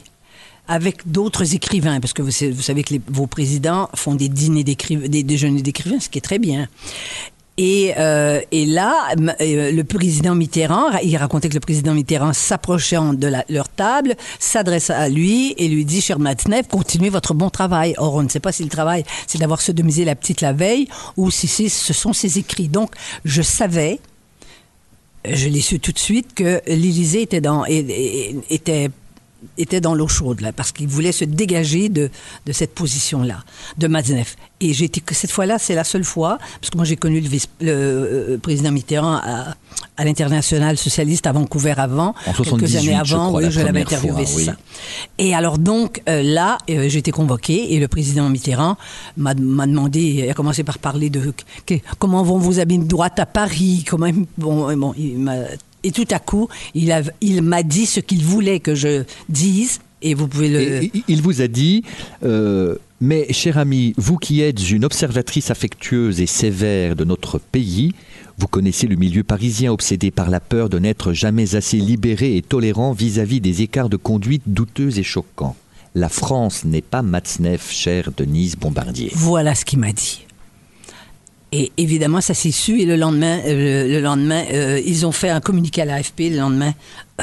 avec 0.68 1.10
d'autres 1.10 1.54
écrivains, 1.54 2.00
parce 2.00 2.12
que 2.12 2.22
vous, 2.22 2.30
savez 2.30 2.82
que 2.84 2.94
vos 3.08 3.26
présidents 3.26 3.90
font 3.94 4.14
des 4.14 4.28
dîners 4.28 4.64
des 4.64 5.22
déjeuners 5.22 5.62
d'écrivains, 5.62 6.00
ce 6.00 6.08
qui 6.08 6.18
est 6.18 6.22
très 6.22 6.38
bien. 6.38 6.68
Et, 7.56 7.94
euh, 7.96 8.40
et 8.50 8.66
là, 8.66 9.14
euh, 9.40 9.70
le 9.70 9.84
président 9.84 10.34
Mitterrand, 10.34 10.90
il 11.04 11.16
racontait 11.16 11.48
que 11.48 11.54
le 11.54 11.60
président 11.60 11.94
Mitterrand, 11.94 12.32
s'approchant 12.32 13.14
de 13.14 13.30
leur 13.48 13.68
table, 13.68 14.16
s'adresse 14.40 14.90
à 14.90 15.08
lui 15.08 15.54
et 15.56 15.68
lui 15.68 15.84
dit, 15.84 16.00
cher 16.00 16.18
Matzneff, 16.18 16.66
continuez 16.66 17.10
votre 17.10 17.32
bon 17.32 17.50
travail. 17.50 17.94
Or, 17.98 18.14
on 18.14 18.22
ne 18.24 18.28
sait 18.28 18.40
pas 18.40 18.50
si 18.50 18.64
le 18.64 18.70
travail, 18.70 19.04
c'est 19.28 19.38
d'avoir 19.38 19.60
sodomisé 19.60 20.04
la 20.04 20.16
petite 20.16 20.40
la 20.40 20.52
veille 20.52 20.88
ou 21.16 21.30
si 21.30 21.46
ce 21.46 21.92
sont 21.92 22.12
ses 22.12 22.38
écrits. 22.38 22.68
Donc, 22.68 22.90
je 23.24 23.42
savais, 23.42 24.00
je 25.24 25.48
l'ai 25.48 25.60
su 25.60 25.78
tout 25.78 25.92
de 25.92 25.98
suite, 25.98 26.34
que 26.34 26.60
l'Élysée 26.66 27.22
était 27.22 27.40
dans, 27.40 27.64
était 27.66 28.90
était 29.58 29.80
dans 29.80 29.94
l'eau 29.94 30.08
chaude, 30.08 30.40
là, 30.40 30.52
parce 30.52 30.72
qu'il 30.72 30.88
voulait 30.88 31.12
se 31.12 31.24
dégager 31.24 31.88
de, 31.88 32.10
de 32.46 32.52
cette 32.52 32.74
position-là, 32.74 33.44
de 33.78 33.86
Matzneff. 33.86 34.36
Et 34.60 34.72
j'ai 34.72 34.86
été 34.86 35.02
cette 35.12 35.30
fois-là, 35.30 35.58
c'est 35.58 35.74
la 35.74 35.84
seule 35.84 36.04
fois, 36.04 36.38
parce 36.60 36.70
que 36.70 36.76
moi 36.76 36.84
j'ai 36.84 36.96
connu 36.96 37.20
le, 37.20 37.28
vice, 37.28 37.48
le 37.60 37.70
euh, 37.70 38.38
président 38.38 38.70
Mitterrand 38.70 39.16
à, 39.16 39.56
à 39.96 40.04
l'international 40.04 40.76
socialiste 40.78 41.26
à 41.26 41.32
Vancouver 41.32 41.74
avant, 41.76 42.14
en 42.26 42.32
quelques 42.32 42.76
années 42.76 42.94
avant, 42.94 43.32
oui, 43.34 43.44
je 43.50 43.60
l'avais 43.60 43.82
interviewé, 43.82 44.24
oui. 44.36 44.44
ça. 44.44 44.56
Et 45.18 45.34
alors 45.34 45.58
donc 45.58 46.02
euh, 46.08 46.22
là, 46.22 46.58
euh, 46.70 46.88
j'ai 46.88 46.98
été 46.98 47.10
convoqué 47.10 47.74
et 47.74 47.80
le 47.80 47.88
président 47.88 48.28
Mitterrand 48.28 48.76
m'a 49.16 49.34
demandé, 49.34 50.00
il 50.00 50.30
a 50.30 50.34
commencé 50.34 50.64
par 50.64 50.78
parler 50.78 51.10
de 51.10 51.32
comment 51.98 52.22
vont 52.22 52.38
vos 52.38 52.58
amis 52.58 52.78
de 52.78 52.84
droite 52.84 53.18
à 53.18 53.26
Paris, 53.26 53.84
comment 53.88 54.08
bon, 54.38 54.74
bon 54.76 54.94
il 54.96 55.18
m'a 55.18 55.34
et 55.84 55.92
tout 55.92 56.08
à 56.10 56.18
coup, 56.18 56.48
il, 56.74 56.92
il 57.20 57.42
m'a 57.42 57.62
dit 57.62 57.86
ce 57.86 58.00
qu'il 58.00 58.24
voulait 58.24 58.58
que 58.58 58.74
je 58.74 59.04
dise. 59.28 59.80
Et 60.02 60.14
vous 60.14 60.28
pouvez 60.28 60.48
le. 60.48 60.90
il 61.08 61.22
vous 61.22 61.40
a 61.40 61.46
dit. 61.46 61.82
Euh, 62.24 62.76
mais, 63.00 63.32
cher 63.32 63.58
ami, 63.58 63.94
vous 63.96 64.16
qui 64.16 64.40
êtes 64.40 64.70
une 64.70 64.84
observatrice 64.84 65.50
affectueuse 65.50 66.20
et 66.20 66.26
sévère 66.26 66.96
de 66.96 67.04
notre 67.04 67.38
pays, 67.38 67.92
vous 68.38 68.46
connaissez 68.46 68.86
le 68.86 68.96
milieu 68.96 69.22
parisien 69.22 69.72
obsédé 69.72 70.10
par 70.10 70.30
la 70.30 70.40
peur 70.40 70.68
de 70.68 70.78
n'être 70.78 71.12
jamais 71.12 71.54
assez 71.54 71.76
libéré 71.76 72.36
et 72.36 72.42
tolérant 72.42 72.92
vis-à-vis 72.92 73.40
des 73.40 73.62
écarts 73.62 73.88
de 73.88 73.96
conduite 73.96 74.42
douteux 74.46 74.98
et 74.98 75.02
choquants. 75.02 75.56
La 75.94 76.08
France 76.08 76.64
n'est 76.64 76.82
pas 76.82 77.02
Matzneff, 77.02 77.70
cher 77.70 78.10
Denise 78.16 78.56
Bombardier. 78.56 79.12
Voilà 79.14 79.54
ce 79.54 79.64
qu'il 79.64 79.78
m'a 79.78 79.92
dit. 79.92 80.26
Et 81.56 81.70
évidemment, 81.76 82.20
ça 82.20 82.34
s'est 82.34 82.50
su. 82.50 82.80
Et 82.80 82.84
le 82.84 82.96
lendemain, 82.96 83.38
euh, 83.46 83.86
le 83.86 84.00
lendemain 84.00 84.42
euh, 84.52 84.80
ils 84.84 85.06
ont 85.06 85.12
fait 85.12 85.28
un 85.28 85.40
communiqué 85.40 85.82
à 85.82 85.84
l'AFP. 85.84 86.30
Le 86.30 86.38
lendemain, 86.38 86.74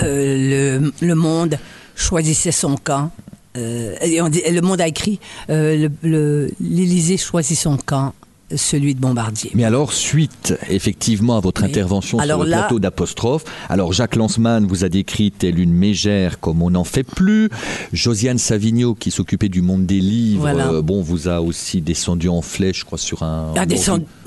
euh, 0.01 0.89
le, 1.01 1.15
Monde 1.15 1.59
choisissait 1.97 2.53
son 2.53 2.77
camp. 2.77 3.11
Le 3.55 4.61
Monde 4.61 4.79
a 4.79 4.87
écrit 4.87 5.19
l'Élysée 5.49 7.17
choisit 7.17 7.57
son 7.57 7.75
camp 7.75 8.13
celui 8.55 8.95
de 8.95 8.99
Bombardier. 8.99 9.51
Mais 9.53 9.63
alors, 9.63 9.93
suite 9.93 10.53
effectivement 10.69 11.37
à 11.37 11.39
votre 11.39 11.63
intervention 11.63 12.19
sur 12.19 12.37
le 12.37 12.45
plateau 12.45 12.79
d'apostrophe, 12.79 13.43
alors 13.69 13.93
Jacques 13.93 14.15
Lanzmann 14.15 14.65
vous 14.65 14.83
a 14.83 14.89
décrit 14.89 15.31
telle 15.31 15.59
une 15.59 15.73
mégère 15.73 16.39
comme 16.39 16.61
on 16.61 16.71
n'en 16.71 16.83
fait 16.83 17.03
plus. 17.03 17.49
Josiane 17.93 18.37
Savigno, 18.37 18.95
qui 18.95 19.11
s'occupait 19.11 19.49
du 19.49 19.61
monde 19.61 19.85
des 19.85 19.99
livres, 19.99 20.47
euh, 20.47 20.81
bon, 20.81 21.01
vous 21.01 21.27
a 21.27 21.41
aussi 21.41 21.81
descendu 21.81 22.29
en 22.29 22.41
flèche, 22.41 22.79
je 22.79 22.85
crois, 22.85 22.97
sur 22.97 23.23
un. 23.23 23.53
Ah, 23.55 23.65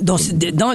dans, 0.01 0.19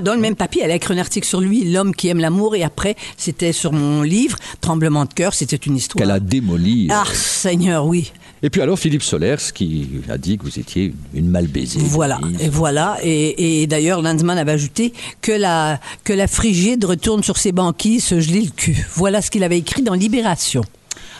dans, 0.01 0.13
le 0.13 0.19
même 0.19 0.35
papier, 0.35 0.61
elle 0.63 0.71
a 0.71 0.75
écrit 0.75 0.93
un 0.93 0.97
article 0.97 1.27
sur 1.27 1.41
lui, 1.41 1.63
L'homme 1.71 1.93
qui 1.93 2.07
aime 2.07 2.19
l'amour, 2.19 2.55
et 2.55 2.63
après, 2.63 2.95
c'était 3.17 3.51
sur 3.51 3.73
mon 3.73 4.01
livre, 4.01 4.37
Tremblement 4.61 5.05
de 5.05 5.13
cœur, 5.13 5.33
c'était 5.33 5.55
une 5.55 5.75
histoire. 5.75 5.99
Qu'elle 5.99 6.11
a 6.11 6.19
démoli. 6.19 6.87
Ah, 6.91 7.05
Seigneur, 7.13 7.85
oui. 7.85 8.11
Et 8.41 8.49
puis 8.49 8.61
alors 8.61 8.79
Philippe 8.79 9.03
Solers 9.03 9.51
qui 9.53 9.87
a 10.09 10.17
dit 10.17 10.37
que 10.37 10.43
vous 10.43 10.59
étiez 10.59 10.93
une 11.13 11.29
mal 11.29 11.47
baisée. 11.47 11.79
Voilà, 11.81 12.19
et 12.39 12.49
voilà. 12.49 12.97
Et, 13.03 13.67
d'ailleurs, 13.67 14.01
Lanzmann 14.01 14.37
avait 14.37 14.53
ajouté 14.53 14.93
que 15.21 15.31
la, 15.31 15.79
que 16.03 16.13
la 16.13 16.27
frigide 16.27 16.85
retourne 16.85 17.23
sur 17.23 17.37
ses 17.37 17.51
banquilles 17.51 17.99
se 17.99 18.19
geler 18.19 18.41
le 18.41 18.51
cul. 18.51 18.85
Voilà 18.95 19.21
ce 19.21 19.29
qu'il 19.31 19.43
avait 19.43 19.57
écrit 19.57 19.81
dans 19.81 19.93
Libération. 19.93 20.63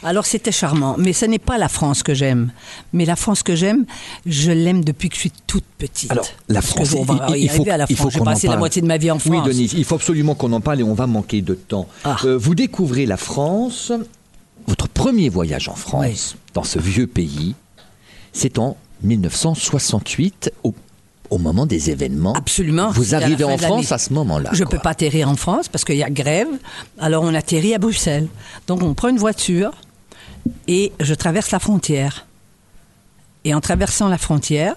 Alors 0.03 0.25
c'était 0.25 0.51
charmant, 0.51 0.95
mais 0.97 1.13
ce 1.13 1.25
n'est 1.25 1.39
pas 1.39 1.57
la 1.57 1.67
France 1.67 2.03
que 2.03 2.13
j'aime. 2.13 2.51
Mais 2.93 3.05
la 3.05 3.15
France 3.15 3.43
que 3.43 3.55
j'aime, 3.55 3.85
je 4.25 4.51
l'aime 4.51 4.83
depuis 4.83 5.09
que 5.09 5.15
je 5.15 5.19
suis 5.19 5.33
toute 5.45 5.65
petite. 5.77 6.11
Alors 6.11 6.25
la 6.47 6.61
France, 6.61 6.95
il, 7.35 7.49
faut, 7.49 7.69
à 7.69 7.77
la 7.77 7.85
France. 7.85 8.13
J'ai 8.13 8.19
passé 8.21 8.47
la 8.47 8.57
moitié 8.57 8.81
de 8.81 8.87
ma 8.87 8.97
vie 8.97 9.11
en 9.11 9.19
France. 9.19 9.45
Oui, 9.45 9.53
Denise, 9.53 9.73
il 9.73 9.83
faut 9.83 9.95
absolument 9.95 10.35
qu'on 10.35 10.53
en 10.53 10.61
parle 10.61 10.79
et 10.79 10.83
on 10.83 10.93
va 10.93 11.07
manquer 11.07 11.41
de 11.41 11.53
temps. 11.53 11.87
Ah. 12.05 12.15
Euh, 12.23 12.37
vous 12.37 12.55
découvrez 12.55 13.05
la 13.05 13.17
France 13.17 13.91
votre 14.69 14.87
premier 14.87 15.29
voyage 15.29 15.67
en 15.67 15.75
France, 15.75 16.35
dans 16.53 16.63
ce 16.63 16.79
vieux 16.79 17.07
pays, 17.07 17.55
c'est 18.31 18.59
en 18.59 18.77
1968, 19.03 20.53
au, 20.63 20.73
moment 21.37 21.65
des 21.65 21.89
événements. 21.89 22.33
Absolument. 22.33 22.91
Vous 22.91 23.15
arrivez 23.15 23.43
en 23.43 23.57
France 23.57 23.91
à 23.91 23.97
ce 23.97 24.13
moment-là. 24.13 24.51
Je 24.53 24.63
ne 24.63 24.69
peux 24.69 24.79
pas 24.79 24.91
atterrir 24.91 25.29
en 25.29 25.35
France 25.35 25.67
parce 25.67 25.85
qu'il 25.85 25.95
y 25.95 26.03
a 26.03 26.09
grève. 26.09 26.47
Alors 26.99 27.23
on 27.23 27.33
atterrit 27.33 27.73
à 27.73 27.77
Bruxelles. 27.77 28.27
Donc 28.67 28.81
on 28.81 28.93
prend 28.93 29.09
une 29.09 29.17
voiture 29.17 29.71
et 30.67 30.91
je 30.99 31.13
traverse 31.13 31.51
la 31.51 31.59
frontière. 31.59 32.25
Et 33.45 33.53
en 33.53 33.61
traversant 33.61 34.09
la 34.09 34.17
frontière, 34.17 34.75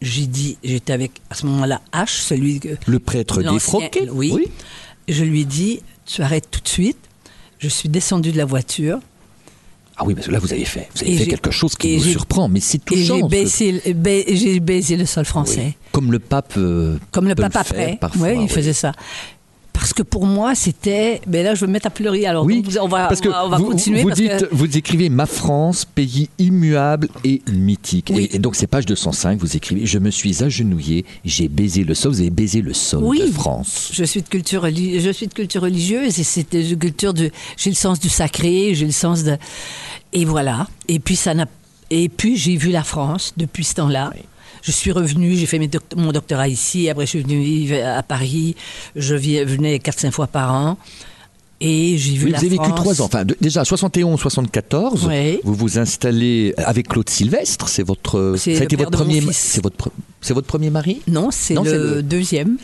j'ai 0.00 0.26
dit, 0.26 0.58
j'étais 0.62 0.92
avec 0.92 1.12
à 1.30 1.34
ce 1.34 1.46
moment-là 1.46 1.80
H, 1.92 2.08
celui 2.08 2.60
que 2.60 2.76
le 2.86 2.98
prêtre 2.98 3.42
défroqué. 3.42 4.08
Oui, 4.10 4.32
oui. 4.34 4.48
Je 5.08 5.24
lui 5.24 5.42
ai 5.42 5.44
dit, 5.44 5.82
tu 6.04 6.22
arrêtes 6.22 6.50
tout 6.50 6.60
de 6.60 6.68
suite. 6.68 6.98
Je 7.58 7.68
suis 7.68 7.88
descendu 7.88 8.32
de 8.32 8.36
la 8.36 8.44
voiture. 8.44 9.00
Ah 9.98 10.04
oui, 10.04 10.14
parce 10.14 10.26
que 10.26 10.32
là, 10.32 10.38
vous 10.38 10.52
avez 10.52 10.64
fait, 10.66 10.88
vous 10.94 11.02
avez 11.02 11.16
fait 11.16 11.26
quelque 11.26 11.50
chose 11.50 11.74
qui 11.74 11.96
vous 11.96 12.04
surprend, 12.04 12.48
mais 12.48 12.60
c'est 12.60 12.78
touchant. 12.84 13.28
J'ai 13.30 14.60
baisé 14.60 14.96
le 14.96 15.06
sol 15.06 15.24
français. 15.24 15.74
comme 15.92 16.12
le 16.12 16.18
pape. 16.18 16.52
Euh, 16.58 16.98
comme 17.12 17.26
le 17.28 17.34
pape 17.34 17.56
après. 17.56 17.96
Parfois, 18.00 18.28
oui, 18.28 18.38
il 18.42 18.48
faisait 18.50 18.74
ça. 18.74 18.92
Parce 19.78 19.92
que 19.92 20.02
pour 20.02 20.26
moi, 20.26 20.54
c'était. 20.54 21.20
Mais 21.28 21.42
là, 21.42 21.54
je 21.54 21.60
vais 21.60 21.66
me 21.66 21.72
mettre 21.72 21.86
à 21.86 21.90
pleurer. 21.90 22.26
Alors, 22.26 22.44
Oui, 22.44 22.62
donc, 22.62 22.72
on 22.82 22.88
va, 22.88 23.06
parce 23.08 23.20
que 23.20 23.28
on 23.28 23.32
va, 23.32 23.44
on 23.44 23.48
va 23.50 23.56
vous, 23.58 23.66
continuer. 23.66 24.02
vous 24.02 24.08
parce 24.08 24.20
dites, 24.20 24.30
que- 24.48 24.48
vous 24.54 24.76
écrivez 24.76 25.08
Ma 25.08 25.26
France, 25.26 25.84
pays 25.84 26.28
immuable 26.38 27.08
et 27.24 27.42
mythique. 27.52 28.10
Oui. 28.14 28.24
Et, 28.32 28.36
et 28.36 28.38
donc, 28.38 28.56
c'est 28.56 28.66
page 28.66 28.86
205, 28.86 29.38
vous 29.38 29.56
écrivez 29.56 29.86
Je 29.86 29.98
me 29.98 30.10
suis 30.10 30.42
agenouillé, 30.42 31.04
j'ai 31.24 31.48
baisé 31.48 31.84
le 31.84 31.94
sol, 31.94 32.12
vous 32.12 32.20
avez 32.20 32.30
baisé 32.30 32.60
le 32.62 32.72
sol 32.72 33.04
Oui. 33.04 33.20
de 33.20 33.26
France. 33.30 33.90
Je 33.92 34.04
suis 34.04 34.22
de 34.22 34.28
culture, 34.28 34.66
je 34.66 35.10
suis 35.12 35.26
de 35.28 35.34
culture 35.34 35.62
religieuse 35.62 36.18
et 36.18 36.24
c'est 36.24 36.52
de 36.52 36.74
culture 36.74 37.14
de. 37.14 37.30
J'ai 37.56 37.70
le 37.70 37.76
sens 37.76 38.00
du 38.00 38.08
sacré, 38.08 38.74
j'ai 38.74 38.86
le 38.86 38.92
sens 38.92 39.22
de. 39.24 39.36
Et 40.12 40.24
voilà. 40.24 40.66
Et 40.88 40.98
puis 40.98 41.16
ça 41.16 41.34
n'a. 41.34 41.46
Et 41.90 42.08
puis 42.08 42.36
j'ai 42.36 42.56
vu 42.56 42.70
la 42.70 42.82
France 42.82 43.32
depuis 43.36 43.62
ce 43.64 43.74
temps-là. 43.74 44.12
Je 44.62 44.72
suis 44.72 44.92
revenue, 44.92 45.34
j'ai 45.36 45.46
fait 45.46 45.58
mes 45.58 45.70
mon 45.96 46.12
doctorat 46.12 46.48
ici. 46.48 46.88
Après, 46.88 47.04
je 47.06 47.10
suis 47.10 47.22
venue 47.22 47.42
vivre 47.42 47.76
à 47.86 48.02
Paris. 48.02 48.56
Je 48.96 49.14
venais 49.14 49.76
4-5 49.78 50.10
fois 50.10 50.26
par 50.26 50.52
an. 50.54 50.78
Et 51.58 51.96
j'ai 51.96 52.12
vu 52.16 52.26
Oui, 52.26 52.30
la 52.32 52.38
vous 52.38 52.44
avez 52.44 52.56
vécu 52.58 52.70
trois 52.74 53.00
ans. 53.00 53.06
Enfin, 53.06 53.24
de- 53.24 53.34
déjà, 53.40 53.62
71-74, 53.64 55.06
Oui. 55.06 55.38
vous 55.42 55.54
vous 55.54 55.78
installez 55.78 56.52
avec 56.58 56.88
Claude 56.88 57.08
Sylvestre. 57.08 57.68
C'est 57.68 57.82
votre. 57.82 58.34
Ça 58.36 58.50
a 58.50 58.54
été 58.64 58.76
votre 58.76 58.90
premier. 58.90 59.22
C'est 59.32 59.62
votre, 59.62 59.90
c'est 60.20 60.34
votre 60.34 60.46
premier 60.46 60.68
mari? 60.68 61.00
Non, 61.08 61.30
c'est 61.30 61.54
Non, 61.54 61.62
le, 61.64 61.70
c'est 61.70 61.78
le- 61.78 62.02
deuxième. 62.02 62.58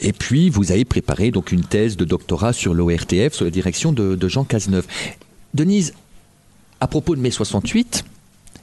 Et 0.00 0.12
puis, 0.12 0.50
vous 0.50 0.70
avez 0.72 0.84
préparé 0.84 1.30
donc 1.30 1.52
une 1.52 1.62
thèse 1.64 1.96
de 1.96 2.04
doctorat 2.04 2.52
sur 2.52 2.74
l'ORTF 2.74 3.32
sous 3.34 3.44
la 3.44 3.50
direction 3.50 3.92
de, 3.92 4.14
de 4.14 4.28
Jean 4.28 4.44
Cazeneuve. 4.44 4.86
Denise, 5.54 5.94
à 6.80 6.86
propos 6.86 7.16
de 7.16 7.20
mai 7.20 7.30
68, 7.30 8.04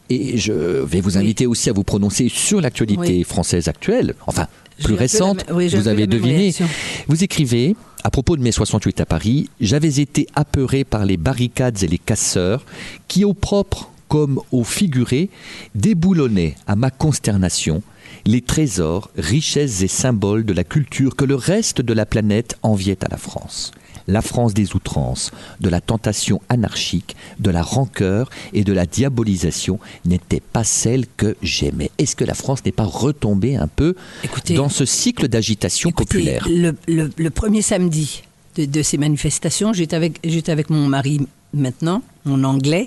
et 0.10 0.38
je 0.38 0.54
vais 0.54 1.02
vous 1.02 1.12
Oui. 1.16 1.18
inviter 1.24 1.46
aussi 1.48 1.70
à 1.70 1.74
vous 1.74 1.84
prononcer 1.84 2.30
sur 2.30 2.62
l'actualité 2.62 3.00
Oui. 3.00 3.24
française 3.24 3.68
actuelle, 3.68 4.16
enfin 4.28 4.48
plus 4.84 4.94
la 4.94 5.00
récente, 5.00 5.46
oui, 5.54 5.70
vous 5.70 5.88
avez 5.88 6.06
deviné. 6.06 6.38
réaction. 6.38 6.68
Vous 7.08 7.24
écrivez, 7.24 7.76
à 8.04 8.10
propos 8.12 8.36
de 8.36 8.42
mai 8.42 8.52
68 8.52 9.00
à 9.02 9.06
Paris, 9.06 9.50
j'avais 9.62 10.00
été 10.02 10.28
apeuré 10.36 10.84
par 10.84 11.06
les 11.06 11.16
barricades 11.18 11.82
et 11.82 11.88
les 11.88 11.98
casseurs 11.98 12.66
qui, 13.08 13.24
au 13.24 13.34
propre 13.34 13.90
comme 14.10 14.42
au 14.52 14.64
figuré, 14.64 15.30
déboulonnaient 15.76 16.56
à 16.68 16.76
ma 16.76 16.92
consternation 16.92 17.82
les 18.26 18.42
trésors, 18.42 19.10
richesses 19.18 19.82
et 19.82 19.88
symboles 19.88 20.46
de 20.46 20.54
la 20.54 20.64
culture 20.64 21.16
que 21.16 21.26
le 21.26 21.36
reste 21.36 21.82
de 21.82 21.94
la 21.94 22.06
planète 22.06 22.58
enviait 22.64 23.04
à 23.04 23.08
la 23.10 23.18
France. 23.18 23.72
La 24.08 24.22
France 24.22 24.54
des 24.54 24.76
outrances, 24.76 25.32
de 25.62 25.70
la 25.70 25.82
tentation 25.82 26.42
anarchique, 26.50 27.16
de 27.40 27.50
la 27.50 27.62
rancœur 27.64 28.30
et 28.54 28.64
de 28.64 28.72
la 28.74 28.86
diabolisation 28.86 29.80
n'était 30.06 30.40
pas 30.42 30.64
celle 30.64 31.06
que 31.18 31.36
j'aimais. 31.42 31.90
Est-ce 31.98 32.16
que 32.16 32.24
la 32.24 32.36
France 32.36 32.64
n'est 32.66 32.72
pas 32.72 32.84
retombée 32.84 33.56
un 33.56 33.68
peu 33.68 33.96
Écoutez, 34.24 34.54
dans 34.54 34.70
ce 34.70 34.86
cycle 34.86 35.28
d'agitation 35.28 35.92
populaire? 35.92 36.48
Le, 36.50 36.76
le- 36.88 37.10
le 37.18 37.30
premier 37.30 37.62
samedi 37.62 38.24
de, 38.58 38.66
de 38.66 38.82
ces 38.84 38.98
manifestations, 38.98 39.74
j'étais 39.74 39.96
avec, 39.96 40.20
j'étais 40.24 40.52
avec 40.52 40.70
mon 40.70 40.88
mari 40.88 41.22
maintenant, 41.54 42.02
mon 42.26 42.44
anglais, 42.44 42.86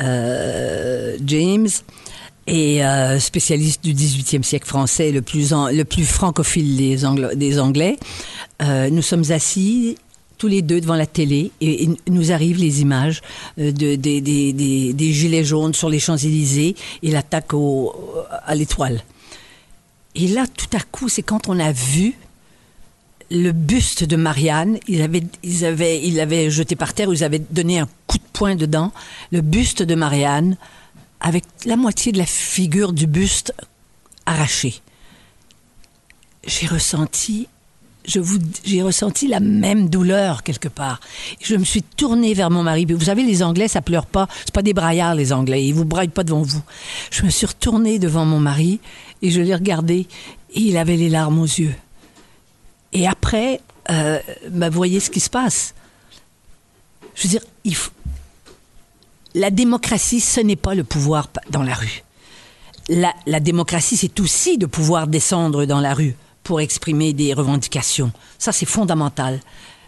euh, 0.00 1.16
James, 1.24 1.68
et 2.46 2.84
euh, 2.84 3.18
spécialiste 3.20 3.82
du 3.84 3.94
XVIIIe 3.94 4.44
siècle 4.44 4.66
français, 4.66 5.12
le 5.12 5.22
plus, 5.22 5.52
en- 5.54 5.68
le 5.68 5.84
plus 5.84 6.04
francophile 6.04 6.76
des, 6.76 7.04
Anglo- 7.06 7.34
des 7.34 7.58
Anglais. 7.58 7.96
Euh, 8.62 8.90
nous 8.90 9.02
sommes 9.02 9.24
assis 9.30 9.96
tous 10.44 10.48
les 10.48 10.60
deux 10.60 10.78
devant 10.82 10.94
la 10.96 11.06
télé 11.06 11.52
et, 11.62 11.84
et 11.84 11.88
nous 12.10 12.30
arrivent 12.30 12.58
les 12.58 12.82
images 12.82 13.22
euh, 13.58 13.72
de, 13.72 13.94
des- 13.94 15.12
gilets 15.14 15.42
jaunes 15.42 15.72
sur 15.72 15.88
les 15.88 15.98
Champs-Élysées 15.98 16.76
et 17.02 17.10
l'attaque 17.10 17.52
à 18.44 18.54
l'étoile. 18.54 19.02
Et 20.14 20.28
là, 20.28 20.44
tout 20.46 20.76
à 20.76 20.80
coup, 20.80 21.08
c'est 21.08 21.22
quand 21.22 21.48
on 21.48 21.58
a 21.58 21.72
vu 21.72 22.12
le 23.30 23.52
buste 23.52 24.04
de 24.04 24.16
Marianne, 24.16 24.78
ils 24.86 25.00
avaient, 25.00 25.22
ils 25.42 25.64
avaient, 25.64 26.02
ils 26.06 26.16
l'avaient 26.16 26.50
jeté 26.50 26.76
par 26.76 26.92
terre, 26.92 27.08
ils 27.10 27.24
avaient 27.24 27.38
donné 27.38 27.78
un 27.78 27.88
coup 28.06 28.18
de 28.18 28.28
poing 28.34 28.54
dedans, 28.54 28.92
le 29.32 29.40
buste 29.40 29.82
de 29.82 29.94
Marianne, 29.94 30.58
avec 31.20 31.44
la 31.64 31.76
moitié 31.76 32.12
de 32.12 32.18
la 32.18 32.26
figure 32.26 32.92
du 32.92 33.06
buste 33.06 33.54
arrachée. 34.26 34.74
J'ai 36.46 36.66
ressenti, 36.66 37.48
je 38.06 38.20
vous, 38.20 38.38
j'ai 38.64 38.82
ressenti 38.82 39.26
la 39.26 39.40
même 39.40 39.88
douleur 39.88 40.42
quelque 40.42 40.68
part. 40.68 41.00
Je 41.40 41.56
me 41.56 41.64
suis 41.64 41.82
tournée 41.82 42.34
vers 42.34 42.50
mon 42.50 42.62
mari. 42.62 42.84
Vous 42.84 43.04
savez, 43.04 43.22
les 43.22 43.42
Anglais, 43.42 43.68
ça 43.68 43.82
pleure 43.82 44.06
pas. 44.06 44.28
C'est 44.44 44.54
pas 44.54 44.62
des 44.62 44.74
braillards, 44.74 45.14
les 45.14 45.32
Anglais. 45.32 45.64
Ils 45.66 45.74
vous 45.74 45.84
braillent 45.84 46.08
pas 46.08 46.24
devant 46.24 46.42
vous. 46.42 46.62
Je 47.10 47.22
me 47.22 47.30
suis 47.30 47.46
retournée 47.46 47.98
devant 47.98 48.24
mon 48.24 48.40
mari 48.40 48.80
et 49.22 49.30
je 49.30 49.40
l'ai 49.40 49.54
regardé 49.54 50.06
et 50.52 50.60
il 50.60 50.76
avait 50.76 50.96
les 50.96 51.08
larmes 51.08 51.38
aux 51.38 51.44
yeux. 51.44 51.74
Et 52.92 53.06
après, 53.08 53.60
euh, 53.90 54.20
bah, 54.50 54.68
voyez 54.70 55.00
ce 55.00 55.10
qui 55.10 55.20
se 55.20 55.30
passe. 55.30 55.74
Je 57.14 57.22
veux 57.24 57.28
dire, 57.28 57.42
la 59.34 59.50
démocratie, 59.50 60.20
ce 60.20 60.40
n'est 60.40 60.56
pas 60.56 60.74
le 60.74 60.84
pouvoir 60.84 61.28
dans 61.50 61.62
la 61.62 61.74
rue. 61.74 62.02
La 62.88 63.40
démocratie, 63.40 63.96
c'est 63.96 64.20
aussi 64.20 64.58
de 64.58 64.66
pouvoir 64.66 65.06
descendre 65.06 65.64
dans 65.64 65.80
la 65.80 65.94
rue 65.94 66.16
pour 66.44 66.60
exprimer 66.60 67.12
des 67.12 67.32
revendications. 67.34 68.12
Ça, 68.38 68.52
c'est 68.52 68.66
fondamental. 68.66 69.40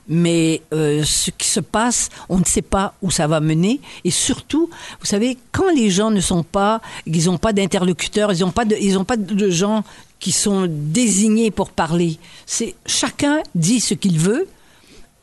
Mais 0.09 0.63
euh, 0.73 1.03
ce 1.05 1.31
qui 1.31 1.49
se 1.49 1.61
passe, 1.61 2.11
on 2.29 2.39
ne 2.39 2.45
sait 2.45 2.63
pas 2.63 2.95
où 3.03 3.11
ça 3.11 3.27
va 3.27 3.41
mener. 3.41 3.81
Et 4.05 4.11
surtout, 4.11 4.71
vous 5.01 5.07
savez, 5.07 5.37
quand 5.53 5.71
les 5.75 5.91
gens 5.91 6.11
ne 6.11 6.21
sont 6.21 6.45
pas, 6.45 6.81
ils 7.07 7.27
n'ont 7.27 7.39
pas 7.39 7.53
d'interlocuteurs, 7.53 8.33
ils 8.33 8.41
n'ont 8.41 8.53
pas, 8.53 8.65
de, 8.65 8.77
ils 8.81 8.97
pas 9.05 9.17
de 9.17 9.51
gens 9.51 9.85
qui 10.21 10.33
sont 10.33 10.67
désignés 10.69 11.51
pour 11.51 11.71
parler. 11.71 12.19
C'est 12.47 12.75
chacun 12.87 13.41
dit 13.55 13.81
ce 13.81 13.95
qu'il 13.95 14.19
veut. 14.19 14.49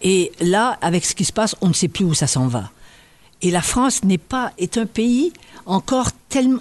Et 0.02 0.34
là, 0.42 0.78
avec 0.82 1.06
ce 1.06 1.16
qui 1.16 1.24
se 1.24 1.32
passe, 1.32 1.56
on 1.62 1.70
ne 1.70 1.74
sait 1.74 1.88
plus 1.88 2.04
où 2.04 2.14
ça 2.14 2.28
s'en 2.28 2.48
va. 2.48 2.70
Et 3.42 3.52
la 3.52 3.62
France 3.62 4.04
n'est 4.04 4.18
pas 4.18 4.52
est 4.58 4.78
un 4.78 4.86
pays 4.86 5.34
encore 5.66 6.12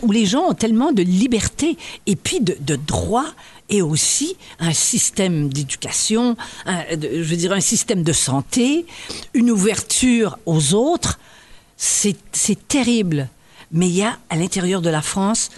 où 0.02 0.12
les 0.12 0.26
gens 0.26 0.50
ont 0.50 0.54
tellement 0.54 0.92
de 0.92 1.02
liberté 1.02 1.76
et 2.06 2.14
puis 2.16 2.40
de, 2.40 2.56
de 2.60 2.76
droits 2.76 3.32
et 3.68 3.82
aussi 3.82 4.36
un 4.58 4.72
système 4.72 5.48
d'éducation, 5.48 6.36
je 6.66 7.22
veux 7.22 7.36
dire 7.36 7.52
un 7.52 7.60
système 7.60 8.02
de 8.02 8.12
santé, 8.12 8.86
une 9.34 9.50
ouverture 9.50 10.38
aux 10.46 10.74
autres. 10.74 11.18
C'est 11.76 12.68
terrible. 12.68 13.28
Mais 13.70 13.88
il 13.88 13.94
y 13.94 14.02
a 14.02 14.18
à 14.28 14.36
l'intérieur 14.36 14.82
de 14.82 14.90
la 14.90 15.00
France 15.00 15.50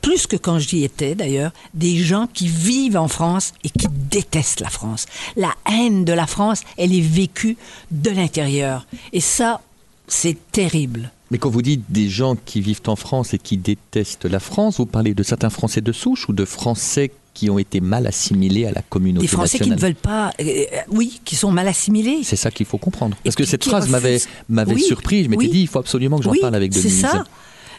plus 0.00 0.26
que 0.26 0.36
quand 0.36 0.58
j'y 0.58 0.84
étais 0.84 1.14
d'ailleurs, 1.14 1.52
des 1.72 1.98
gens 1.98 2.26
qui 2.26 2.48
vivent 2.48 2.96
en 2.96 3.08
France 3.08 3.52
et 3.62 3.70
qui 3.70 3.86
détestent 3.88 4.60
la 4.60 4.70
France. 4.70 5.06
La 5.36 5.54
haine 5.70 6.04
de 6.04 6.12
la 6.12 6.26
France, 6.26 6.62
elle 6.76 6.94
est 6.94 7.00
vécue 7.00 7.56
de 7.90 8.10
l'intérieur. 8.10 8.86
Et 9.12 9.20
ça, 9.20 9.60
c'est 10.08 10.36
terrible. 10.50 11.10
Mais 11.34 11.38
quand 11.38 11.50
vous 11.50 11.62
dites 11.62 11.82
des 11.88 12.08
gens 12.08 12.36
qui 12.36 12.60
vivent 12.60 12.82
en 12.86 12.94
France 12.94 13.34
et 13.34 13.38
qui 13.40 13.56
détestent 13.56 14.24
la 14.24 14.38
France, 14.38 14.76
vous 14.76 14.86
parlez 14.86 15.14
de 15.14 15.22
certains 15.24 15.50
Français 15.50 15.80
de 15.80 15.90
souche 15.90 16.28
ou 16.28 16.32
de 16.32 16.44
Français 16.44 17.10
qui 17.34 17.50
ont 17.50 17.58
été 17.58 17.80
mal 17.80 18.06
assimilés 18.06 18.66
à 18.66 18.70
la 18.70 18.82
communauté 18.82 19.26
Des 19.26 19.32
Français 19.32 19.58
qui 19.58 19.68
ne 19.68 19.74
veulent 19.76 19.96
pas, 19.96 20.30
euh, 20.40 20.44
euh, 20.44 20.76
oui, 20.90 21.20
qui 21.24 21.34
sont 21.34 21.50
mal 21.50 21.66
assimilés. 21.66 22.20
C'est 22.22 22.36
ça 22.36 22.52
qu'il 22.52 22.66
faut 22.66 22.78
comprendre. 22.78 23.16
Parce 23.24 23.34
Et 23.34 23.36
que 23.36 23.44
cette 23.46 23.64
phrase 23.64 23.88
m'avait 23.88 24.20
m'avait 24.48 24.74
Oui, 24.74 24.82
surpris. 24.82 25.24
Je 25.24 25.28
m'étais 25.28 25.46
oui. 25.46 25.50
dit, 25.50 25.60
il 25.62 25.66
faut 25.66 25.80
absolument 25.80 26.18
que 26.18 26.22
j'en 26.22 26.30
oui, 26.30 26.38
parle 26.40 26.54
avec 26.54 26.70
Denise. 26.70 27.00
C'est 27.00 27.00
ça. 27.08 27.24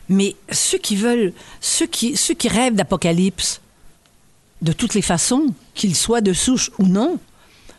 Mais 0.10 0.36
ceux 0.52 0.78
qui 0.78 0.98
veulent, 0.98 1.32
ceux 1.62 1.88
qui, 1.88 2.18
ceux 2.18 2.34
qui 2.34 2.50
rêvent 2.50 2.76
d'apocalypse, 2.76 3.62
de 4.64 4.74
toutes 4.74 4.96
les 4.96 5.02
façons, 5.02 5.54
qu'ils 5.76 5.96
soient 5.96 6.20
de 6.20 6.34
souche 6.34 6.72
ou 6.78 6.88
non, 6.88 7.20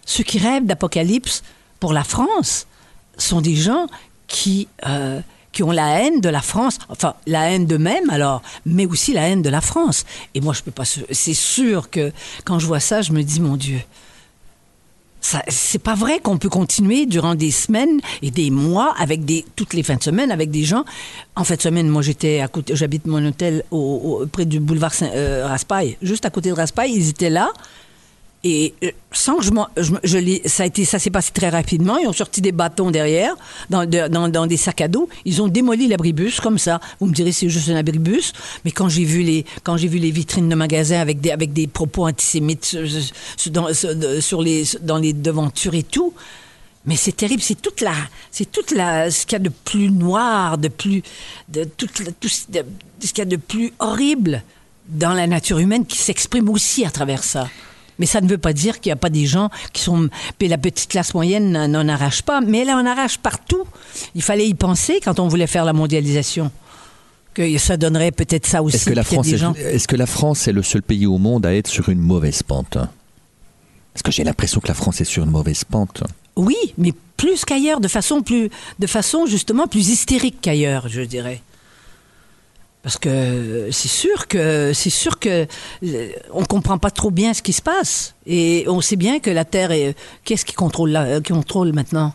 ceux 0.07 0.25
qui 0.25 0.39
rêvent 0.39 0.65
d'apocalypse 0.65 1.43
pour 1.81 1.93
la 1.93 2.03
France 2.03 2.67
sont 3.19 3.43
des 3.43 3.57
gens 3.57 3.89
qui, 4.27 4.69
euh, 4.87 5.21
qui 5.57 5.63
ont 5.63 5.71
la 5.73 6.01
haine 6.01 6.21
de 6.21 6.29
la 6.29 6.43
France, 6.43 6.79
enfin 6.91 7.15
la 7.27 7.51
haine 7.51 7.65
d'eux-mêmes 7.65 8.11
alors, 8.11 8.43
mais 8.67 8.85
aussi 8.85 9.15
la 9.15 9.23
haine 9.29 9.41
de 9.41 9.49
la 9.49 9.63
France. 9.63 10.05
Et 10.35 10.43
moi, 10.43 10.53
je 10.53 10.61
peux 10.63 10.71
pas. 10.71 10.85
C'est 10.85 11.33
sûr 11.33 11.89
que 11.89 12.13
quand 12.45 12.59
je 12.59 12.67
vois 12.67 12.79
ça, 12.79 13.01
je 13.01 13.11
me 13.13 13.23
dis, 13.23 13.41
mon 13.41 13.57
Dieu, 13.57 13.81
c'est 15.49 15.79
pas 15.81 15.95
vrai 15.95 16.21
qu'on 16.21 16.37
peut 16.37 16.51
continuer 16.51 17.07
durant 17.07 17.35
des 17.35 17.51
semaines 17.51 18.01
et 18.23 18.31
des 18.31 18.51
mois 18.51 18.95
avec 18.99 19.25
des 19.25 19.45
toutes 19.57 19.73
les 19.73 19.83
fins 19.83 19.97
de 19.97 20.03
semaine 20.03 20.31
avec 20.31 20.51
des 20.51 20.63
gens. 20.63 20.85
En 21.35 21.43
fin 21.43 21.57
de 21.57 21.63
semaine, 21.63 21.89
moi 21.89 22.03
j'étais 22.03 22.41
à 22.41 22.49
côté, 22.49 22.77
j'habite 22.77 23.07
mon 23.07 23.25
hôtel 23.27 23.65
au, 23.71 24.21
au- 24.23 24.27
près 24.27 24.45
du 24.45 24.61
boulevard 24.61 24.93
Saint- 24.95 25.11
euh, 25.15 25.47
Raspail, 25.49 25.97
juste 26.03 26.27
à 26.27 26.31
côté 26.31 26.51
de 26.51 26.55
Raspail. 26.55 26.93
Ils 26.95 27.09
étaient 27.09 27.31
là 27.31 27.49
et 28.49 28.75
euh, 28.85 28.91
sans 29.13 29.37
que 29.37 29.45
je, 29.45 30.41
ça 30.47 30.99
s'est 30.99 31.11
passé 31.11 31.31
très 31.33 31.49
rapidement. 31.49 31.99
Ils 31.99 32.07
ont 32.07 32.13
sorti 32.13 32.41
des 32.41 32.53
bâtons 32.53 32.91
derrière, 32.93 33.35
dans, 33.71 33.85
de- 33.85 34.09
dans, 34.09 34.29
dans 34.29 34.47
des 34.47 34.57
sacs 34.57 34.81
à 34.83 34.89
dos. 34.89 35.09
Ils 35.25 35.43
ont 35.43 35.49
démoli 35.49 35.89
l'abribus 35.89 36.41
comme 36.41 36.59
ça. 36.59 36.81
Vous 37.01 37.07
me 37.07 37.13
direz 37.13 37.33
c'est 37.33 37.49
juste 37.49 37.69
un 37.71 37.77
abribus, 37.77 38.33
mais 38.65 38.71
quand 38.71 38.89
j'ai 38.89 39.05
vu 39.05 39.23
les, 39.23 39.45
vitrines 40.11 40.49
de 40.49 40.55
magasins 40.55 41.01
avec 41.01 41.21
des, 41.21 41.31
propos 41.67 42.07
antisémites 42.07 42.65
sur, 42.65 42.81
sur- 43.37 43.51
dans, 43.51 43.73
sur- 43.75 43.95
dans 44.83 44.99
les 44.99 45.13
devantures 45.13 45.75
et 45.75 45.83
tout. 45.83 46.13
Mais 46.85 46.95
c'est 46.95 47.17
terrible, 47.17 47.43
c'est 47.43 47.61
toute 47.61 47.81
la, 47.81 47.95
c'est 48.31 48.49
toute 48.53 48.71
ce 49.11 49.27
qu'il 49.27 49.33
y 49.33 49.37
a 49.37 49.41
de 49.41 49.49
plus 49.65 49.91
noir, 49.91 50.57
de 50.57 50.69
plus, 50.69 51.03
de 51.49 51.65
tout 51.65 51.89
ce 51.89 52.45
qu'il 52.47 53.19
y 53.19 53.21
a 53.23 53.25
de 53.25 53.37
plus 53.37 53.73
horrible 53.81 54.45
dans 54.89 55.13
la 55.13 55.27
nature 55.27 55.59
humaine 55.59 55.85
qui 55.85 55.99
s'exprime 55.99 56.49
aussi 56.49 56.85
à 56.85 56.91
travers 56.91 57.25
ça. 57.25 57.49
Mais 57.99 58.07
ça 58.07 58.21
ne 58.21 58.29
veut 58.29 58.39
pas 58.39 58.53
dire 58.53 58.81
qu'il 58.81 58.91
n'y 58.91 58.95
a 58.95 58.97
pas 58.97 59.11
des 59.11 59.27
gens 59.27 59.51
qui 59.73 59.83
sont. 59.83 60.09
Puis 60.39 60.49
la 60.49 60.59
petite 60.59 60.91
classe 60.91 61.15
moyenne 61.15 61.67
n'en 61.67 61.89
arrache 61.89 62.23
pas, 62.23 62.41
mais 62.41 62.59
elle 62.59 62.71
en 62.71 62.85
arrache 62.85 63.19
partout. 63.19 63.65
Il 64.15 64.23
fallait 64.23 64.49
y 64.49 64.55
penser 64.55 65.01
quand 65.03 65.19
on 65.21 65.29
voulait 65.29 65.47
faire 65.47 65.65
la 65.65 65.73
mondialisation. 65.73 66.51
Que 67.35 67.59
ça 67.59 67.77
donnerait 67.77 68.13
peut-être 68.13 68.47
ça 68.47 68.63
aussi. 68.63 68.77
Est-ce 68.77 68.87
que, 68.87 68.95
la 68.95 69.05
France 69.05 69.29
est, 69.29 69.75
est 69.75 69.87
que 69.87 69.97
la 69.97 70.07
France 70.07 70.49
est 70.49 70.53
le 70.53 70.63
seul 70.63 70.83
pays 70.83 71.07
au 71.07 71.19
monde 71.19 71.45
à 71.45 71.55
être 71.55 71.69
sur 71.69 71.89
une 71.91 72.01
mauvaise 72.01 72.43
pente 72.43 72.79
Est-ce 73.95 74.03
que 74.03 74.11
j'ai 74.11 74.25
l'impression 74.25 74.61
que 74.61 74.69
la 74.69 74.75
France 74.75 75.01
est 75.03 75.05
sur 75.05 75.23
une 75.25 75.31
mauvaise 75.31 75.65
pente 75.65 76.03
Oui, 76.37 76.57
mais 76.79 76.93
plus 77.17 77.45
qu'ailleurs, 77.45 77.81
de 77.81 77.89
façon 77.89 78.23
plus, 78.23 78.51
de 78.79 78.87
façon 78.87 79.27
justement 79.27 79.67
plus 79.67 79.89
hystérique 79.89 80.39
qu'ailleurs, 80.41 80.89
je 80.89 81.03
dirais. 81.03 81.43
Parce 82.87 82.99
que 82.99 83.69
c'est 83.73 83.89
sûr 83.89 84.29
que 84.29 84.71
c'est 84.73 84.91
sûr 84.91 85.19
que 85.19 85.49
euh, 85.83 86.09
on 86.33 86.45
comprend 86.45 86.79
pas 86.79 86.93
trop 86.93 87.11
bien 87.11 87.35
ce 87.35 87.43
qui 87.43 87.53
se 87.53 87.61
passe. 87.61 88.15
Et 88.29 88.65
on 88.69 88.81
sait 88.81 88.95
bien 88.95 89.19
que 89.19 89.29
la 89.29 89.45
Terre 89.45 89.73
est 89.73 89.97
qu'est-ce 90.23 90.45
qui 90.45 90.53
contrôle 90.53 90.97
qui 91.25 91.33
contrôle 91.33 91.73
maintenant? 91.73 92.15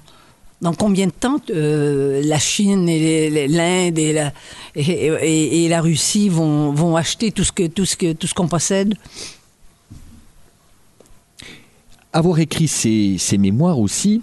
Dans 0.62 0.74
combien 0.74 1.08
de 1.08 1.12
temps 1.12 1.42
euh, 1.50 2.22
la 2.24 2.40
Chine 2.40 2.88
et 2.88 3.50
l'Inde 3.50 4.00
et 4.00 4.14
la, 4.14 4.32
et, 4.76 5.68
la 5.68 5.82
Russie 5.82 6.30
vont, 6.30 6.72
vont 6.72 6.96
acheter 6.96 7.34
tout 7.34 7.44
ce 7.44 7.52
que 7.52 7.68
tout 7.68 7.86
ce 7.86 7.98
que 7.98 8.14
tout 8.14 8.28
ce 8.28 8.34
qu'on 8.34 8.48
possède? 8.48 8.94
Avoir 12.14 12.40
écrit 12.40 12.70
ces, 12.70 13.18
ces 13.20 13.38
mémoires 13.38 13.78
aussi, 13.78 14.22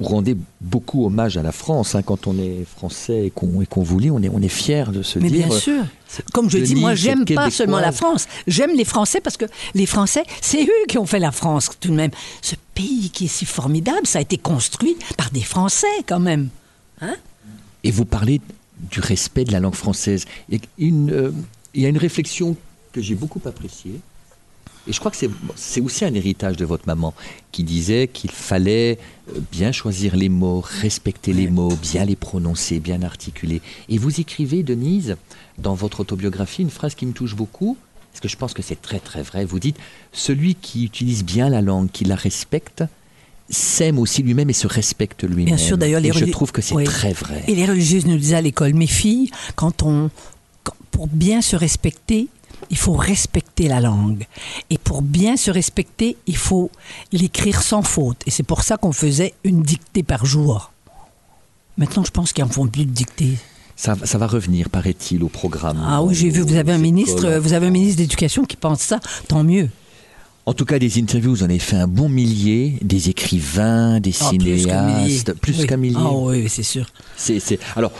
rendez 0.00 0.36
beaucoup 0.60 1.06
hommage 1.06 1.36
à 1.36 1.42
la 1.42 1.52
France. 1.52 1.94
Hein, 1.94 2.02
quand 2.02 2.26
on 2.26 2.38
est 2.38 2.64
français 2.64 3.26
et 3.26 3.30
qu'on 3.30 3.82
vous 3.82 3.98
lit, 3.98 4.10
on 4.10 4.22
est, 4.22 4.28
on 4.28 4.40
est 4.40 4.48
fier 4.48 4.92
de 4.92 5.02
se 5.02 5.18
Mais 5.18 5.30
dire. 5.30 5.48
Bien 5.48 5.58
sûr. 5.58 5.84
Comme 6.32 6.50
je 6.50 6.58
dis, 6.58 6.74
moi, 6.74 6.94
j'aime 6.94 7.24
pas 7.24 7.50
seulement 7.50 7.80
la 7.80 7.92
France. 7.92 8.26
J'aime 8.46 8.74
les 8.74 8.84
Français 8.84 9.20
parce 9.20 9.36
que 9.36 9.44
les 9.74 9.86
Français, 9.86 10.24
c'est 10.40 10.62
eux 10.62 10.86
qui 10.88 10.98
ont 10.98 11.06
fait 11.06 11.18
la 11.18 11.32
France 11.32 11.70
tout 11.80 11.90
de 11.90 11.94
même. 11.94 12.10
Ce 12.42 12.54
pays 12.74 13.10
qui 13.10 13.26
est 13.26 13.28
si 13.28 13.44
formidable, 13.44 14.06
ça 14.06 14.18
a 14.18 14.22
été 14.22 14.38
construit 14.38 14.96
par 15.16 15.30
des 15.30 15.42
Français 15.42 15.86
quand 16.06 16.20
même. 16.20 16.48
Hein? 17.00 17.16
Et 17.84 17.90
vous 17.90 18.04
parlez 18.04 18.40
du 18.90 19.00
respect 19.00 19.44
de 19.44 19.52
la 19.52 19.60
langue 19.60 19.74
française. 19.74 20.24
Il 20.48 20.60
une, 20.78 21.10
euh, 21.10 21.32
il 21.74 21.82
y 21.82 21.86
a 21.86 21.88
une 21.88 21.98
réflexion 21.98 22.56
que 22.92 23.00
j'ai 23.00 23.14
beaucoup 23.14 23.40
appréciée 23.44 24.00
et 24.88 24.92
je 24.92 24.98
crois 24.98 25.10
que 25.10 25.16
c'est 25.54 25.80
aussi 25.80 26.04
un 26.04 26.14
héritage 26.14 26.56
de 26.56 26.64
votre 26.64 26.86
maman 26.86 27.12
qui 27.52 27.62
disait 27.62 28.08
qu'il 28.08 28.30
fallait 28.30 28.98
euh, 29.28 29.40
bien 29.52 29.70
choisir 29.70 30.16
les 30.16 30.30
mots, 30.30 30.64
respecter 30.64 31.32
les 31.32 31.48
mots, 31.48 31.76
bien 31.82 32.04
les 32.06 32.16
prononcer, 32.16 32.80
bien 32.80 33.02
articuler. 33.02 33.60
Et 33.88 33.98
vous 33.98 34.20
écrivez, 34.20 34.62
Denise, 34.62 35.16
dans 35.58 35.74
votre 35.74 36.00
autobiographie, 36.00 36.62
une 36.62 36.70
phrase 36.70 36.94
qui 36.94 37.04
me 37.04 37.12
touche 37.12 37.34
beaucoup, 37.34 37.76
parce 38.12 38.20
que 38.20 38.28
je 38.28 38.36
pense 38.36 38.54
que 38.54 38.62
c'est 38.62 38.80
très 38.80 38.98
très 38.98 39.22
vrai. 39.22 39.44
Vous 39.44 39.60
dites, 39.60 39.76
celui 40.12 40.54
qui 40.54 40.84
utilise 40.84 41.22
bien 41.22 41.50
la 41.50 41.60
langue, 41.60 41.90
qui 41.92 42.04
la 42.04 42.16
respecte, 42.16 42.82
s'aime 43.50 43.98
aussi 43.98 44.22
lui-même 44.22 44.48
et 44.50 44.54
se 44.54 44.66
respecte 44.66 45.24
lui-même. 45.24 45.44
Bien 45.46 45.56
sûr, 45.56 45.76
d'ailleurs, 45.76 46.00
les 46.00 46.12
je 46.12 46.24
trouve 46.26 46.52
que 46.52 46.62
c'est 46.62 46.82
très 46.84 47.12
vrai. 47.12 47.44
Et 47.46 47.54
les 47.54 47.66
religieuses 47.66 48.06
nous 48.06 48.16
disaient 48.16 48.36
à 48.36 48.42
l'école, 48.42 48.74
mes 48.74 48.86
filles, 48.86 49.30
quand 49.54 49.82
on, 49.82 50.10
pour 50.90 51.08
bien 51.08 51.42
se 51.42 51.56
respecter, 51.56 52.28
il 52.70 52.76
faut 52.76 52.94
respecter 52.94 53.68
la 53.68 53.80
langue. 53.80 54.26
Et 54.70 54.78
pour 54.78 55.02
bien 55.02 55.36
se 55.36 55.50
respecter, 55.50 56.16
il 56.26 56.36
faut 56.36 56.70
l'écrire 57.12 57.62
sans 57.62 57.82
faute. 57.82 58.22
Et 58.26 58.30
c'est 58.30 58.42
pour 58.42 58.62
ça 58.62 58.76
qu'on 58.76 58.92
faisait 58.92 59.34
une 59.44 59.62
dictée 59.62 60.02
par 60.02 60.26
jour. 60.26 60.72
Maintenant, 61.76 62.04
je 62.04 62.10
pense 62.10 62.32
qu'ils 62.32 62.44
en 62.44 62.48
font 62.48 62.66
plus 62.66 62.84
de 62.84 62.90
dictée. 62.90 63.38
Ça, 63.76 63.94
ça 64.02 64.18
va 64.18 64.26
revenir, 64.26 64.70
paraît-il, 64.70 65.22
au 65.22 65.28
programme. 65.28 65.80
Ah 65.86 66.02
oui, 66.02 66.14
j'ai 66.14 66.30
vu, 66.30 66.40
vous 66.40 66.56
avez 66.56 66.72
un 66.72 66.78
ministre, 66.78 67.38
vous 67.38 67.52
avez 67.52 67.68
un 67.68 67.70
ministre 67.70 67.98
d'éducation 67.98 68.44
qui 68.44 68.56
pense 68.56 68.80
ça, 68.80 68.98
tant 69.28 69.44
mieux. 69.44 69.70
En 70.48 70.54
tout 70.54 70.64
cas, 70.64 70.78
des 70.78 70.98
interviews, 70.98 71.32
vous 71.32 71.42
en 71.42 71.50
avez 71.50 71.58
fait 71.58 71.76
un 71.76 71.86
bon 71.86 72.08
millier, 72.08 72.78
des 72.80 73.10
écrivains, 73.10 74.00
des 74.00 74.14
ah, 74.18 74.30
cinéastes, 74.30 75.34
plus 75.34 75.66
qu'un 75.66 75.76
millier. 75.76 75.98
Ah 75.98 76.10
oui, 76.10 76.48
c'est 76.48 76.62
sûr. 76.62 76.86
C'est, 77.16 77.58
Alors, 77.76 77.92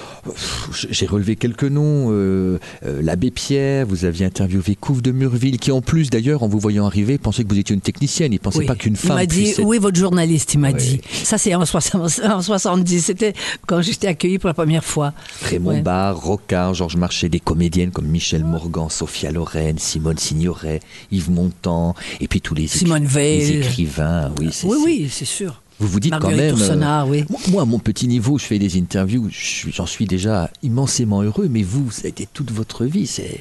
j'ai 0.73 1.05
relevé 1.05 1.37
quelques 1.37 1.65
noms. 1.65 2.11
Euh, 2.11 2.59
euh, 2.87 3.03
l'abbé 3.03 3.31
Pierre, 3.31 3.85
vous 3.87 4.07
aviez 4.07 4.25
interviewé 4.25 4.77
Couve 4.77 5.03
de 5.03 5.13
Murville, 5.13 5.59
qui 5.59 5.73
en 5.73 5.83
plus, 5.83 6.09
d'ailleurs, 6.09 6.43
en 6.43 6.49
vous 6.49 6.59
voyant 6.59 6.87
arriver, 6.87 7.19
pensait 7.19 7.45
que 7.45 7.51
vous 7.51 7.59
étiez 7.59 7.75
une 7.75 7.83
technicienne. 7.83 8.33
Il 8.33 8.41
pensait 8.41 8.65
pas 8.65 8.77
qu'une 8.77 8.97
femme. 8.97 9.11
Il 9.11 9.15
m'a 9.17 9.27
dit, 9.27 9.55
où 9.61 9.75
est 9.75 9.79
votre 9.79 9.99
journaliste 9.99 10.55
Il 10.55 10.61
m'a 10.61 10.73
dit. 10.73 11.03
Ça, 11.13 11.37
c'est 11.37 11.55
en, 11.55 11.67
70. 11.67 13.01
C'était 13.03 13.35
quand 13.67 13.83
j'étais 13.83 14.07
accueilli 14.07 14.39
pour 14.39 14.49
la 14.49 14.55
première 14.55 14.85
fois. 14.85 15.13
Raymond 15.43 15.83
Barre, 15.83 16.19
Rocard, 16.19 16.73
Georges 16.73 16.97
Marchais, 16.97 17.29
des 17.29 17.41
comédiennes 17.41 17.91
comme 17.91 18.07
Michel 18.07 18.43
Morgan, 18.43 18.89
Sophia 18.89 19.33
Loren, 19.33 19.77
Simone 19.77 20.17
Signoret, 20.17 20.81
Yves 21.13 21.31
Montand, 21.31 21.95
et 22.23 22.27
puis 22.29 22.38
tous 22.41 22.55
les, 22.55 22.65
écrivains. 22.65 24.33
Oui, 24.39 24.51
oui, 24.65 24.77
oui, 24.85 25.09
c'est 25.11 25.25
sûr. 25.25 25.63
Vous 25.81 25.87
vous 25.87 26.01
dites 26.01 26.15
quand 26.19 26.31
même. 26.31 26.57
Euh, 26.59 27.05
oui. 27.07 27.25
Moi, 27.49 27.63
à 27.63 27.65
mon 27.65 27.79
petit 27.79 28.09
niveau, 28.09 28.37
je 28.39 28.45
fais 28.45 28.59
des 28.59 28.79
interviews, 28.79 29.29
j'en 29.31 29.87
suis 29.87 30.07
déjà 30.07 30.51
immensément 30.63 31.23
heureux, 31.23 31.49
mais 31.49 31.63
vous, 31.63 31.91
ça 31.91 32.07
a 32.07 32.09
été 32.09 32.27
toute 32.27 32.51
votre 32.51 32.85
vie, 32.85 33.07
c'est 33.07 33.41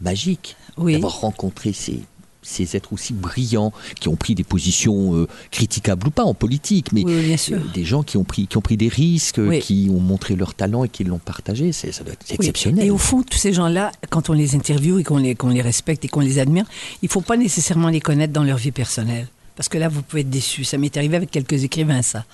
magique 0.00 0.56
d'avoir 0.78 1.20
rencontré 1.20 1.72
ces, 1.72 2.02
ces 2.46 2.76
êtres 2.76 2.92
aussi 2.92 3.12
brillants, 3.12 3.72
qui 4.00 4.08
ont 4.08 4.16
pris 4.16 4.34
des 4.34 4.44
positions 4.44 5.14
euh, 5.14 5.26
critiquables 5.50 6.06
ou 6.08 6.10
pas 6.10 6.24
en 6.24 6.34
politique, 6.34 6.92
mais 6.92 7.04
euh, 7.06 7.58
des 7.74 7.84
gens 7.84 8.02
qui 8.02 8.16
ont 8.16 8.24
pris, 8.24 8.46
qui 8.46 8.56
ont 8.56 8.60
pris 8.62 8.76
des 8.76 8.88
risques, 8.88 9.40
qui 9.60 9.88
ont 9.90 10.00
montré 10.00 10.36
leur 10.36 10.54
talent 10.54 10.84
et 10.84 10.88
qui 10.88 11.04
l'ont 11.04 11.18
partagé. 11.18 11.72
C'est, 11.72 11.90
exceptionnel. 12.30 12.86
Et 12.86 12.90
au 12.90 12.98
fond, 12.98 13.22
tous 13.22 13.38
ces 13.38 13.52
gens-là, 13.52 13.92
quand 14.10 14.30
on 14.30 14.32
les 14.32 14.54
interviewe 14.54 15.00
et 15.00 15.04
qu'on 15.04 15.18
les, 15.18 15.34
qu'on 15.34 15.48
les 15.48 15.62
respecte 15.62 16.04
et 16.04 16.08
qu'on 16.08 16.20
les 16.20 16.38
admire, 16.38 16.64
il 17.02 17.06
ne 17.06 17.10
faut 17.10 17.20
pas 17.20 17.36
nécessairement 17.36 17.88
les 17.88 18.00
connaître 18.00 18.32
dans 18.32 18.44
leur 18.44 18.58
vie 18.58 18.72
personnelle. 18.72 19.26
Parce 19.56 19.68
que 19.68 19.78
là, 19.78 19.88
vous 19.88 20.02
pouvez 20.02 20.20
être 20.20 20.30
déçu. 20.30 20.64
Ça 20.64 20.78
m'est 20.78 20.96
arrivé 20.96 21.16
avec 21.16 21.30
quelques 21.30 21.64
écrivains, 21.64 22.02
ça. 22.02 22.24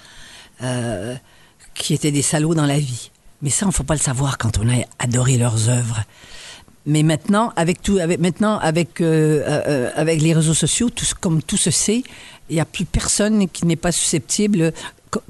Euh, 0.63 1.15
qui 1.75 1.95
étaient 1.95 2.11
des 2.11 2.23
salauds 2.23 2.55
dans 2.55 2.67
la 2.67 2.79
vie. 2.79 3.11
Mais 3.41 3.51
ça, 3.51 3.65
il 3.65 3.69
ne 3.69 3.73
faut 3.73 3.85
pas 3.85 3.95
le 3.95 4.01
savoir 4.01 4.39
quand 4.39 4.59
on 4.59 4.69
a 4.69 4.85
adoré 4.99 5.39
leurs 5.39 5.69
œuvres. 5.69 6.03
Mais 6.85 7.03
maintenant, 7.03 7.53
avec 7.57 7.81
tout, 7.81 7.99
avec 7.99 8.19
maintenant 8.19 8.59
avec 8.59 9.01
euh, 9.01 9.43
euh, 9.47 9.91
avec 9.95 10.21
les 10.21 10.33
réseaux 10.33 10.55
sociaux, 10.55 10.91
tout, 10.91 11.07
comme 11.21 11.43
tout 11.43 11.57
se 11.57 11.71
sait, 11.71 12.03
il 12.51 12.55
n'y 12.55 12.61
a 12.61 12.65
plus 12.65 12.85
personne 12.85 13.49
qui 13.49 13.67
n'est 13.67 13.77
pas 13.77 13.93
susceptible. 13.93 14.73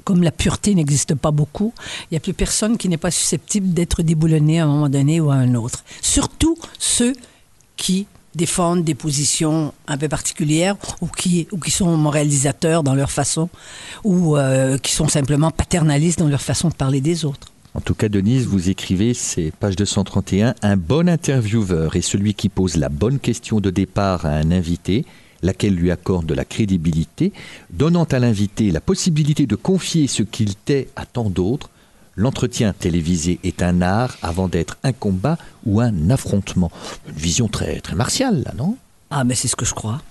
Comme 0.05 0.23
la 0.23 0.31
pureté 0.31 0.73
n'existe 0.75 1.13
pas 1.13 1.31
beaucoup, 1.31 1.73
il 2.03 2.13
n'y 2.13 2.17
a 2.17 2.21
plus 2.21 2.33
personne 2.33 2.77
qui 2.77 2.87
n'est 2.87 2.95
pas 2.95 3.11
susceptible 3.11 3.73
d'être 3.73 4.01
déboulonné 4.01 4.61
à 4.61 4.63
un 4.63 4.67
moment 4.67 4.87
donné 4.87 5.19
ou 5.19 5.29
à 5.29 5.35
un 5.35 5.55
autre. 5.55 5.83
Surtout 6.01 6.57
ceux 6.79 7.13
qui 7.75 8.07
défendent 8.33 8.83
des 8.83 8.95
positions 8.95 9.73
un 9.87 9.97
peu 9.97 10.07
particulières 10.07 10.77
ou 11.01 11.07
qui, 11.07 11.47
ou 11.51 11.59
qui 11.59 11.69
sont 11.69 11.95
moralisateurs 11.97 12.81
dans 12.81 12.95
leur 12.95 13.11
façon 13.11 13.49
ou 14.03 14.37
euh, 14.37 14.77
qui 14.77 14.93
sont 14.93 15.07
simplement 15.07 15.51
paternalistes 15.51 16.19
dans 16.19 16.29
leur 16.29 16.41
façon 16.41 16.69
de 16.69 16.73
parler 16.73 17.01
des 17.01 17.25
autres. 17.25 17.52
En 17.75 17.81
tout 17.81 17.95
cas, 17.95 18.07
Denise, 18.07 18.45
vous 18.45 18.69
écrivez, 18.69 19.13
c'est 19.13 19.51
page 19.59 19.75
231, 19.75 20.53
un 20.61 20.77
bon 20.77 21.09
intervieweur 21.09 21.95
est 21.95 22.01
celui 22.01 22.35
qui 22.35 22.49
pose 22.49 22.77
la 22.77 22.89
bonne 22.89 23.19
question 23.19 23.59
de 23.59 23.71
départ 23.71 24.25
à 24.25 24.29
un 24.29 24.51
invité, 24.51 25.05
laquelle 25.41 25.73
lui 25.73 25.89
accorde 25.89 26.25
de 26.25 26.35
la 26.35 26.45
crédibilité, 26.45 27.33
donnant 27.71 28.03
à 28.05 28.19
l'invité 28.19 28.69
la 28.71 28.79
possibilité 28.79 29.47
de 29.47 29.55
confier 29.55 30.07
ce 30.07 30.21
qu'il 30.21 30.55
tait 30.55 30.89
à 30.95 31.05
tant 31.05 31.29
d'autres, 31.29 31.69
L'entretien 32.15 32.73
télévisé 32.73 33.39
est 33.43 33.63
un 33.63 33.81
art 33.81 34.17
avant 34.21 34.47
d'être 34.47 34.77
un 34.83 34.93
combat 34.93 35.37
ou 35.65 35.81
un 35.81 36.09
affrontement. 36.11 36.71
Une 37.07 37.15
vision 37.15 37.47
très, 37.47 37.79
très 37.81 37.95
martiale, 37.95 38.43
là, 38.45 38.53
non? 38.55 38.77
Ah, 39.09 39.23
mais 39.23 39.35
c'est 39.35 39.47
ce 39.47 39.55
que 39.55 39.65
je 39.65 39.73
crois. 39.73 40.01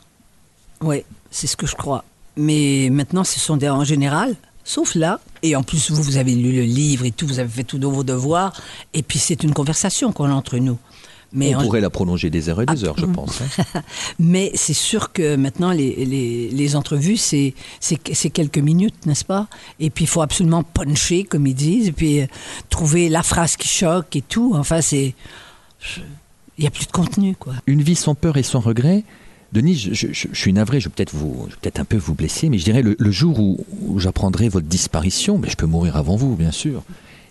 Oui, 0.81 1.05
c'est 1.31 1.47
ce 1.47 1.57
que 1.57 1.67
je 1.67 1.77
crois. 1.77 2.05
Mais 2.37 2.89
maintenant, 2.91 3.23
ce 3.23 3.39
sont 3.39 3.57
des, 3.57 3.69
en 3.69 3.85
général, 3.85 4.35
sauf 4.65 4.95
là, 4.95 5.21
et 5.43 5.57
en 5.57 5.63
plus, 5.63 5.91
vous, 5.91 6.03
vous 6.03 6.17
avez 6.17 6.35
lu 6.35 6.53
le 6.53 6.63
livre 6.63 7.05
et 7.05 7.11
tout, 7.11 7.27
vous 7.27 7.39
avez 7.39 7.49
fait 7.49 7.65
tous 7.65 7.79
vos 7.79 8.05
devoirs, 8.05 8.53
et 8.95 9.03
puis 9.03 9.19
c'est 9.19 9.43
une 9.43 9.55
conversation 9.55 10.13
qu'on 10.13 10.27
a 10.27 10.35
entre 10.35 10.59
nous. 10.59 10.79
Mais 11.35 11.55
on, 11.55 11.63
pourrait 11.63 11.81
la 11.81 11.89
prolonger 11.89 12.29
des 12.29 12.51
heures 12.51 12.61
et 12.61 12.67
des 12.67 12.85
heures, 12.85 12.99
je 12.99 13.07
ah. 13.07 13.13
pense. 13.13 13.41
Hein. 13.41 13.81
Mais 14.19 14.51
c'est 14.55 14.75
sûr 14.75 15.13
que 15.13 15.37
maintenant, 15.37 15.73
les, 15.73 16.05
les, 16.53 16.77
entrevues, 16.77 17.17
c'est 17.17 17.55
quelques 18.33 18.59
minutes, 18.59 19.07
n'est-ce 19.07 19.25
pas? 19.25 19.49
Et 19.81 19.89
puis, 19.89 20.05
il 20.05 20.09
faut 20.09 20.21
absolument 20.21 20.63
puncher, 20.63 21.25
comme 21.25 21.47
ils 21.47 21.55
disent, 21.55 21.89
et 21.89 21.93
puis 21.93 22.21
euh, 22.21 22.27
trouver 22.69 23.09
la 23.09 23.23
phrase 23.23 23.57
qui 23.57 23.69
choque 23.69 24.15
et 24.15 24.23
tout. 24.23 24.53
Enfin, 24.55 24.83
c'est... 24.83 25.15
Il 26.59 26.61
n'y 26.61 26.67
a 26.67 26.71
plus 26.71 26.87
de 26.87 26.93
contenu, 26.93 27.35
quoi. 27.35 27.55
Une 27.67 27.83
vie 27.83 27.97
sans 27.97 28.15
peur 28.15 28.37
et 28.37 28.43
sans 28.43 28.61
regret 28.61 29.05
Denis, 29.53 29.77
je, 29.77 30.27
suis 30.33 30.53
navré, 30.53 30.81
je 30.81 30.89
vais 30.89 30.95
peut-être 30.95 31.15
vous, 31.15 31.47
peut-être 31.61 31.79
un 31.79 31.85
peu 31.85 31.99
vous 31.99 32.15
blesser, 32.15 32.49
mais 32.49 32.59
je 32.59 32.65
dirais 32.65 32.83
le, 32.83 33.11
jour 33.11 33.39
où, 33.39 33.65
où 33.83 33.99
j'apprendrai 33.99 34.49
votre 34.49 34.67
disparition, 34.67 35.39
mais 35.39 35.51
je 35.51 35.57
peux 35.57 35.67
mourir 35.67 35.97
avant 35.97 36.17
vous, 36.17 36.37
bien 36.37 36.53
sûr. 36.53 36.83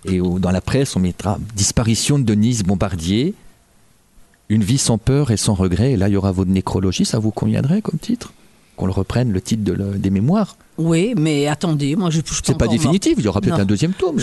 Et 0.06 0.20
dans 0.20 0.52
la 0.52 0.62
presse, 0.62 0.96
on 0.96 1.00
mettra 1.00 1.40
disparition 1.56 2.18
de 2.18 2.24
Denise 2.24 2.64
Bombardier, 2.64 3.34
une 4.50 4.64
vie 4.64 4.78
sans 4.78 4.98
peur 4.98 5.32
et 5.32 5.38
sans 5.38 5.54
regret, 5.54 5.94
et 5.94 5.98
là 5.98 6.10
il 6.10 6.14
y 6.14 6.18
aura 6.18 6.32
votre 6.32 6.52
nécrologie, 6.52 7.06
ça 7.06 7.20
vous 7.20 7.32
conviendrait 7.32 7.82
comme 7.82 8.00
titre? 8.00 8.34
Qu'on 8.76 8.86
le 8.86 8.92
reprenne, 8.92 9.32
le 9.32 9.42
titre 9.42 9.64
des 9.64 10.10
mémoires? 10.10 10.58
Oui, 10.78 11.14
mais 11.16 11.48
attendez, 11.48 11.96
moi 11.96 12.10
je 12.10 12.20
ne 12.20 12.24
C'est 12.44 12.58
pas 12.58 12.68
définitif, 12.68 13.16
il 13.18 13.26
y 13.26 13.28
aura 13.28 13.42
peut-être 13.42 13.60
un 13.60 13.66
deuxième 13.66 13.94
tome. 13.94 14.20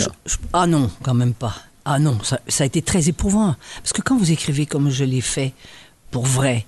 ah 0.53 0.67
non, 0.67 0.89
quand 1.03 1.13
même 1.13 1.33
pas. 1.33 1.55
Ah 1.85 1.97
non, 1.97 2.17
ça, 2.23 2.39
a 2.59 2.65
été 2.65 2.81
très 2.81 3.09
éprouvant. 3.09 3.55
Parce 3.81 3.93
que 3.93 4.01
quand 4.01 4.17
vous 4.17 4.31
écrivez 4.31 4.65
comme 4.65 4.89
je 4.89 5.03
l'ai 5.03 5.21
fait, 5.21 5.53
pour 6.11 6.25
vrai, 6.25 6.67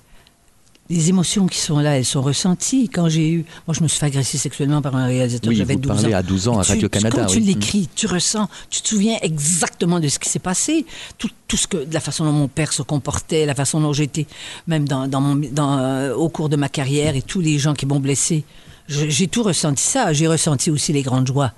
les 0.90 1.08
émotions 1.08 1.46
qui 1.46 1.58
sont 1.58 1.78
là, 1.78 1.96
elles 1.96 2.04
sont 2.04 2.20
ressenties. 2.20 2.88
Quand 2.88 3.08
j'ai 3.08 3.30
eu. 3.30 3.44
Moi, 3.66 3.74
je 3.74 3.82
me 3.82 3.88
suis 3.88 3.98
fait 3.98 4.06
agresser 4.06 4.36
sexuellement 4.36 4.82
par 4.82 4.94
un 4.96 5.06
réalisateur. 5.06 5.48
Oui, 5.48 5.56
J'avais 5.56 5.74
vous 5.74 5.80
12 5.80 5.88
parlez 6.02 6.14
ans. 6.14 6.18
à 6.18 6.22
12 6.22 6.48
ans 6.48 6.58
à 6.58 6.64
Tu- 6.64 6.72
Radio-Canada, 6.72 7.16
Quand 7.16 7.26
tu 7.26 7.40
l'écris, 7.40 7.88
tu 7.94 8.06
ressens, 8.06 8.48
tu 8.68 8.82
te 8.82 8.88
souviens 8.88 9.16
exactement 9.22 10.00
de 10.00 10.08
ce 10.08 10.18
qui 10.18 10.28
s'est 10.28 10.38
passé. 10.38 10.84
Tout, 11.18 11.30
tout 11.48 11.56
ce 11.56 11.66
que, 11.66 11.78
de 11.78 11.94
la 11.94 12.00
façon 12.00 12.24
dont 12.24 12.32
mon 12.32 12.48
père 12.48 12.72
se 12.72 12.82
comportait, 12.82 13.46
la 13.46 13.54
façon 13.54 13.80
dont 13.80 13.92
j'étais, 13.92 14.26
même 14.66 14.86
dans, 14.86 15.08
dans 15.08 15.20
mon, 15.20 15.36
dans, 15.52 15.78
euh, 15.78 16.14
au 16.14 16.28
cours 16.28 16.48
de 16.48 16.56
ma 16.56 16.68
carrière 16.68 17.16
et 17.16 17.22
tous 17.22 17.40
les 17.40 17.58
gens 17.58 17.74
qui 17.74 17.86
m'ont 17.86 18.00
blessé. 18.00 18.44
J'ai 18.88 19.28
tout 19.28 19.42
ressenti 19.44 19.82
ça. 19.82 20.12
J'ai 20.12 20.26
ressenti 20.26 20.70
aussi 20.70 20.92
les 20.92 21.02
grandes 21.02 21.26
joies 21.28 21.52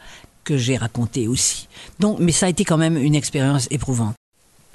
que 0.44 0.56
j'ai 0.58 0.76
racontées 0.76 1.26
aussi. 1.26 1.66
Donc, 1.98 2.18
mais 2.20 2.30
ça 2.32 2.46
a 2.46 2.48
été 2.50 2.64
quand 2.64 2.76
même 2.76 2.96
une 2.98 3.14
expérience 3.14 3.66
éprouvante. 3.70 4.14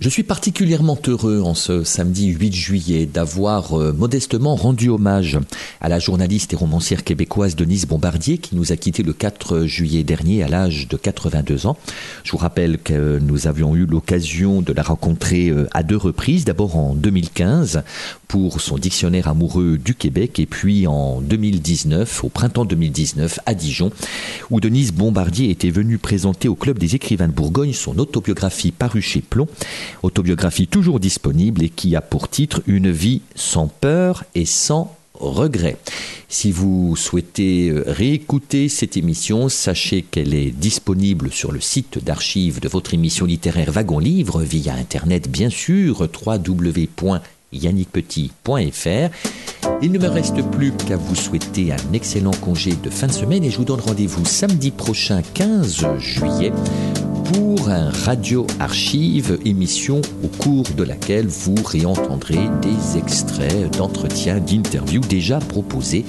Je 0.02 0.08
suis 0.08 0.24
particulièrement 0.24 0.98
heureux 1.08 1.42
en 1.42 1.54
ce 1.54 1.84
samedi 1.84 2.28
8 2.28 2.56
juillet 2.56 3.06
d'avoir 3.06 3.78
euh, 3.78 3.92
modestement 3.92 4.56
rendu 4.56 4.88
hommage 4.88 5.38
à 5.82 5.90
la 5.90 6.00
journaliste 6.00 6.54
et 6.54 6.56
romancière 6.56 7.04
québécoise 7.04 7.58
Denise 7.58 7.86
Bombardier 7.86 8.38
qui 8.38 8.56
nous 8.56 8.72
a 8.72 8.78
quittés 8.78 9.04
le 9.04 9.12
4 9.12 9.66
juillet 9.66 10.04
dernier 10.04 10.42
à 10.42 10.48
l'âge 10.48 10.88
de 10.88 10.96
82 10.96 11.68
ans. 11.68 11.76
Je 12.24 12.32
vous 12.32 12.38
rappelle 12.38 12.78
que 12.78 13.20
nous 13.20 13.48
avions 13.48 13.76
eu 13.76 13.86
l'occasion 13.86 14.62
de 14.62 14.72
la 14.72 14.84
rencontrer 14.84 15.50
euh, 15.50 15.68
à 15.74 15.84
deux 15.84 15.98
reprises, 15.98 16.46
d'abord 16.46 16.78
en 16.78 16.96
2015 16.96 17.84
pour 18.30 18.62
son 18.62 18.78
dictionnaire 18.78 19.28
amoureux 19.28 19.78
du 19.78 19.96
Québec 19.96 20.40
et 20.40 20.46
puis 20.46 20.88
en 20.88 21.20
2019, 21.20 22.24
au 22.24 22.30
printemps 22.30 22.64
2019 22.64 23.40
à 23.46 23.54
Dijon, 23.54 23.92
où 24.50 24.62
Denise 24.62 24.94
Bombardier 24.94 25.50
était 25.50 25.72
venue 25.72 25.98
présenter 25.98 26.48
au 26.48 26.56
Club 26.56 26.80
des 26.80 26.96
écrivains 26.96 27.28
de 27.28 27.34
Bourgogne 27.34 27.74
son 27.74 28.00
autobiographie 28.00 28.72
parue 28.72 29.02
chez 29.02 29.22
Plomb, 29.22 29.48
autobiographie 30.04 30.68
toujours 30.68 31.00
disponible 31.00 31.64
et 31.64 31.70
qui 31.70 31.96
a 31.96 32.02
pour 32.02 32.30
titre 32.30 32.62
Une 32.68 32.92
vie 32.92 33.22
sans 33.36 33.68
peur 33.68 34.24
et 34.36 34.46
sans 34.46 34.96
regret. 35.20 35.78
Si 36.28 36.52
vous 36.52 36.96
souhaitez 36.96 37.70
euh, 37.70 37.84
réécouter 37.88 38.70
cette 38.70 38.96
émission, 38.98 39.50
sachez 39.50 40.04
qu'elle 40.04 40.34
est 40.34 40.52
disponible 40.52 41.32
sur 41.32 41.52
le 41.52 41.60
site 41.60 42.04
d'archives 42.04 42.60
de 42.60 42.68
votre 42.68 42.94
émission 42.94 43.26
littéraire 43.26 43.72
Wagon 43.72 43.98
Livre 44.00 44.42
via 44.42 44.76
Internet 44.76 45.30
bien 45.30 45.50
sûr, 45.50 46.08
www.yannickpetit.fr. 46.26 49.10
Il 49.82 49.92
ne 49.92 50.00
me 50.00 50.08
reste 50.08 50.42
plus 50.52 50.72
qu'à 50.72 50.96
vous 50.98 51.16
souhaiter 51.16 51.72
un 51.72 51.94
excellent 51.94 52.34
congé 52.42 52.74
de 52.82 52.90
fin 52.90 53.08
de 53.08 53.12
semaine 53.12 53.44
et 53.44 53.50
je 53.50 53.58
vous 53.58 53.66
donne 53.66 53.82
rendez-vous 53.82 54.26
samedi 54.26 54.72
prochain 54.72 55.22
15 55.34 55.86
juillet 55.98 56.54
pour 57.34 57.70
un 57.70 57.92
Radio 57.92 58.48
Archive, 58.60 59.38
émission 59.46 60.02
au 60.24 60.28
cours 60.28 60.66
de 60.76 60.84
laquelle 60.84 61.28
vous 61.28 61.56
réentendrez 61.64 62.50
des 62.62 62.98
extraits 62.98 63.78
d'entretiens, 63.78 64.40
d'interviews 64.40 65.02
déjà 65.02 65.40
proposés 65.40 66.06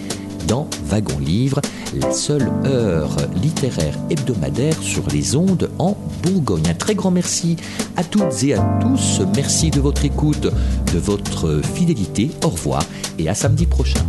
dans 0.48 0.68
Wagon 0.86 1.18
Livre, 1.18 1.60
la 1.94 2.10
seule 2.12 2.50
heure 2.64 3.16
littéraire 3.42 3.94
hebdomadaire 4.08 4.82
sur 4.82 5.06
les 5.08 5.36
ondes 5.36 5.70
en 5.78 5.96
Bourgogne. 6.22 6.68
Un 6.68 6.74
très 6.74 6.94
grand 6.94 7.10
merci 7.10 7.56
à 7.96 8.04
toutes 8.04 8.42
et 8.44 8.54
à 8.54 8.78
tous. 8.80 9.20
Merci 9.36 9.70
de 9.70 9.80
votre 9.80 10.04
écoute, 10.04 10.48
de 10.92 10.98
votre 10.98 11.60
fidélité. 11.74 12.30
Au 12.44 12.48
revoir 12.48 12.82
et 13.18 13.28
à 13.28 13.34
samedi 13.34 13.66
prochain. 13.66 14.00